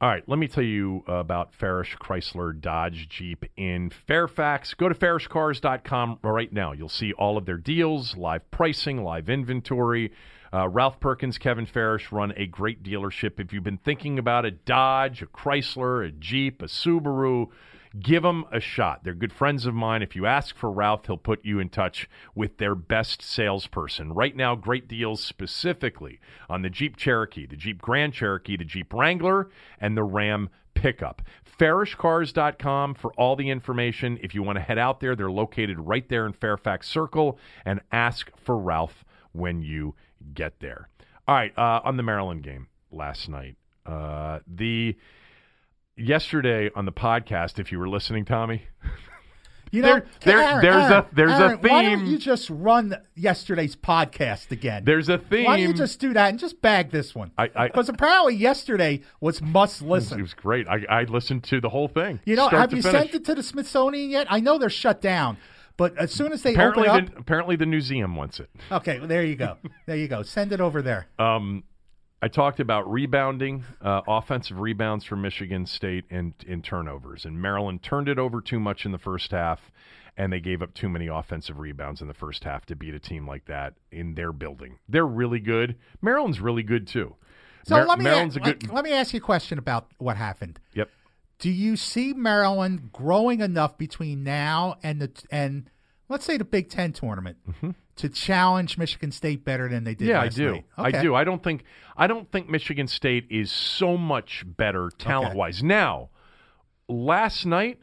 [0.00, 4.74] all right, let me tell you about Farish Chrysler Dodge Jeep in Fairfax.
[4.74, 6.70] Go to farishcars.com right now.
[6.70, 10.12] You'll see all of their deals, live pricing, live inventory.
[10.52, 13.40] Uh, Ralph Perkins, Kevin Farish run a great dealership.
[13.40, 17.48] If you've been thinking about a Dodge, a Chrysler, a Jeep, a Subaru,
[18.00, 19.04] give them a shot.
[19.04, 20.02] They're good friends of mine.
[20.02, 24.12] If you ask for Ralph, he'll put you in touch with their best salesperson.
[24.12, 28.92] Right now, great deals specifically on the Jeep Cherokee, the Jeep Grand Cherokee, the Jeep
[28.92, 29.50] Wrangler,
[29.80, 31.22] and the Ram pickup.
[31.58, 34.18] FarishCars.com for all the information.
[34.22, 37.80] If you want to head out there, they're located right there in Fairfax Circle and
[37.90, 39.94] ask for Ralph when you
[40.34, 40.88] get there.
[41.26, 43.56] All right, uh, on the Maryland game last night,
[43.86, 44.96] uh, the
[45.98, 48.62] yesterday on the podcast, if you were listening, Tommy,
[49.70, 52.06] You know, There- there- Aaron, there's a- Aaron, there's a Aaron, Why don't theme.
[52.06, 54.82] you just run yesterday's podcast again?
[54.86, 55.44] there's a theme.
[55.44, 57.32] Why don't you just do that and just bag this one?
[57.36, 60.20] I- I- Because apparently yesterday was must listen.
[60.20, 60.66] it was great.
[60.68, 62.18] I, I listened to the whole thing.
[62.24, 62.98] You know, have you finish.
[62.98, 64.26] sent it to the Smithsonian yet?
[64.30, 65.36] I know they're shut down,
[65.76, 68.48] but as soon as they Apparently, open the, apparently the museum wants it.
[68.72, 70.22] okay, well, there you go, there you go.
[70.22, 71.08] Send it over there.
[71.18, 71.62] Um,
[72.20, 77.82] I talked about rebounding, uh, offensive rebounds for Michigan State and in turnovers, and Maryland
[77.82, 79.70] turned it over too much in the first half,
[80.16, 82.98] and they gave up too many offensive rebounds in the first half to beat a
[82.98, 84.78] team like that in their building.
[84.88, 85.76] They're really good.
[86.02, 87.14] Maryland's really good too.
[87.64, 88.72] So Mar- let me Maryland's a let, good.
[88.72, 90.58] let me ask you a question about what happened.
[90.74, 90.90] Yep.
[91.38, 95.70] Do you see Maryland growing enough between now and the and
[96.08, 97.38] let's say the Big Ten tournament
[97.96, 100.08] to challenge Michigan State better than they did?
[100.08, 100.10] Mm-hmm.
[100.10, 100.52] Yeah, I do.
[100.52, 100.64] night?
[100.76, 101.14] I do.
[101.14, 101.64] I don't think
[101.96, 105.62] I don't think Michigan State is so much better talent wise.
[105.62, 106.10] Now,
[106.88, 107.80] last night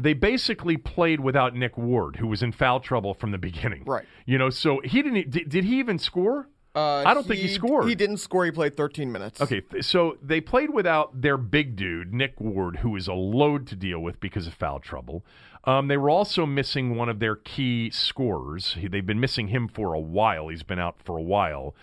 [0.00, 3.84] they basically played without Nick Ward, who was in foul trouble from the beginning.
[3.84, 4.06] Right.
[4.24, 5.30] You know, so he didn't.
[5.30, 6.48] Did, did he even score?
[6.74, 7.88] Uh, I don't think he scored.
[7.88, 8.44] He didn't score.
[8.44, 9.40] He played 13 minutes.
[9.40, 13.66] Okay, th- so they played without their big dude, Nick Ward, who is a load
[13.68, 15.24] to deal with because of foul trouble.
[15.64, 18.74] Um, they were also missing one of their key scorers.
[18.78, 20.48] He, they've been missing him for a while.
[20.48, 21.74] He's been out for a while.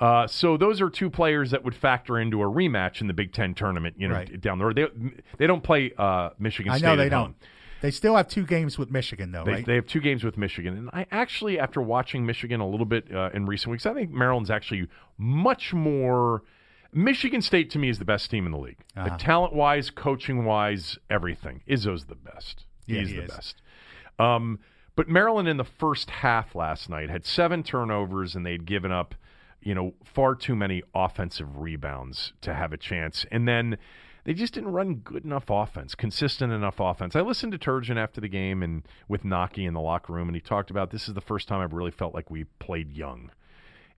[0.00, 3.32] Uh, so those are two players that would factor into a rematch in the Big
[3.32, 3.94] Ten tournament.
[3.98, 4.40] You know, Right.
[4.40, 4.76] down the road.
[4.76, 4.88] They
[5.38, 6.86] they don't play uh, Michigan I State.
[6.86, 7.10] know they home.
[7.10, 7.36] don't.
[7.82, 9.66] They still have two games with Michigan, though, They, right?
[9.66, 13.10] they have two games with Michigan, and I actually, after watching Michigan a little bit
[13.14, 14.86] uh, in recent weeks, I think Maryland's actually
[15.16, 16.42] much more.
[16.92, 19.16] Michigan State to me is the best team in the league, Uh-huh.
[19.18, 21.62] talent wise, coaching wise, everything.
[21.68, 22.66] Izzo's the best.
[22.86, 23.30] Yeah, He's he the is.
[23.30, 23.62] best.
[24.18, 24.58] Um,
[24.96, 29.14] but Maryland in the first half last night had seven turnovers, and they'd given up,
[29.62, 33.78] you know, far too many offensive rebounds to have a chance, and then.
[34.22, 37.16] They just didn't run good enough offense, consistent enough offense.
[37.16, 40.36] I listened to Turgeon after the game and with Naki in the locker room, and
[40.36, 43.30] he talked about this is the first time I've really felt like we played young.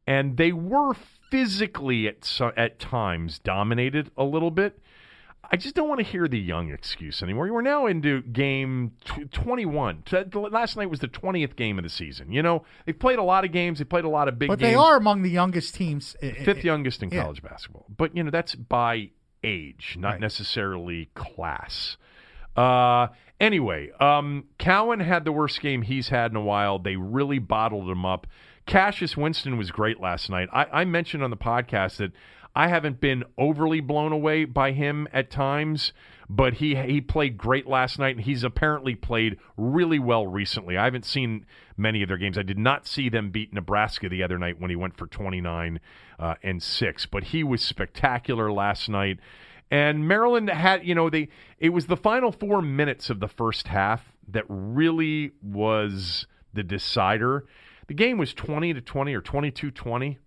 [0.07, 0.95] And they were
[1.29, 4.79] physically at at times dominated a little bit.
[5.51, 7.53] I just don't want to hear the young excuse anymore.
[7.53, 10.03] We're now into game tw- 21.
[10.07, 12.33] T- Last night was the 20th game of the season.
[12.33, 13.79] You know, they've played a lot of games.
[13.79, 16.17] They played a lot of big but games they are among the youngest teams.
[16.21, 17.23] fifth youngest in yeah.
[17.23, 17.87] college basketball.
[17.95, 19.11] But you know that's by
[19.45, 20.21] age, not Right.
[20.21, 21.97] necessarily class.
[22.57, 23.09] Uh,
[23.41, 26.79] anyway, um, Cowan had the worst game he's had in a while.
[26.79, 28.27] They really bottled him up.
[28.67, 30.49] Cassius Winston was great last night.
[30.53, 32.13] I, I mentioned on the podcast that
[32.55, 35.93] I haven't been overly blown away by him at times,
[36.29, 40.77] but he he played great last night, and he's apparently played really well recently.
[40.77, 41.47] I haven't seen
[41.77, 42.37] many of their games.
[42.37, 45.81] I did not see them beat Nebraska the other night when he went for 29
[46.19, 49.19] uh, and six, but he was spectacular last night.
[49.71, 53.69] And Maryland had, you know, they it was the final four minutes of the first
[53.69, 57.47] half that really was the decider.
[57.87, 60.19] The game was 20 to 20 or 22 20.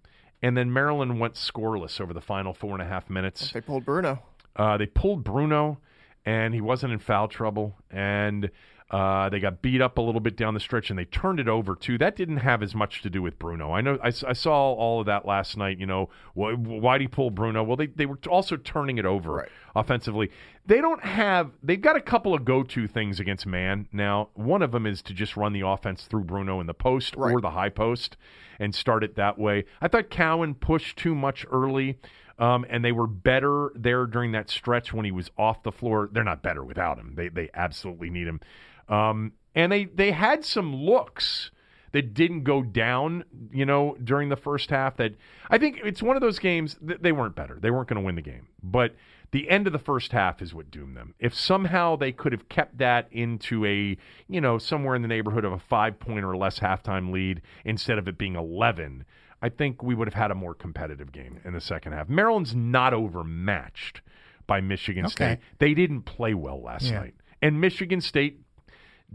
[0.46, 3.52] And then Maryland went scoreless over the final four and a half minutes.
[3.52, 4.22] They pulled Bruno.
[4.56, 5.80] Uh, they pulled Bruno,
[6.24, 7.76] and he wasn't in foul trouble.
[7.90, 8.52] And
[8.96, 11.50] uh, they got beat up a little bit down the stretch, and they turned it
[11.50, 11.98] over too.
[11.98, 13.74] That didn't have as much to do with Bruno.
[13.74, 15.80] I know I, I saw all of that last night.
[15.80, 17.62] You know, why why'd he pull Bruno?
[17.62, 19.50] Well, they they were also turning it over Right.
[19.76, 20.32] offensively.
[20.66, 21.52] They don't have.
[21.62, 23.90] They've got a couple of go-to things against man.
[23.92, 27.18] Now, one of them is to just run the offense through Bruno in the post
[27.18, 28.16] or the high post
[28.60, 29.66] and start it that way.
[29.82, 32.00] I thought Cowan pushed too much early.
[32.38, 36.10] Um, and they were better there during that stretch when he was off the floor.
[36.12, 37.14] They're not better without him.
[37.16, 38.42] They they absolutely need him.
[38.90, 41.52] Um, and they they had some looks
[41.92, 44.98] that didn't go down, you know, during the first half.
[44.98, 45.14] That
[45.50, 47.58] I think it's one of those games that they weren't better.
[47.60, 48.96] They weren't going to win the game, but
[49.32, 51.14] the end of the first half is what doomed them.
[51.20, 53.98] If somehow they could have kept that into a,
[54.28, 57.98] you know, somewhere in the neighborhood of a five point or less halftime lead instead
[57.98, 59.04] of it being 11,
[59.42, 62.08] I think we would have had a more competitive game in the second half.
[62.10, 64.02] Maryland's not overmatched
[64.48, 65.12] by Michigan Okay.
[65.12, 65.40] State.
[65.60, 67.00] They didn't play well last Yeah.
[67.00, 67.16] night.
[67.42, 68.40] And Michigan State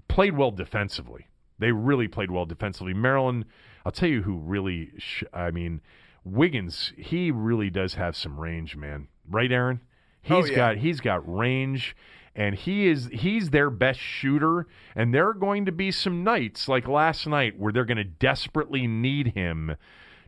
[0.09, 1.27] played well defensively.
[1.59, 2.95] They really played well defensively.
[2.95, 3.45] Maryland,
[3.85, 5.81] I'll tell you who really, sh- I mean,
[6.25, 9.09] Wiggins, he really does have some range, man.
[9.29, 9.81] Right, Aaron?
[10.23, 10.57] He's Oh, yeah.
[10.57, 11.97] got he's got range
[12.35, 16.69] and he is he's their best shooter and there are going to be some nights
[16.69, 19.77] like last night where they're going to desperately need him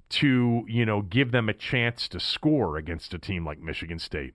[0.08, 4.34] to, you know, give them a chance to score against a team like Michigan State.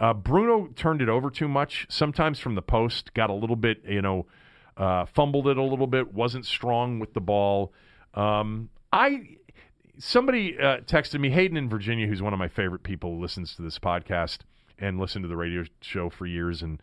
[0.00, 3.82] Uh, Bruno turned it over too much, sometimes from the post, got a little bit,
[3.86, 4.26] you know,
[4.78, 7.72] uh, fumbled it a little bit, wasn't strong with the ball.
[8.14, 9.36] Um, I
[9.98, 13.62] somebody uh, texted me, Hayden in Virginia, who's one of my favorite people, listens to
[13.62, 14.38] this podcast
[14.78, 16.80] and listened to the radio show for years, and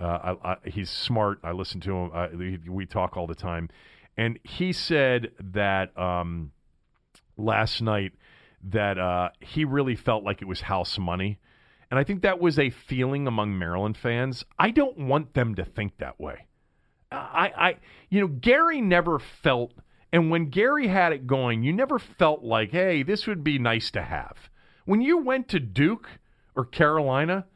[0.00, 1.38] uh, I, I, he's smart.
[1.44, 2.38] I listen to him.
[2.38, 3.68] We, we talk all the time,
[4.16, 6.52] and he said that um,
[7.36, 8.12] last night
[8.64, 11.38] that uh, he really felt like it was house money.
[11.90, 14.44] And I think that was a feeling among Maryland fans.
[14.58, 16.46] I don't want them to think that way.
[17.16, 17.76] I, I,
[18.08, 19.72] you know, Gary never felt,
[20.12, 23.90] and when Gary had it going, you never felt like, hey, this would be nice
[23.92, 24.50] to have.
[24.84, 26.08] When you went to Duke
[26.54, 27.46] or Carolina,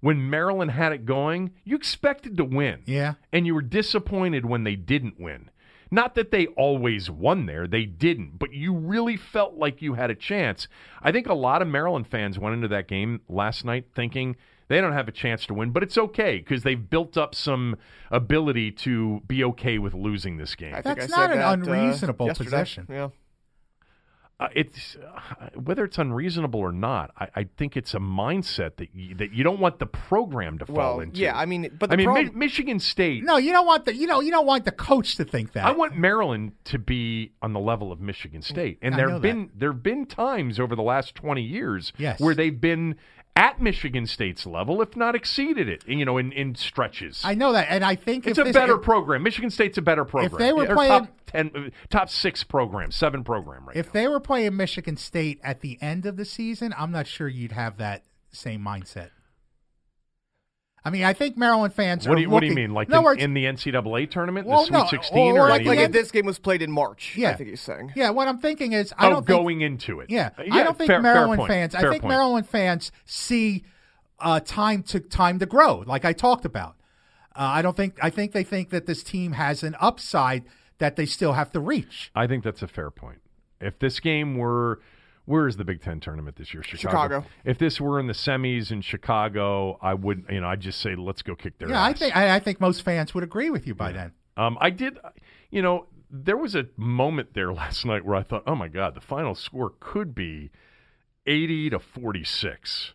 [0.00, 2.82] when Maryland had it going, you expected to win.
[2.86, 3.14] Yeah.
[3.32, 5.50] And you were disappointed when they didn't win.
[5.90, 10.10] Not that they always won there, they didn't, but you really felt like you had
[10.10, 10.68] a chance.
[11.02, 14.36] I think a lot of Maryland fans went into that game last night thinking
[14.68, 17.76] they don't have a chance to win, but it's okay because they've built up some
[18.10, 20.74] ability to be okay with losing this game.
[20.74, 22.44] I think That's I said not an that, uh, unreasonable yesterday.
[22.50, 22.86] possession.
[22.90, 23.08] Yeah.
[24.40, 27.10] uh, it's uh, whether it's unreasonable or not.
[27.18, 30.66] I, I think it's a mindset that you, that you don't want the program to
[30.66, 31.18] fall Well, into.
[31.20, 33.24] yeah, I mean, but the I mean, Mi- Michigan State.
[33.24, 35.64] No, you don't want the you know you don't want the coach to think that.
[35.66, 39.50] I want Maryland to be on the level of Michigan State, and I there've been
[39.56, 42.20] there have been times over the last twenty years Yes.
[42.20, 42.94] where they've been
[43.38, 45.86] at Michigan State's level, if not exceeded it.
[45.86, 47.22] You know, in, in stretches.
[47.24, 49.22] I know that, and I think it's a this- better if- program.
[49.22, 50.32] Michigan State's a better program.
[50.32, 53.92] If they were They're playing- top ten, top six program, seven program right If now.
[53.92, 57.52] they were playing Michigan State at the end of the season, I'm not sure you'd
[57.52, 58.02] have that
[58.32, 59.10] same mindset.
[60.84, 62.88] I mean, I think Maryland fans What are do you What do you mean, like
[62.90, 65.78] in words, in the NCAA tournament, Well, the Sweet no, Sixteen, or or, like, like
[65.80, 67.30] if this game was played in March, Yeah.
[67.30, 67.92] I think he's saying.
[67.96, 70.08] yeah, what I'm thinking is, I oh, don't think, going into it?
[70.10, 71.50] yeah, Uh, I don't think fair- fair Maryland point.
[71.50, 71.74] fans.
[71.74, 72.08] I think point.
[72.14, 73.64] Maryland fans see
[74.20, 76.76] uh, time to time to grow, like I talked about.
[77.36, 77.98] Uh, I don't think.
[78.02, 80.44] I think they think that this team has an upside
[80.78, 82.10] that they still have to reach.
[82.14, 83.18] I think that's a fair point.
[83.60, 84.80] If this game were,
[85.28, 86.62] where is the Big Ten tournament this year?
[86.62, 86.88] Chicago.
[86.90, 87.24] Chicago.
[87.44, 90.94] If this were in the semis in Chicago, I would, you know, I'd just say
[90.96, 91.98] let's go kick their Yeah, I ass.
[91.98, 92.16] think.
[92.16, 94.12] I, I think most fans would agree with you by then.
[94.36, 94.98] Um, I did,
[95.50, 98.94] you know, there was a moment there last night where I thought, oh my God,
[98.94, 100.50] the final score could be
[101.26, 102.94] 80 to 46.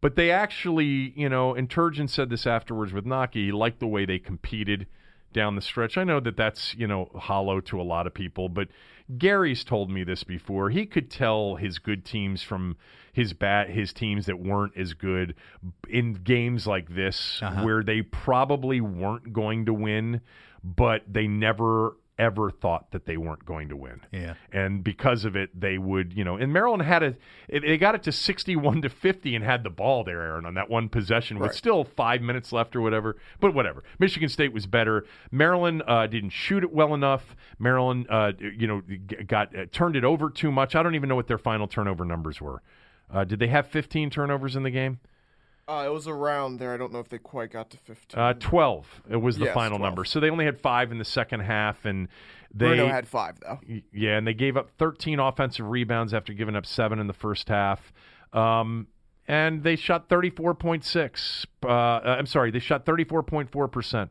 [0.00, 3.86] But they actually, you know, and Turgeon said this afterwards with Naki, he liked the
[3.88, 4.86] way they competed
[5.32, 5.96] down the stretch.
[5.96, 8.68] I know that that's, you know, hollow to a lot of people, but
[9.16, 10.70] Gary's told me this before.
[10.70, 12.76] He could tell his good teams from
[13.12, 15.34] his bat, his teams that weren't as good
[15.88, 17.62] in games like this uh-huh.
[17.62, 20.20] where they probably weren't going to win,
[20.62, 24.00] but they never ever thought that they weren't going to win.
[24.12, 24.34] Yeah.
[24.52, 27.14] And because of it, they would, you know, and Maryland had a,
[27.48, 30.68] they got it to 61 to 50 and had the ball there, Aaron, on that
[30.68, 31.56] one possession with Right.
[31.56, 33.16] still five minutes left or whatever.
[33.40, 33.84] But whatever.
[33.98, 35.06] Michigan State was better.
[35.30, 37.36] Maryland uh, didn't shoot it well enough.
[37.58, 38.82] Maryland, uh, you know,
[39.26, 40.74] got uh, turned it over too much.
[40.74, 42.62] I don't even know what their final turnover numbers were.
[43.12, 44.98] Uh, did they have 15 turnovers in the game?
[45.68, 46.72] Uh, it was around there.
[46.72, 48.18] I don't know if they quite got to 15.
[48.18, 49.80] Uh, 12 it was the Yes, final 12.
[49.82, 50.04] number.
[50.06, 51.84] So they only had five in the second half.
[51.84, 52.08] And
[52.54, 52.68] they.
[52.68, 53.60] Bruno had five, though.
[53.92, 57.48] Yeah, and they gave up 13 offensive rebounds after giving up seven in the first
[57.50, 57.92] half.
[58.32, 58.86] Um,
[59.26, 61.44] and they shot 34.6.
[61.62, 64.08] Uh, uh, I'm sorry, they shot 34.4%.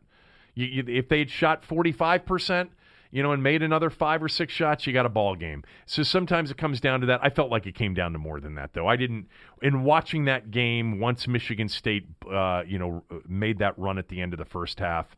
[0.53, 2.69] You, you, if they had shot 45%,
[3.11, 5.63] you know, and made another five or six shots, you got a ball game.
[5.85, 7.19] So sometimes it comes down to that.
[7.23, 8.87] I felt like it came down to more than that, though.
[8.87, 9.27] I didn't.
[9.61, 14.21] In watching that game, once Michigan State, uh, you know, made that run at the
[14.21, 15.15] end of the first half,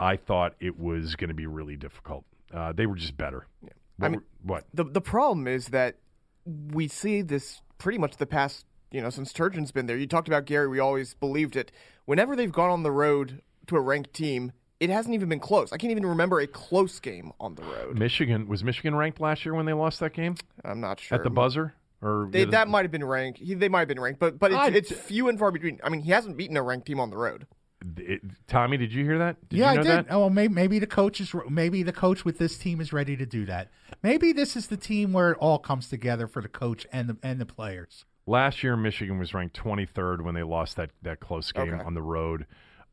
[0.00, 2.24] I thought it was going to be really difficult.
[2.52, 3.46] Uh, they were just better.
[3.98, 4.64] What I mean- what?
[4.74, 5.96] The the problem is that
[6.46, 9.96] we see this pretty much the past, you know, since Turgeon's been there.
[9.96, 10.68] You talked about Gary.
[10.68, 11.72] We always believed it.
[12.04, 15.72] Whenever they've gone on the road to a ranked team, it hasn't even been close.
[15.72, 17.98] I can't even remember a close game on the road.
[17.98, 21.24] Michigan was Michigan ranked last year when they lost that game I'm not sure at
[21.24, 23.38] the buzzer, or They, that might have been ranked.
[23.38, 25.80] He, they might have been ranked, but but it's, it's few and far between.
[25.82, 27.46] I mean, he hasn't beaten a ranked team on the road.
[27.96, 29.48] it- Tommy, did you hear that?
[29.48, 30.06] Did yeah, you know I did.
[30.06, 30.06] That?
[30.10, 33.16] Oh, well, maybe, maybe the coach is maybe the coach with this team is ready
[33.16, 33.68] to do that.
[34.02, 37.16] Maybe this is the team where it all comes together for the coach and the
[37.22, 38.04] and the players.
[38.28, 41.84] Last year, Michigan was ranked 23rd when they lost that, that close game Okay.
[41.84, 42.46] on the road.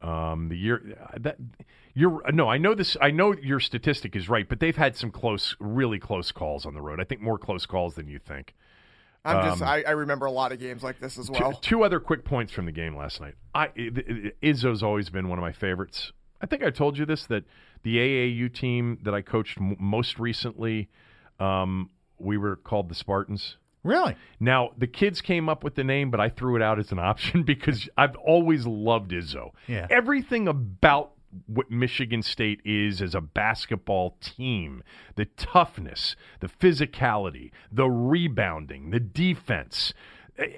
[0.03, 1.37] Um, the year that
[1.93, 2.97] you're no, I know this.
[3.01, 6.73] I know your statistic is right, but they've had some close, really close calls on
[6.73, 6.99] the road.
[6.99, 8.53] I think more close calls than you think.
[9.25, 11.53] I'm just Um, I, I remember a lot of games like this as well.
[11.53, 13.35] Two, other quick points from the game last night.
[13.55, 13.67] I-
[14.43, 16.11] Izzo's always been one of my favorites.
[16.41, 17.45] I think I told you this that
[17.83, 20.89] the AAU team that I coached m- most recently,
[21.39, 21.89] um,
[22.19, 23.55] we were called the Spartans.
[23.83, 24.15] Really?
[24.39, 26.99] Now the kids came up with the name, but I threw it out as an
[26.99, 29.51] option because I've always loved Izzo.
[29.67, 29.87] Yeah.
[29.89, 31.11] Everything about
[31.47, 34.83] what Michigan State is as a basketball team,
[35.15, 39.93] the toughness, the physicality, the rebounding, the defense,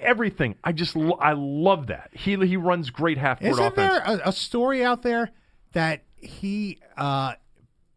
[0.00, 0.56] everything.
[0.62, 2.10] I just I love that.
[2.12, 3.72] He he runs great half court offense.
[3.72, 4.06] Isn't offense.
[4.06, 5.30] there a, a story out there
[5.72, 7.34] that he, uh,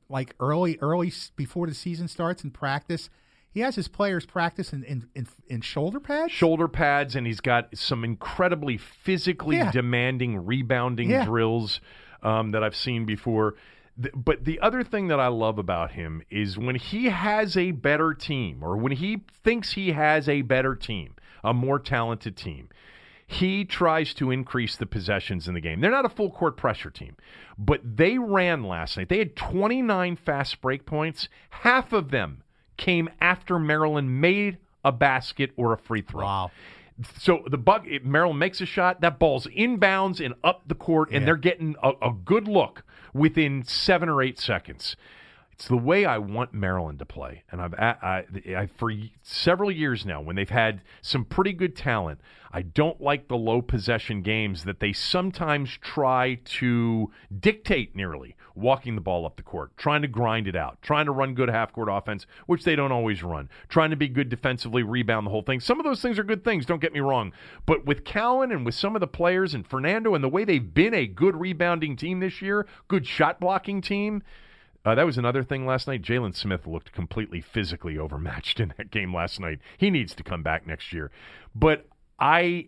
[0.10, 3.10] like early, early before the season starts in practice,
[3.52, 6.32] he has his players practice in in, in, in shoulder pads?
[6.32, 9.72] shoulder pads and he's got some incredibly physically Yeah.
[9.72, 11.26] demanding rebounding Yeah.
[11.26, 11.82] drills
[12.22, 13.56] um, that I've seen before.
[14.02, 17.72] Th- But the other thing that I love about him is when he has a
[17.72, 22.70] better team or when he thinks he has a better team, a more talented team,
[23.26, 25.82] he tries to increase the possessions in the game.
[25.82, 27.16] They're not a full court pressure team,
[27.58, 29.08] but they ran last night.
[29.10, 31.30] They had 29 fast break points.
[31.50, 32.44] Half of them
[32.80, 36.24] came after Maryland made a basket or a free throw.
[36.26, 36.52] Wow.
[37.20, 41.10] So the buck it- Maryland makes a shot, that ball's inbounds and up the court,
[41.12, 41.26] and Yeah.
[41.28, 42.84] they're getting a, a good look
[43.14, 44.96] within seven or eight seconds.
[45.60, 48.24] It's the way I want Maryland to play, and I've I,
[48.56, 52.22] I, for several years now when they've had some pretty good talent.
[52.50, 57.12] I don't like the low possession games that they sometimes try to
[57.42, 61.12] dictate nearly, walking the ball up the court, trying to grind it out, trying to
[61.12, 64.82] run good half court offense, which they don't always run, trying to be good defensively,
[64.82, 65.60] rebound the whole thing.
[65.60, 67.34] Some of those things are good things, don't get me wrong.
[67.66, 70.74] But with Cowan and with some of the players and Fernando and the way they've
[70.74, 74.24] been a good rebounding team this year, good shot blocking team,
[74.86, 76.02] uh, that was another thing last night.
[76.02, 79.60] Jalen Smith looked completely physically overmatched in that game last night.
[79.78, 81.12] He needs to come back next year.
[81.54, 81.88] But
[82.20, 82.68] I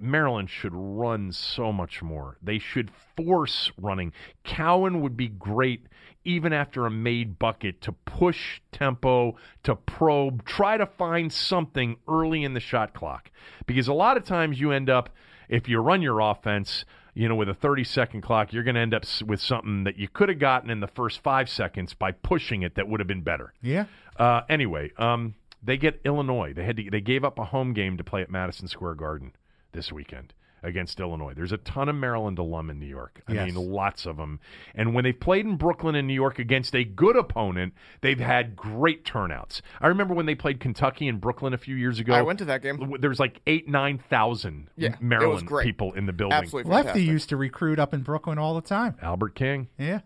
[0.00, 2.38] Maryland should run so much more.
[2.42, 4.12] They should force running.
[4.44, 5.86] Cowan would be great
[6.24, 12.42] even after a made bucket to push tempo, to probe, try to find something early
[12.42, 13.30] in the shot clock.
[13.66, 15.10] Because a lot of times you end up,
[15.48, 16.84] if you run your offense,
[17.16, 19.96] you know, with a 30 second clock, you're going to end up with something that
[19.96, 23.06] you could have gotten in the first five seconds by pushing it that would have
[23.06, 23.54] been better.
[23.62, 23.86] Yeah.
[24.18, 26.52] Uh, anyway, um, they get Illinois.
[26.52, 29.32] They had to, they gave up a home game to play at Madison Square Garden
[29.72, 31.32] this weekend against Illinois.
[31.34, 33.20] There's a ton of Maryland alum in New York.
[33.28, 33.52] I Yes.
[33.54, 34.40] mean, lots of them.
[34.74, 38.56] And when they've played in Brooklyn and New York against a good opponent, they've had
[38.56, 39.62] great turnouts.
[39.80, 42.14] I remember when they played Kentucky in Brooklyn a few years ago.
[42.14, 42.94] I went to that game.
[42.98, 46.36] There was like eight, nine thousand Yeah, Maryland people in the building.
[46.36, 47.08] Absolutely Lefty fantastic.
[47.12, 48.96] used to recruit up in Brooklyn all the time.
[49.02, 49.68] Albert King.
[49.78, 50.00] Yeah.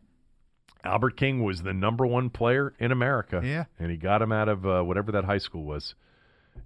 [0.82, 3.40] Albert King was the number one player in America.
[3.44, 3.64] Yeah.
[3.78, 5.94] and he got him out of uh, whatever that high school was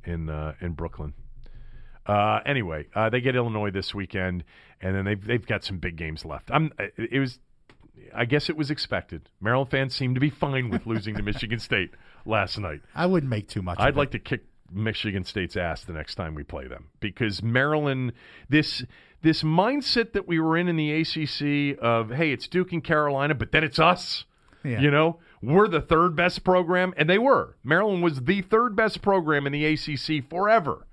[0.05, 1.15] in uh, in Brooklyn.
[2.06, 4.44] Uh, anyway, uh, they get Illinois this weekend,
[4.81, 6.51] and then they've they've got some big games left.
[6.52, 7.39] I'm it was.
[8.14, 9.28] I guess it was expected.
[9.40, 11.90] Maryland fans seem to be fine with losing to Michigan State
[12.26, 12.81] last night.
[12.94, 13.78] I wouldn't make too much.
[13.81, 18.12] I'd like to kick Michigan State's ass the next time we play them because Maryland
[18.48, 18.85] this
[19.22, 23.35] this mindset that we were in in the ACC of hey it's Duke and Carolina
[23.35, 24.24] but then it's us
[24.64, 24.81] Yeah.
[24.81, 29.01] you know we're the third best program and they were Maryland was the third best
[29.02, 30.86] program in the ACC forever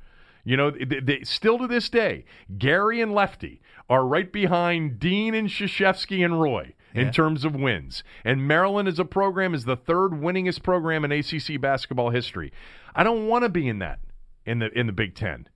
[0.44, 2.26] you know they, they, still to this day
[2.58, 7.12] Gary and Lefty are right behind Dean and Krzyzewski and Roy in Yeah.
[7.12, 8.04] terms of wins.
[8.26, 12.52] And Maryland as a program is the third winningest program in ACC basketball history.
[12.96, 14.00] I don't want to be in that
[14.46, 15.48] in the in the Big 10.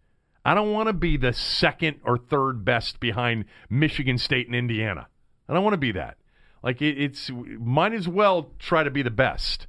[0.44, 5.08] I don't want to be the second or third best behind Michigan State and Indiana.
[5.50, 6.18] I don't want to be that.
[6.62, 9.68] Like it, it's might as well try to be the best.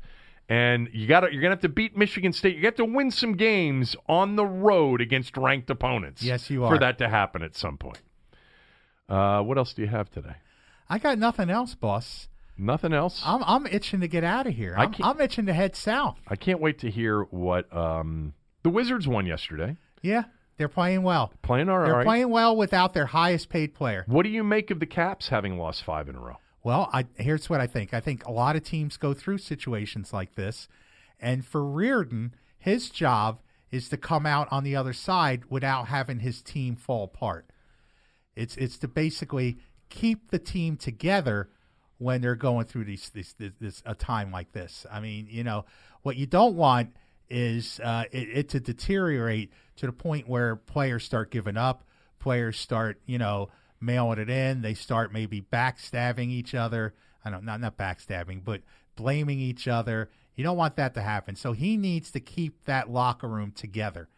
[0.48, 2.56] And you got you're going to have to beat Michigan State.
[2.56, 6.22] You got to win some games on the road against ranked opponents.
[6.22, 8.00] Yes, you are For that to happen at some point.
[9.08, 10.36] Uh, what else do you have today?
[10.88, 12.28] I got nothing else, boss.
[12.58, 13.22] Nothing else.
[13.24, 14.74] I'm I'm itching to get out of here.
[14.78, 16.18] I'm, I'm itching to head south.
[16.28, 18.32] I can't wait to hear what um,
[18.62, 19.76] the Wizards won yesterday.
[20.00, 20.24] Yeah,
[20.56, 21.32] they're playing well.
[21.42, 22.06] Playing all They're right.
[22.06, 24.04] playing well without their highest paid player.
[24.06, 26.36] What do you make of the Caps having lost five in a row?
[26.66, 27.94] Well, I, here's what I think.
[27.94, 30.66] I think a lot of teams go through situations like this,
[31.20, 33.38] and for Reirden, his job
[33.70, 37.46] is to come out on the other side without having his team fall apart.
[38.34, 39.58] It's it's to basically
[39.90, 41.50] keep the team together
[41.98, 44.84] when they're going through these this, this, this a time like this.
[44.90, 45.66] I mean, you know,
[46.02, 46.96] what you don't want
[47.30, 51.84] is uh, it, it to deteriorate to the point where players start giving up,
[52.18, 56.94] players start, you know, mailing it in, they start maybe backstabbing each other.
[57.24, 58.62] I don't not not backstabbing, but
[58.96, 60.10] blaming each other.
[60.34, 61.34] You don't want that to happen.
[61.36, 64.08] So he needs to keep that locker room together.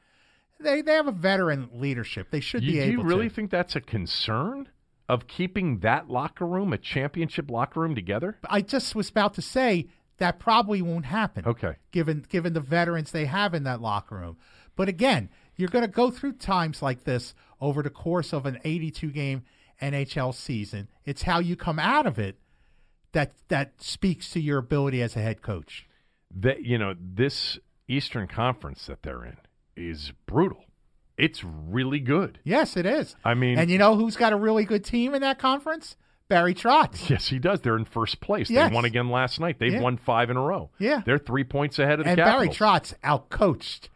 [0.61, 2.31] They they have a veteran leadership.
[2.31, 2.91] They should You, be able.
[2.91, 3.35] To Do you really to.
[3.35, 4.69] think that's a concern
[5.09, 8.37] of keeping that locker room, a championship locker room, together?
[8.51, 9.87] I just was about to say
[10.19, 11.45] that probably won't happen.
[11.47, 11.77] Okay.
[11.93, 14.37] Given given the veterans they have in that locker room.
[14.75, 18.59] But again, you're going to go through times like this over the course of an
[18.65, 19.43] 82 game
[19.83, 20.89] NHL season.
[21.05, 22.39] It's how you come out of it
[23.13, 25.87] that that speaks to your ability as a head coach.
[26.35, 27.59] That you know, this
[27.89, 29.37] Eastern Conference that they're in
[29.77, 30.65] is brutal.
[31.17, 32.39] It's really good.
[32.45, 33.17] Yes, it is.
[33.25, 35.97] I mean- and you know who's got a really good team in that conference?
[36.29, 37.09] Barry Trotz.
[37.11, 37.63] Yes, he does.
[37.63, 38.51] They're in first place.
[38.51, 38.69] Yes.
[38.71, 39.59] They won again last night.
[39.59, 39.81] They've Yeah.
[39.81, 40.71] won five in a row.
[40.79, 41.01] Yeah.
[41.05, 42.93] They're three points ahead of the And Barry Capitals.
[42.93, 43.89] Trotz outcoached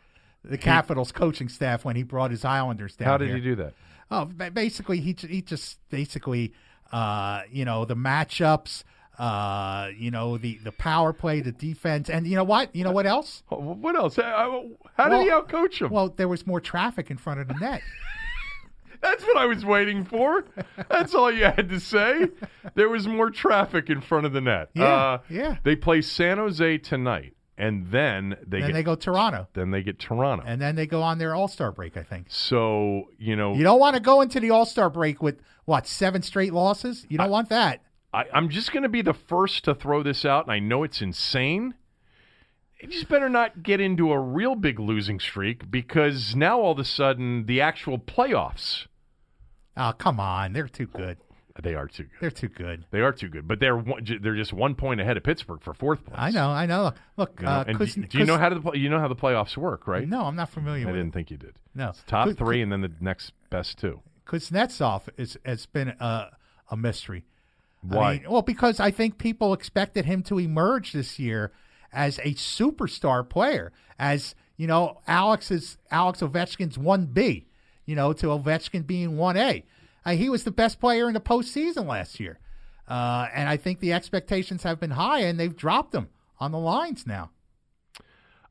[0.45, 3.09] the Capitals coaching staff when he brought his Islanders down.
[3.09, 3.37] How did here.
[3.37, 3.75] he do that?
[4.11, 6.53] Oh, basically, he he just basically,
[6.93, 8.85] uh, you know, the matchups,
[9.19, 12.75] uh, you know, the the power play, the defense, and you know what?
[12.77, 13.43] You know what else?
[13.51, 14.17] Oh, What else?
[14.17, 14.77] How did
[15.11, 15.91] Well- he outcoach him?
[15.91, 17.81] Well, there was more traffic in front of the net.
[19.01, 20.45] That's what I was waiting for.
[20.89, 22.29] That's all you had to say.
[22.77, 24.71] There was more traffic in front of the net.
[24.75, 25.57] Yeah, Uh, yeah.
[25.65, 29.83] They play San Jose tonight, and then they then get they go Toronto, then they
[29.83, 30.45] get Toronto.
[30.47, 31.97] and then they go on their All Star break.
[31.97, 35.23] I think so you know, you don't want to go into the All Star break
[35.23, 37.07] with what seven straight losses.
[37.09, 37.83] You don't want that.
[38.13, 40.83] I, I'm just going to be the first to throw this out, and I know
[40.83, 41.75] it's insane.
[42.81, 46.79] You just better not get into a real big losing streak because now all of
[46.81, 48.87] a sudden the actual playoffs
[49.77, 50.53] Oh, come on.
[50.53, 51.19] They're too good.
[51.63, 52.21] They are too good.
[52.21, 52.85] They're too good.
[52.91, 55.75] They are too good, but they're one, they're just one point ahead of Pittsburgh for
[55.75, 56.17] fourth place.
[56.19, 56.49] I know.
[56.49, 56.85] I know.
[56.85, 59.09] Look, look You know, uh, Kuz- do, do you know how the you know how
[59.09, 60.09] the playoffs work, right?
[60.09, 61.15] No, I'm not familiar I with didn't it.
[61.15, 61.55] think you did.
[61.75, 61.91] No.
[61.91, 64.01] It's top Kuz- three, and then the next best two.
[64.27, 66.31] Kuznetsov is has been a,
[66.71, 67.25] a mystery.
[67.91, 68.13] I Why?
[68.15, 71.53] mean, well, because I think people expected him to emerge this year
[71.93, 77.47] as a superstar player, as you know, Alex is Alex Ovechkin's one B,
[77.85, 79.65] you know, to Ovechkin being one A.
[80.05, 82.39] Uh, he was the best player in the postseason last year,
[82.89, 86.09] uh, and I think the expectations have been high, and they've dropped him
[86.41, 87.31] on the lines now.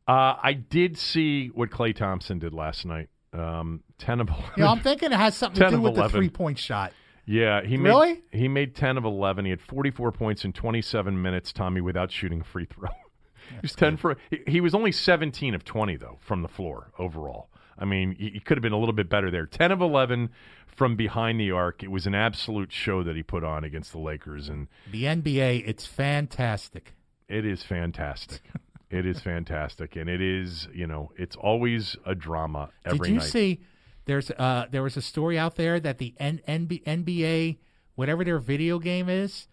[0.07, 3.10] Uh, I did see what Klay Thompson did last night.
[3.34, 4.45] Um, ten of eleven.
[4.57, 6.94] You know, I'm thinking it has something to do with the three point shot.
[7.26, 8.14] Yeah, he Really?
[8.14, 9.45] made he made ten of eleven.
[9.45, 12.90] He had forty four points in twenty seven minutes, Tommy, without shooting a free throw.
[13.49, 14.18] he was ten for.
[14.30, 17.49] He, he was only seventeen of twenty though from the floor overall.
[17.77, 19.45] I mean, he, he could have been a little bit better there.
[19.45, 20.30] Ten of eleven
[20.68, 21.84] from behind the arc.
[21.84, 25.64] It was an absolute show that he put on against the Lakers, and The NBA,
[25.68, 26.93] it's fantastic.
[27.27, 28.41] it is fantastic.
[28.89, 33.19] it is fantastic, and it is you know it's always a drama every Did you
[33.19, 33.27] night.
[33.30, 33.60] see?
[34.06, 37.57] There's uh there was a story out there that the N- NB- NBA
[37.95, 39.48] whatever their video game is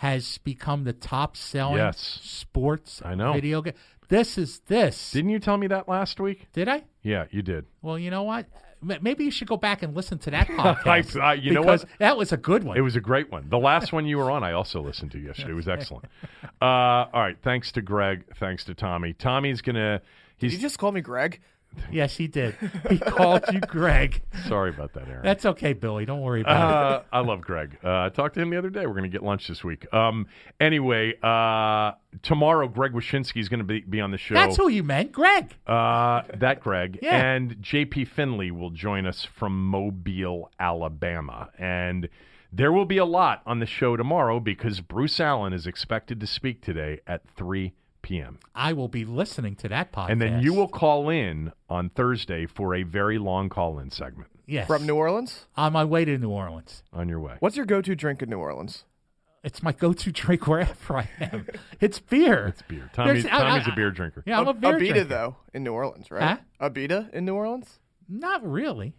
[0.00, 2.20] has become the top selling Yes.
[2.22, 3.32] sports I know.
[3.32, 3.72] video game.
[4.08, 5.10] This is this.
[5.10, 6.46] Didn't you tell me that last week?
[6.52, 6.84] Did I?
[7.02, 7.66] Yeah, you did.
[7.82, 8.46] Well, you know what?
[8.82, 11.20] Maybe you should go back and listen to that podcast.
[11.20, 11.84] I- you know what?
[11.98, 12.76] That was a good one.
[12.76, 13.48] It was a great one.
[13.48, 15.50] The last one you were on, I also listened to yesterday.
[15.52, 16.04] It was excellent.
[16.60, 17.36] Uh, all right.
[17.42, 18.24] Thanks to Greg.
[18.38, 19.12] Thanks to Tommy.
[19.12, 20.00] Tommy's going to.
[20.38, 21.40] Did you just call me Greg?
[21.90, 22.54] Yes, he did.
[22.90, 24.22] He called you Greg.
[24.48, 25.22] sorry about that, Aaron.
[25.24, 26.04] That's okay, Billy.
[26.04, 27.06] Don't worry about it.
[27.12, 27.78] Uh, I love Greg.
[27.82, 28.86] Uh, I talked to him the other day.
[28.86, 29.92] We're going to get lunch this week.
[29.92, 30.26] Um,
[30.60, 31.92] anyway, uh,
[32.22, 34.34] tomorrow Greg Wyshynski is going to be, be on the show.
[34.34, 35.54] That's who you meant, Greg.
[35.66, 37.16] Uh, that Greg Yeah.
[37.34, 42.08] and JP Finlay will join us from Mobile, Alabama, and
[42.52, 46.26] there will be a lot on the show tomorrow because Bruce Allen is expected to
[46.26, 47.74] speak today at three
[48.06, 48.38] p.m.
[48.54, 50.10] I will be listening to that podcast.
[50.10, 54.66] And then you will call in on Thursday for a very long call-in segment yes
[54.68, 55.46] From New Orleans?
[55.56, 56.84] on my way to New Orleans.
[56.92, 57.34] on your way.
[57.40, 58.84] What's your go to drink in New Orleans?
[59.42, 61.46] It's my go-to drink wherever I am.
[61.80, 62.46] It's beer.
[62.48, 62.88] It's beer.
[62.92, 64.22] Tommy's, There's- I- Tommy's I- a beer drinker.
[64.26, 65.04] Yeah, I'm a beer Abita, drinker.
[65.04, 66.38] though, in New Orleans, right?
[66.60, 67.78] Abita in New Orleans?
[68.08, 68.94] Not really.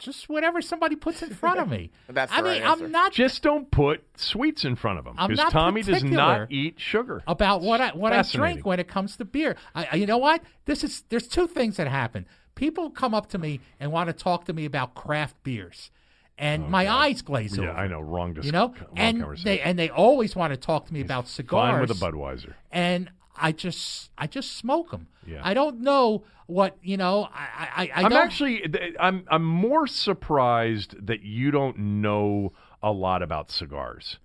[0.00, 1.90] Just whatever somebody puts in front of me.
[2.08, 2.84] That's the I mean, right answer.
[2.86, 6.80] I'm not Just don't put sweets in front of him because Tommy does not eat
[6.80, 7.22] sugar.
[7.26, 9.56] about what I what I drink when it comes to beer.
[9.74, 10.42] I, I- you know what?
[10.64, 12.26] This is there's two things that happen.
[12.54, 15.90] People come up to me and want to talk to me about craft beers,
[16.36, 17.78] and oh, my eyes glaze Oh, Yeah, over.
[17.78, 18.00] I know.
[18.00, 18.34] Wrong.
[18.34, 21.28] Dis- You know, wrong and they and they always want to talk to me about
[21.28, 21.72] cigars.
[21.72, 22.54] Fine with a Budweiser.
[22.70, 23.10] and
[23.40, 25.08] I just I just smoke them.
[25.26, 25.40] Yeah.
[25.42, 27.28] I don't know what you know.
[27.32, 28.64] I I, I I'm don't, actually
[28.98, 32.52] I'm I'm more surprised that you don't know
[32.82, 34.18] a lot about cigars.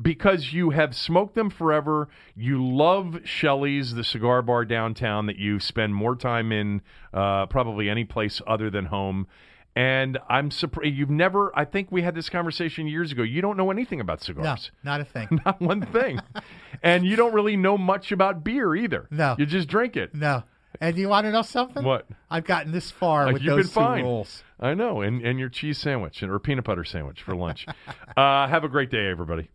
[0.00, 2.08] Because you have smoked them forever.
[2.34, 6.82] You love Shelly's, the cigar bar downtown that you spend more time in
[7.12, 9.28] uh, probably any place other than home.
[9.76, 11.56] And I'm surprised you've never.
[11.58, 13.22] I think we had this conversation years ago.
[13.22, 14.70] You don't know anything about cigars.
[14.84, 15.40] no, not a thing.
[15.44, 16.20] not one thing,
[16.82, 19.08] and you don't really know much about beer either.
[19.10, 19.34] No.
[19.38, 20.14] you just drink it.
[20.14, 20.44] no.
[20.80, 21.84] And you want to know something?
[21.84, 22.04] What?
[22.28, 24.02] I've gotten this far with you've those been two fine.
[24.02, 24.42] rules.
[24.58, 27.66] I know, and and your cheese sandwich and or peanut butter sandwich for lunch.
[28.16, 29.50] uh, have a great day, everybody.